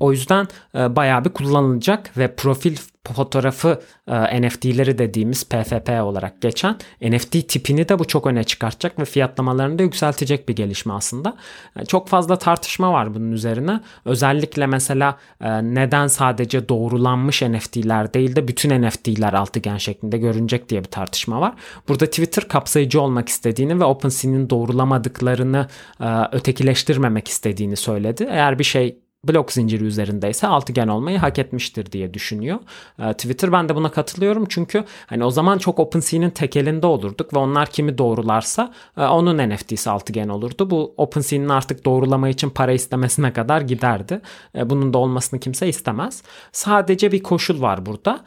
O 0.00 0.12
yüzden 0.12 0.48
e, 0.74 0.96
bayağı 0.96 1.24
bir 1.24 1.30
kullanılacak 1.30 2.18
ve 2.18 2.34
profil 2.34 2.76
fotoğrafı 3.12 3.80
e, 4.08 4.42
NFT'leri 4.42 4.98
dediğimiz 4.98 5.44
PFP 5.44 5.90
olarak 6.02 6.42
geçen 6.42 6.76
NFT 7.02 7.48
tipini 7.48 7.88
de 7.88 7.98
bu 7.98 8.04
çok 8.04 8.26
öne 8.26 8.44
çıkartacak 8.44 8.98
ve 8.98 9.04
fiyatlamalarını 9.04 9.78
da 9.78 9.82
yükseltecek 9.82 10.48
bir 10.48 10.56
gelişme 10.56 10.92
aslında. 10.92 11.36
E, 11.76 11.84
çok 11.84 12.08
fazla 12.08 12.38
tartışma 12.38 12.92
var 12.92 13.14
bunun 13.14 13.32
üzerine. 13.32 13.80
Özellikle 14.04 14.66
mesela 14.66 15.18
e, 15.40 15.62
neden 15.74 16.06
sadece 16.06 16.68
doğrulanmış 16.68 17.42
NFT'ler 17.42 18.14
değil 18.14 18.36
de 18.36 18.48
bütün 18.48 18.82
NFT'ler 18.82 19.32
altıgen 19.32 19.76
şeklinde 19.76 20.18
görünecek 20.18 20.68
diye 20.68 20.80
bir 20.84 20.90
tartışma 20.90 21.40
var. 21.40 21.54
Burada 21.88 22.06
Twitter 22.06 22.48
kapsayıcı 22.48 23.00
olmak 23.00 23.28
istediğini 23.28 23.80
ve 23.80 23.84
OpenSea'nin 23.84 24.50
doğrulamadıklarını 24.50 25.68
e, 26.00 26.06
ötekileştirmemek 26.32 27.28
istediğini 27.28 27.76
söyledi. 27.76 28.26
Eğer 28.30 28.58
bir 28.58 28.64
şey 28.64 28.98
blok 29.28 29.52
zinciri 29.52 29.84
üzerindeyse 29.84 30.46
altıgen 30.46 30.88
olmayı 30.88 31.18
hak 31.18 31.38
etmiştir 31.38 31.92
diye 31.92 32.14
düşünüyor. 32.14 32.58
Ee, 32.98 33.12
Twitter 33.12 33.52
ben 33.52 33.68
de 33.68 33.74
buna 33.76 33.90
katılıyorum 33.90 34.46
çünkü 34.48 34.84
hani 35.06 35.24
o 35.24 35.30
zaman 35.30 35.58
çok 35.58 35.78
OpenSea'nin 35.78 36.30
tekelinde 36.30 36.86
olurduk 36.86 37.34
ve 37.34 37.38
onlar 37.38 37.70
kimi 37.70 37.98
doğrularsa 37.98 38.72
e, 38.96 39.02
onun 39.02 39.50
NFT'si 39.50 39.90
altıgen 39.90 40.28
olurdu. 40.28 40.70
Bu 40.70 40.94
OpenSea'nin 40.96 41.48
artık 41.48 41.84
doğrulama 41.84 42.28
için 42.28 42.50
para 42.50 42.72
istemesine 42.72 43.32
kadar 43.32 43.60
giderdi. 43.60 44.20
E, 44.56 44.70
bunun 44.70 44.92
da 44.92 44.98
olmasını 44.98 45.40
kimse 45.40 45.68
istemez. 45.68 46.22
Sadece 46.52 47.12
bir 47.12 47.22
koşul 47.22 47.62
var 47.62 47.86
burada. 47.86 48.24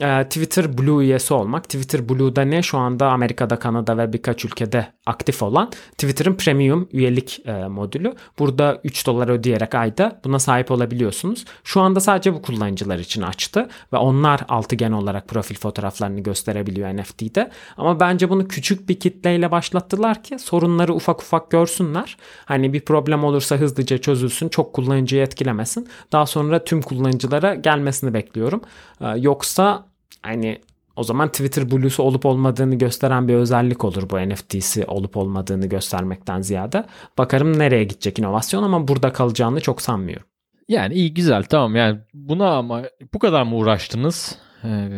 Ee, 0.00 0.24
Twitter 0.24 0.78
Blue 0.78 1.04
üyesi 1.04 1.34
olmak. 1.34 1.64
Twitter 1.64 2.08
Blue'da 2.08 2.42
ne? 2.42 2.62
Şu 2.62 2.78
anda 2.78 3.10
Amerika'da, 3.10 3.58
Kanada 3.58 3.98
ve 3.98 4.12
birkaç 4.12 4.44
ülkede 4.44 4.86
aktif 5.06 5.42
olan 5.42 5.70
Twitter'ın 5.92 6.34
premium 6.34 6.88
üyelik 6.92 7.46
e, 7.46 7.52
modülü. 7.68 8.14
Burada 8.38 8.80
3 8.84 9.06
dolar 9.06 9.28
ödeyerek 9.28 9.74
ayda 9.74 10.20
buna 10.24 10.38
sahip 10.38 10.70
olabiliyorsunuz. 10.70 11.44
Şu 11.64 11.80
anda 11.80 12.00
sadece 12.00 12.34
bu 12.34 12.42
kullanıcılar 12.42 12.98
için 12.98 13.22
açtı 13.22 13.68
ve 13.92 13.96
onlar 13.96 14.40
altıgen 14.48 14.92
olarak 14.92 15.28
profil 15.28 15.56
fotoğraflarını 15.56 16.20
gösterebiliyor 16.20 16.96
NFT'de. 16.96 17.50
Ama 17.76 18.00
bence 18.00 18.30
bunu 18.30 18.48
küçük 18.48 18.88
bir 18.88 19.00
kitleyle 19.00 19.50
başlattılar 19.50 20.22
ki 20.22 20.38
sorunları 20.38 20.94
ufak 20.94 21.22
ufak 21.22 21.50
görsünler. 21.50 22.16
Hani 22.44 22.72
bir 22.72 22.80
problem 22.80 23.24
olursa 23.24 23.56
hızlıca 23.56 23.98
çözülsün, 23.98 24.48
çok 24.48 24.72
kullanıcıyı 24.72 25.22
etkilemesin. 25.22 25.88
Daha 26.12 26.26
sonra 26.26 26.64
tüm 26.64 26.82
kullanıcılara 26.82 27.54
gelmesini 27.54 28.14
bekliyorum. 28.14 28.60
Ee, 29.00 29.06
yoksa 29.16 29.87
hani 30.22 30.60
o 30.96 31.02
zaman 31.02 31.28
Twitter 31.28 31.70
Blue'su 31.70 32.02
olup 32.02 32.26
olmadığını 32.26 32.74
gösteren 32.74 33.28
bir 33.28 33.34
özellik 33.34 33.84
olur 33.84 34.10
bu 34.10 34.18
NFT'si 34.28 34.84
olup 34.84 35.16
olmadığını 35.16 35.66
göstermekten 35.66 36.40
ziyade. 36.40 36.84
Bakarım 37.18 37.58
nereye 37.58 37.84
gidecek 37.84 38.18
inovasyon 38.18 38.62
ama 38.62 38.88
burada 38.88 39.12
kalacağını 39.12 39.60
çok 39.60 39.82
sanmıyorum. 39.82 40.26
Yani 40.68 40.94
iyi 40.94 41.14
güzel 41.14 41.42
tamam 41.44 41.76
yani 41.76 42.00
buna 42.14 42.56
ama 42.56 42.82
bu 43.14 43.18
kadar 43.18 43.42
mı 43.42 43.56
uğraştınız? 43.56 44.38
Ee, 44.64 44.88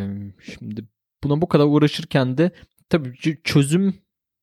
şimdi 0.55 0.85
buna 1.23 1.41
bu 1.41 1.47
kadar 1.47 1.65
uğraşırken 1.65 2.37
de 2.37 2.51
tabii 2.89 3.41
çözüm 3.43 3.95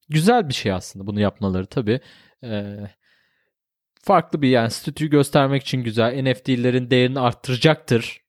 güzel 0.09 0.49
bir 0.49 0.55
şey 0.55 0.73
aslında 0.73 1.07
bunu 1.07 1.21
yapmaları 1.21 1.67
tabii. 1.67 2.01
Ee, 2.45 2.77
farklı 4.03 4.43
bir 4.43 4.49
yani 4.49 4.71
statüyü 4.71 5.11
göstermek 5.11 5.63
için 5.63 5.85
güzel. 5.85 6.23
NFT'lerin 6.23 6.91
değerini 6.91 7.21
arttıracaktır. 7.21 8.21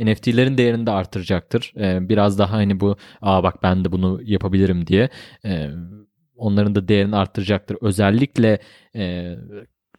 NFT'lerin 0.00 0.58
değerini 0.58 0.86
de 0.86 0.90
artıracaktır. 0.90 1.72
Ee, 1.76 2.08
biraz 2.08 2.38
daha 2.38 2.52
hani 2.52 2.80
bu 2.80 2.96
aa 3.22 3.42
bak 3.42 3.62
ben 3.62 3.84
de 3.84 3.92
bunu 3.92 4.20
yapabilirim 4.24 4.86
diye 4.86 5.08
e, 5.44 5.70
onların 6.36 6.74
da 6.74 6.88
değerini 6.88 7.16
arttıracaktır. 7.16 7.76
Özellikle 7.80 8.58
e, 8.96 9.34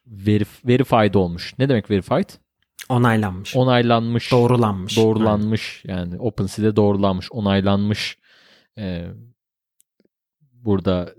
verif 0.08 0.66
verified 0.66 1.14
olmuş. 1.14 1.54
Ne 1.60 1.70
demek 1.70 1.92
verified? 1.92 2.30
Onaylanmış. 2.90 3.56
Onaylanmış. 3.56 4.32
Doğrulanmış. 4.32 4.98
Doğrulanmış. 4.98 5.84
Evet. 5.86 5.98
Yani 5.98 6.20
OpenSea'de 6.20 6.76
doğrulanmış, 6.76 7.32
onaylanmış. 7.32 8.18
E, 8.78 9.08
burada 10.54 11.14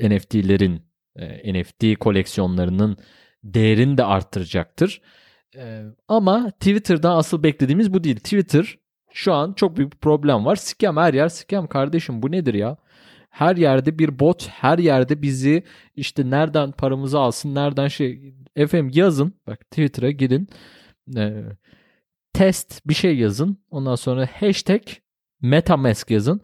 NFT'lerin, 0.00 0.82
e, 1.16 1.52
NFT 1.52 1.98
koleksiyonlarının 2.00 2.96
değerini 3.44 3.98
de 3.98 4.04
arttıracaktır. 4.04 5.00
Ee, 5.58 5.82
ama 6.08 6.50
Twitter'da 6.50 7.10
asıl 7.10 7.42
beklediğimiz 7.42 7.94
bu 7.94 8.04
değil. 8.04 8.16
Twitter 8.16 8.78
şu 9.12 9.32
an 9.32 9.52
çok 9.52 9.76
büyük 9.76 9.92
bir 9.92 9.98
problem 9.98 10.44
var. 10.44 10.56
Scam 10.56 10.96
her 10.96 11.14
yer 11.14 11.28
scam 11.28 11.66
kardeşim 11.66 12.22
bu 12.22 12.32
nedir 12.32 12.54
ya? 12.54 12.76
Her 13.30 13.56
yerde 13.56 13.98
bir 13.98 14.18
bot, 14.18 14.48
her 14.48 14.78
yerde 14.78 15.22
bizi 15.22 15.62
işte 15.96 16.30
nereden 16.30 16.72
paramızı 16.72 17.18
alsın, 17.18 17.54
nereden 17.54 17.88
şey 17.88 18.34
efendim 18.56 18.90
yazın. 18.94 19.34
Bak 19.46 19.70
Twitter'a 19.70 20.10
gidin. 20.10 20.48
E, 21.16 21.44
test 22.32 22.88
bir 22.88 22.94
şey 22.94 23.16
yazın. 23.16 23.58
Ondan 23.70 23.94
sonra 23.94 24.28
hashtag 24.40 24.82
MetaMask 25.42 26.10
yazın. 26.10 26.40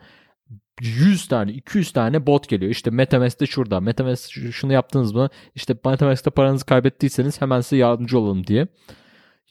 100 0.81 1.29
tane 1.29 1.53
200 1.53 1.93
tane 1.93 2.27
bot 2.27 2.49
geliyor. 2.49 2.71
İşte 2.71 2.91
MetaMask'te 2.91 3.47
şurada. 3.47 3.81
MetaMask 3.81 4.31
şunu 4.53 4.73
yaptınız 4.73 5.13
mı? 5.13 5.29
İşte 5.55 5.75
MetaMask'te 5.85 6.31
paranızı 6.31 6.67
kaybettiyseniz 6.67 7.41
hemen 7.41 7.61
size 7.61 7.77
yardımcı 7.77 8.19
olalım 8.19 8.47
diye. 8.47 8.67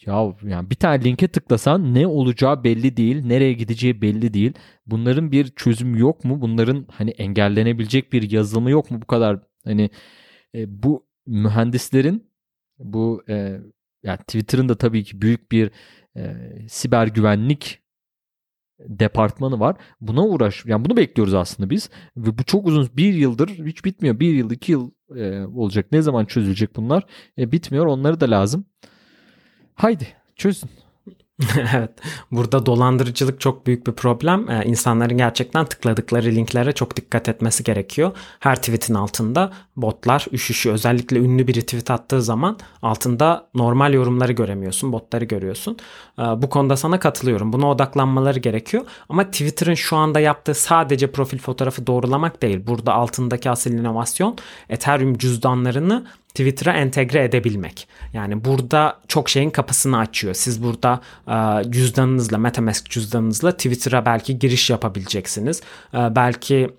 Ya 0.06 0.34
yani 0.43 0.70
bir 0.70 0.76
tane 0.76 1.04
linke 1.04 1.28
tıklasan 1.28 1.93
ne 1.93 2.08
olacağı 2.08 2.64
belli 2.64 2.97
değil, 2.97 3.26
nereye 3.26 3.54
gideceği 3.54 4.02
belli 4.02 4.34
değil. 4.34 4.54
Bunların 4.86 5.32
bir 5.32 5.47
çözümü 5.47 5.99
yok 5.99 6.26
mu? 6.26 6.41
Bunların 6.41 6.86
hani 6.91 7.12
engellenebilecek 7.12 8.14
bir 8.14 8.32
yazılımı 8.32 8.72
yok 8.72 8.91
mu 8.91 9.02
bu 9.02 9.06
kadar? 9.08 9.39
Hani 9.66 9.89
e, 10.56 10.84
bu 10.84 11.08
mühendislerin 11.28 12.32
bu 12.80 13.24
e, 13.30 13.62
yani 14.04 14.18
Twitter'ın 14.18 14.70
da 14.70 14.78
tabii 14.78 15.04
ki 15.04 15.22
büyük 15.22 15.52
bir 15.52 15.72
e, 16.18 16.36
siber 16.70 17.08
güvenlik 17.08 17.82
departmanı 18.80 19.60
var. 19.60 19.76
Buna 20.02 20.26
uğraş. 20.26 20.66
Yani 20.66 20.86
bunu 20.86 20.97
bekliyoruz 20.97 21.34
aslında 21.34 21.70
biz. 21.70 21.89
Ve 22.18 22.38
bu 22.38 22.43
çok 22.43 22.68
uzun 22.68 22.89
bir 22.97 23.14
yıldır 23.14 23.49
hiç 23.49 23.86
bitmiyor. 23.86 24.20
Bir 24.20 24.34
yıl 24.34 24.52
iki 24.52 24.72
yıl 24.72 24.91
e, 25.16 25.45
olacak. 25.45 25.91
Ne 25.91 26.02
zaman 26.02 26.26
çözülecek 26.26 26.76
bunlar? 26.76 27.06
E, 27.38 27.52
bitmiyor. 27.52 27.86
Onları 27.86 28.20
da 28.20 28.32
lazım. 28.32 28.66
Haydi 29.76 30.07
çözün. 30.36 30.69
evet. 31.76 31.91
Burada 32.32 32.65
dolandırıcılık 32.65 33.39
çok 33.41 33.67
büyük 33.67 33.88
bir 33.88 33.91
problem. 33.91 34.49
Ee, 34.49 34.63
insanların 34.65 35.17
gerçekten 35.17 35.65
tıkladıkları 35.65 36.28
linklere 36.28 36.72
çok 36.72 36.95
dikkat 36.95 37.30
etmesi 37.30 37.63
gerekiyor. 37.63 38.11
Her 38.39 38.55
tweetin 38.55 38.93
altında 38.93 39.51
botlar 39.76 40.26
üşüşüyor. 40.32 40.76
Özellikle 40.76 41.17
ünlü 41.17 41.47
biri 41.47 41.61
tweet 41.61 41.91
attığı 41.91 42.22
zaman 42.22 42.57
altında 42.82 43.49
normal 43.55 43.93
yorumları 43.93 44.32
göremiyorsun. 44.32 44.93
Botları 44.93 45.26
görüyorsun. 45.26 45.78
Ee, 46.19 46.22
bu 46.22 46.49
konuda 46.49 46.78
sana 46.78 46.99
katılıyorum. 46.99 47.53
Buna 47.53 47.69
odaklanmaları 47.69 48.39
gerekiyor. 48.39 48.86
Ama 49.09 49.24
Twitter'ın 49.26 49.74
şu 49.74 49.95
anda 49.95 50.19
yaptığı 50.19 50.53
sadece 50.53 51.11
profil 51.11 51.39
fotoğrafı 51.39 51.88
doğrulamak 51.88 52.41
değil. 52.41 52.67
Burada 52.67 52.93
altındaki 52.93 53.49
asıl 53.49 53.72
inovasyon 53.72 54.38
Ethereum 54.69 55.17
cüzdanlarını 55.17 56.05
Twitter'a 56.34 56.74
entegre 56.74 57.24
edebilmek. 57.24 57.88
Yani 58.14 58.46
burada 58.46 59.00
çok 59.08 59.30
şeyin 59.30 59.50
kapısını 59.50 59.98
açıyor. 59.98 60.34
Siz 60.34 60.64
burada 60.64 61.02
e, 61.28 61.72
cüzdanınızla, 61.72 62.38
MetaMask 62.38 62.90
cüzdanınızla 62.90 63.52
Twitter'a 63.52 64.06
belki 64.06 64.40
giriş 64.40 64.70
yapabileceksiniz. 64.70 65.62
E, 65.94 66.16
belki 66.16 66.70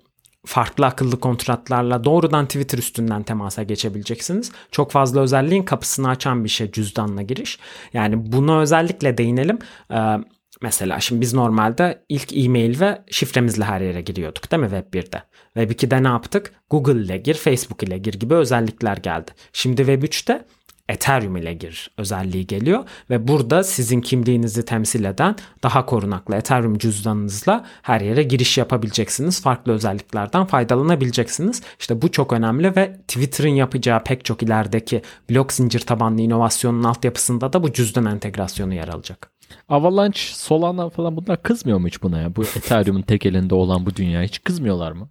farklı 0.45 0.85
akıllı 0.85 1.19
kontratlarla 1.19 2.03
doğrudan 2.03 2.45
Twitter 2.45 2.77
üstünden 2.77 3.23
temasa 3.23 3.63
geçebileceksiniz. 3.63 4.51
Çok 4.71 4.91
fazla 4.91 5.21
özelliğin 5.21 5.63
kapısını 5.63 6.09
açan 6.09 6.43
bir 6.43 6.49
şey 6.49 6.71
cüzdanla 6.71 7.21
giriş. 7.21 7.59
Yani 7.93 8.31
buna 8.31 8.59
özellikle 8.59 9.17
değinelim. 9.17 9.59
E, 9.91 10.17
Mesela 10.61 10.99
şimdi 10.99 11.21
biz 11.21 11.33
normalde 11.33 12.03
ilk 12.09 12.37
e-mail 12.37 12.79
ve 12.79 13.01
şifremizle 13.11 13.63
her 13.63 13.81
yere 13.81 14.01
giriyorduk 14.01 14.51
değil 14.51 14.63
mi 14.63 14.69
Web 14.69 14.93
1'de? 14.93 15.23
Web 15.53 15.71
2'de 15.71 16.03
ne 16.03 16.07
yaptık? 16.07 16.53
Google 16.69 17.01
ile 17.01 17.17
gir, 17.17 17.33
Facebook 17.33 17.83
ile 17.83 17.97
gir 17.97 18.13
gibi 18.13 18.33
özellikler 18.33 18.97
geldi. 18.97 19.31
Şimdi 19.53 19.77
Web 19.77 20.03
3'te 20.03 20.45
Ethereum 20.89 21.37
ile 21.37 21.53
gir 21.53 21.91
özelliği 21.97 22.47
geliyor 22.47 22.83
ve 23.09 23.27
burada 23.27 23.63
sizin 23.63 24.01
kimliğinizi 24.01 24.65
temsil 24.65 25.03
eden 25.03 25.35
daha 25.63 25.85
korunaklı 25.85 26.35
Ethereum 26.35 26.77
cüzdanınızla 26.77 27.65
her 27.81 28.01
yere 28.01 28.23
giriş 28.23 28.57
yapabileceksiniz. 28.57 29.41
Farklı 29.41 29.71
özelliklerden 29.71 30.45
faydalanabileceksiniz. 30.45 31.61
İşte 31.79 32.01
bu 32.01 32.11
çok 32.11 32.33
önemli 32.33 32.75
ve 32.75 32.93
Twitter'ın 33.07 33.49
yapacağı 33.49 34.03
pek 34.03 34.25
çok 34.25 34.43
ilerideki 34.43 35.01
blok 35.29 35.53
zincir 35.53 35.79
tabanlı 35.79 36.21
inovasyonun 36.21 36.83
altyapısında 36.83 37.53
da 37.53 37.63
bu 37.63 37.73
cüzdan 37.73 38.05
entegrasyonu 38.05 38.73
yer 38.73 38.87
alacak. 38.87 39.31
Avalanche, 39.69 40.21
Solana 40.21 40.89
falan 40.89 41.17
bunlar 41.17 41.43
kızmıyor 41.43 41.77
mu 41.79 41.87
hiç 41.87 42.03
buna 42.03 42.19
ya? 42.19 42.35
Bu 42.35 42.43
Ethereum'un 42.55 43.01
tek 43.01 43.25
elinde 43.25 43.55
olan 43.55 43.85
bu 43.85 43.95
dünya 43.95 44.21
hiç 44.21 44.43
kızmıyorlar 44.43 44.91
mı? 44.91 45.09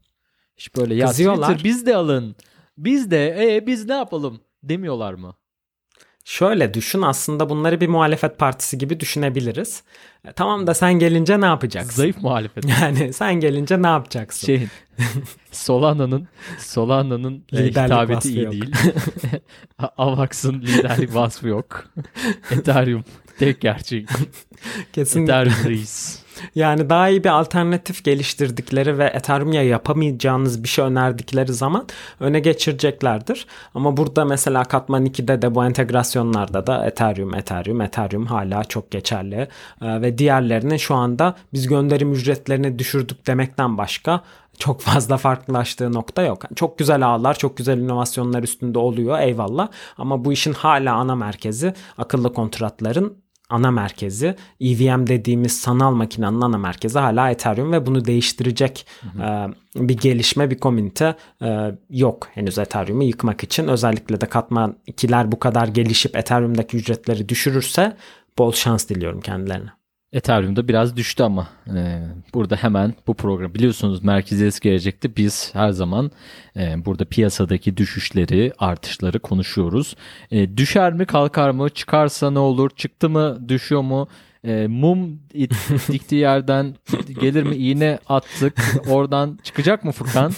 Hiç 0.56 0.76
böyle 0.76 0.94
ya 0.94 1.06
Kızıyorlar. 1.06 1.48
Twitter 1.48 1.64
biz 1.64 1.86
de 1.86 1.96
alın. 1.96 2.36
Biz 2.78 3.10
de 3.10 3.54
e 3.56 3.66
biz 3.66 3.86
ne 3.86 3.94
yapalım 3.94 4.40
demiyorlar 4.62 5.14
mı? 5.14 5.34
Şöyle 6.24 6.74
düşün 6.74 7.02
aslında 7.02 7.50
bunları 7.50 7.80
bir 7.80 7.88
muhalefet 7.88 8.38
partisi 8.38 8.78
gibi 8.78 9.00
düşünebiliriz. 9.00 9.82
E, 10.24 10.32
tamam 10.32 10.66
da 10.66 10.74
sen 10.74 10.92
gelince 10.94 11.40
ne 11.40 11.46
yapacaksın? 11.46 11.92
Zayıf 11.92 12.22
muhalefet. 12.22 12.64
Yani 12.82 13.12
sen 13.12 13.34
gelince 13.34 13.82
ne 13.82 13.86
yapacaksın? 13.86 14.46
Şeyin 14.46 14.68
Solana'nın 15.52 16.28
Solana'nın 16.58 17.44
e, 17.52 17.56
hitabeti 17.56 18.28
iyi 18.28 18.42
yok. 18.42 18.52
değil. 18.52 18.72
Avax'ın 19.96 20.60
liderlik 20.60 21.14
vasfı 21.14 21.48
yok. 21.48 21.84
Ethereum 22.50 23.04
tek 23.38 23.60
gerçek. 23.60 24.08
Kesinlikle. 24.92 25.32
Ethereum 25.32 25.68
reis. 25.68 26.22
Yani 26.54 26.90
daha 26.90 27.08
iyi 27.08 27.24
bir 27.24 27.28
alternatif 27.28 28.04
geliştirdikleri 28.04 28.98
ve 28.98 29.04
Ethereum'ya 29.04 29.62
yapamayacağınız 29.62 30.62
bir 30.62 30.68
şey 30.68 30.84
önerdikleri 30.84 31.52
zaman 31.52 31.86
öne 32.20 32.40
geçireceklerdir. 32.40 33.46
Ama 33.74 33.96
burada 33.96 34.24
mesela 34.24 34.64
Katman 34.64 35.06
2'de 35.06 35.42
de 35.42 35.54
bu 35.54 35.64
entegrasyonlarda 35.64 36.66
da 36.66 36.86
Ethereum, 36.86 37.34
Ethereum, 37.34 37.80
Ethereum 37.80 38.26
hala 38.26 38.64
çok 38.64 38.90
geçerli. 38.90 39.48
Ee, 39.82 40.02
ve 40.02 40.18
diğerlerinin 40.18 40.76
şu 40.76 40.94
anda 40.94 41.36
biz 41.52 41.66
gönderim 41.66 42.12
ücretlerini 42.12 42.78
düşürdük 42.78 43.26
demekten 43.26 43.78
başka 43.78 44.20
çok 44.58 44.80
fazla 44.80 45.16
farklılaştığı 45.16 45.92
nokta 45.92 46.22
yok. 46.22 46.42
Çok 46.56 46.78
güzel 46.78 47.06
ağlar, 47.06 47.38
çok 47.38 47.56
güzel 47.56 47.78
inovasyonlar 47.78 48.42
üstünde 48.42 48.78
oluyor 48.78 49.18
eyvallah. 49.18 49.68
Ama 49.98 50.24
bu 50.24 50.32
işin 50.32 50.52
hala 50.52 50.94
ana 50.94 51.14
merkezi 51.14 51.74
akıllı 51.98 52.32
kontratların 52.32 53.21
ana 53.52 53.70
merkezi 53.70 54.36
EVM 54.60 55.06
dediğimiz 55.06 55.60
sanal 55.60 55.92
makinenin 55.94 56.40
ana 56.40 56.58
merkezi 56.58 56.98
hala 56.98 57.30
Ethereum 57.30 57.72
ve 57.72 57.86
bunu 57.86 58.04
değiştirecek 58.04 58.86
e, 59.20 59.46
bir 59.76 59.96
gelişme 59.96 60.50
bir 60.50 60.58
komünite 60.58 61.14
e, 61.42 61.74
yok 61.90 62.28
henüz 62.34 62.58
Ethereum'u 62.58 63.02
yıkmak 63.02 63.42
için. 63.42 63.68
Özellikle 63.68 64.20
de 64.20 64.26
katman 64.26 64.76
ikiler 64.86 65.32
bu 65.32 65.38
kadar 65.38 65.68
gelişip 65.68 66.16
Ethereum'daki 66.16 66.76
ücretleri 66.76 67.28
düşürürse 67.28 67.96
bol 68.38 68.52
şans 68.52 68.88
diliyorum 68.88 69.20
kendilerine. 69.20 69.70
Ethereum'da 70.12 70.68
biraz 70.68 70.96
düştü 70.96 71.22
ama 71.22 71.48
e, 71.76 72.02
burada 72.34 72.56
hemen 72.56 72.94
bu 73.06 73.14
program 73.14 73.54
biliyorsunuz 73.54 74.04
merkeziyetsiz 74.04 74.60
gelecekte 74.60 75.16
biz 75.16 75.50
her 75.54 75.70
zaman 75.70 76.10
e, 76.56 76.84
burada 76.84 77.04
piyasadaki 77.04 77.76
düşüşleri 77.76 78.52
artışları 78.58 79.18
konuşuyoruz. 79.18 79.96
E, 80.30 80.56
düşer 80.56 80.92
mi 80.92 81.06
kalkar 81.06 81.50
mı 81.50 81.68
çıkarsa 81.68 82.30
ne 82.30 82.38
olur 82.38 82.70
çıktı 82.76 83.10
mı 83.10 83.48
düşüyor 83.48 83.82
mu 83.82 84.08
e, 84.44 84.66
mum 84.66 85.20
it, 85.34 85.52
diktiği 85.92 86.16
yerden 86.20 86.74
gelir 87.20 87.42
mi 87.42 87.56
iğne 87.56 87.98
attık 88.08 88.54
oradan 88.88 89.38
çıkacak 89.42 89.84
mı 89.84 89.92
Furkan 89.92 90.32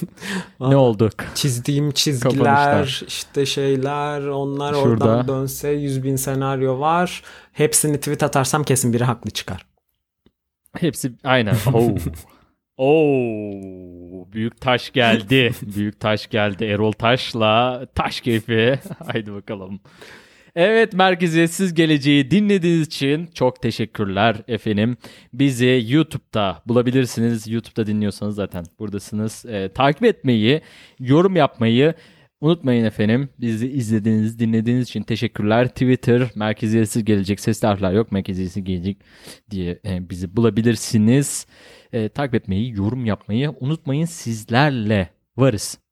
ne 0.61 0.77
oldu? 0.77 1.11
Çizdiğim 1.35 1.91
çizgiler 1.91 2.45
Kapanışlar. 2.45 3.03
işte 3.09 3.47
şeyler 3.47 4.21
onlar 4.27 4.75
Şurada. 4.75 5.05
oradan 5.05 5.29
dönse 5.29 5.69
100 5.69 6.05
bin 6.05 6.17
senaryo 6.17 6.81
var. 6.81 7.23
Hepsini 7.53 7.97
tweet 7.99 8.23
atarsam 8.23 8.65
kesin 8.65 8.93
biri 8.93 9.05
haklı 9.05 9.31
çıkar. 9.31 9.67
Hepsi 10.77 11.13
aynen. 11.25 11.55
Oo. 11.73 11.95
Oo, 12.77 14.33
büyük 14.33 14.61
taş 14.61 14.93
geldi. 14.93 15.51
büyük 15.77 16.01
taş 16.01 16.27
geldi. 16.31 16.65
Erol 16.65 16.93
Taş'la 16.93 17.87
taş 17.95 18.21
keyfi. 18.21 18.79
Haydi 19.07 19.33
bakalım. 19.33 19.81
Evet 20.57 20.93
merkeziyetsiz 20.93 21.75
geleceği 21.75 22.31
dinlediğiniz 22.31 22.87
için 22.87 23.27
çok 23.35 23.63
teşekkürler 23.63 24.37
efendim. 24.49 24.97
Bizi 25.33 25.85
YouTube'da 25.89 26.63
bulabilirsiniz. 26.67 27.49
YouTube'da 27.49 27.87
dinliyorsanız 27.87 28.35
zaten 28.35 28.65
buradasınız. 28.79 29.45
Ee, 29.47 29.69
takip 29.75 30.05
etmeyi, 30.05 30.61
yorum 31.01 31.37
yapmayı 31.37 31.95
unutmayın 32.41 32.85
efendim. 32.85 33.29
Bizi 33.41 33.69
izlediğiniz, 33.69 34.39
dinlediğiniz 34.39 34.89
için 34.89 35.03
teşekkürler. 35.03 35.69
Twitter 35.69 36.31
merkeziyetsiz 36.35 37.05
gelecek 37.05 37.41
sesli 37.41 37.67
harfler 37.69 37.93
yok. 37.93 38.13
Merkeziyetsiz 38.13 38.65
gelecek 38.65 38.97
diye 39.51 39.79
e, 39.87 40.11
bizi 40.11 40.37
bulabilirsiniz. 40.37 41.47
E, 41.93 42.09
takip 42.09 42.35
etmeyi, 42.35 42.73
yorum 42.73 43.07
yapmayı 43.07 43.55
unutmayın. 43.61 44.05
Sizlerle 44.05 45.09
varız. 45.37 45.84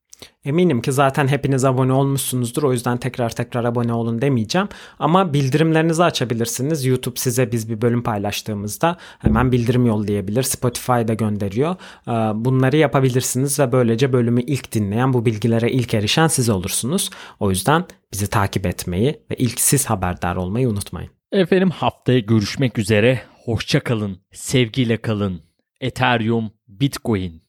Eminim 0.45 0.81
ki 0.81 0.91
zaten 0.91 1.27
hepiniz 1.27 1.65
abone 1.65 1.93
olmuşsunuzdur. 1.93 2.63
O 2.63 2.73
yüzden 2.73 2.97
tekrar 2.97 3.29
tekrar 3.29 3.63
abone 3.63 3.93
olun 3.93 4.21
demeyeceğim. 4.21 4.67
Ama 4.99 5.33
bildirimlerinizi 5.33 6.03
açabilirsiniz. 6.03 6.85
YouTube 6.85 7.19
size 7.19 7.51
biz 7.51 7.69
bir 7.69 7.81
bölüm 7.81 8.03
paylaştığımızda 8.03 8.97
hemen 9.19 9.51
bildirim 9.51 9.85
yollayabilir. 9.85 10.43
Spotify'da 10.43 11.13
gönderiyor. 11.13 11.75
Ee, 12.07 12.11
Bunları 12.45 12.77
yapabilirsiniz 12.77 13.59
ve 13.59 13.71
böylece 13.71 14.13
bölümü 14.13 14.41
ilk 14.41 14.71
dinleyen, 14.71 15.13
bu 15.13 15.25
bilgilere 15.25 15.71
ilk 15.71 15.93
erişen 15.93 16.27
siz 16.27 16.49
olursunuz. 16.49 17.09
O 17.39 17.49
yüzden 17.49 17.85
bizi 18.13 18.27
takip 18.29 18.65
etmeyi 18.65 19.19
ve 19.31 19.35
ilk 19.37 19.59
siz 19.59 19.85
haberdar 19.85 20.35
olmayı 20.35 20.69
unutmayın. 20.69 21.11
Efendim 21.31 21.69
haftaya 21.69 22.19
görüşmek 22.19 22.77
üzere. 22.77 23.21
Hoşça 23.45 23.79
kalın. 23.79 24.17
Sevgiyle 24.31 24.97
kalın. 24.97 25.41
Ethereum, 25.81 26.51
Bitcoin. 26.67 27.41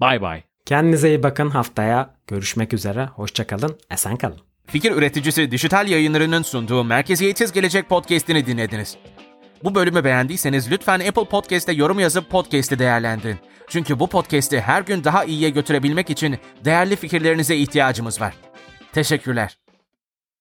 Bye 0.00 0.22
bye. 0.22 0.49
Kendinize 0.66 1.08
iyi 1.08 1.22
bakın. 1.22 1.50
Haftaya 1.50 2.14
görüşmek 2.26 2.72
üzere. 2.72 3.06
Hoşçakalın. 3.06 3.78
Esen 3.90 4.16
kalın. 4.16 4.40
Fikir 4.66 4.92
üreticisi 4.92 5.50
dijital 5.50 5.88
yayınlarının 5.88 6.42
sunduğu 6.42 6.84
Merkeziyetsiz 6.84 7.52
Gelecek 7.52 7.88
podcast'ini 7.88 8.46
dinlediniz. 8.46 8.96
Bu 9.64 9.74
bölümü 9.74 10.04
beğendiyseniz 10.04 10.70
lütfen 10.70 11.00
Apple 11.00 11.24
Podcast'te 11.24 11.72
yorum 11.72 12.00
yazıp 12.00 12.30
podcast'i 12.30 12.78
değerlendirin. 12.78 13.38
Çünkü 13.68 13.98
bu 13.98 14.06
podcast'i 14.06 14.60
her 14.60 14.82
gün 14.82 15.04
daha 15.04 15.24
iyiye 15.24 15.50
götürebilmek 15.50 16.10
için 16.10 16.38
değerli 16.64 16.96
fikirlerinize 16.96 17.56
ihtiyacımız 17.56 18.20
var. 18.20 18.34
Teşekkürler. 18.92 19.56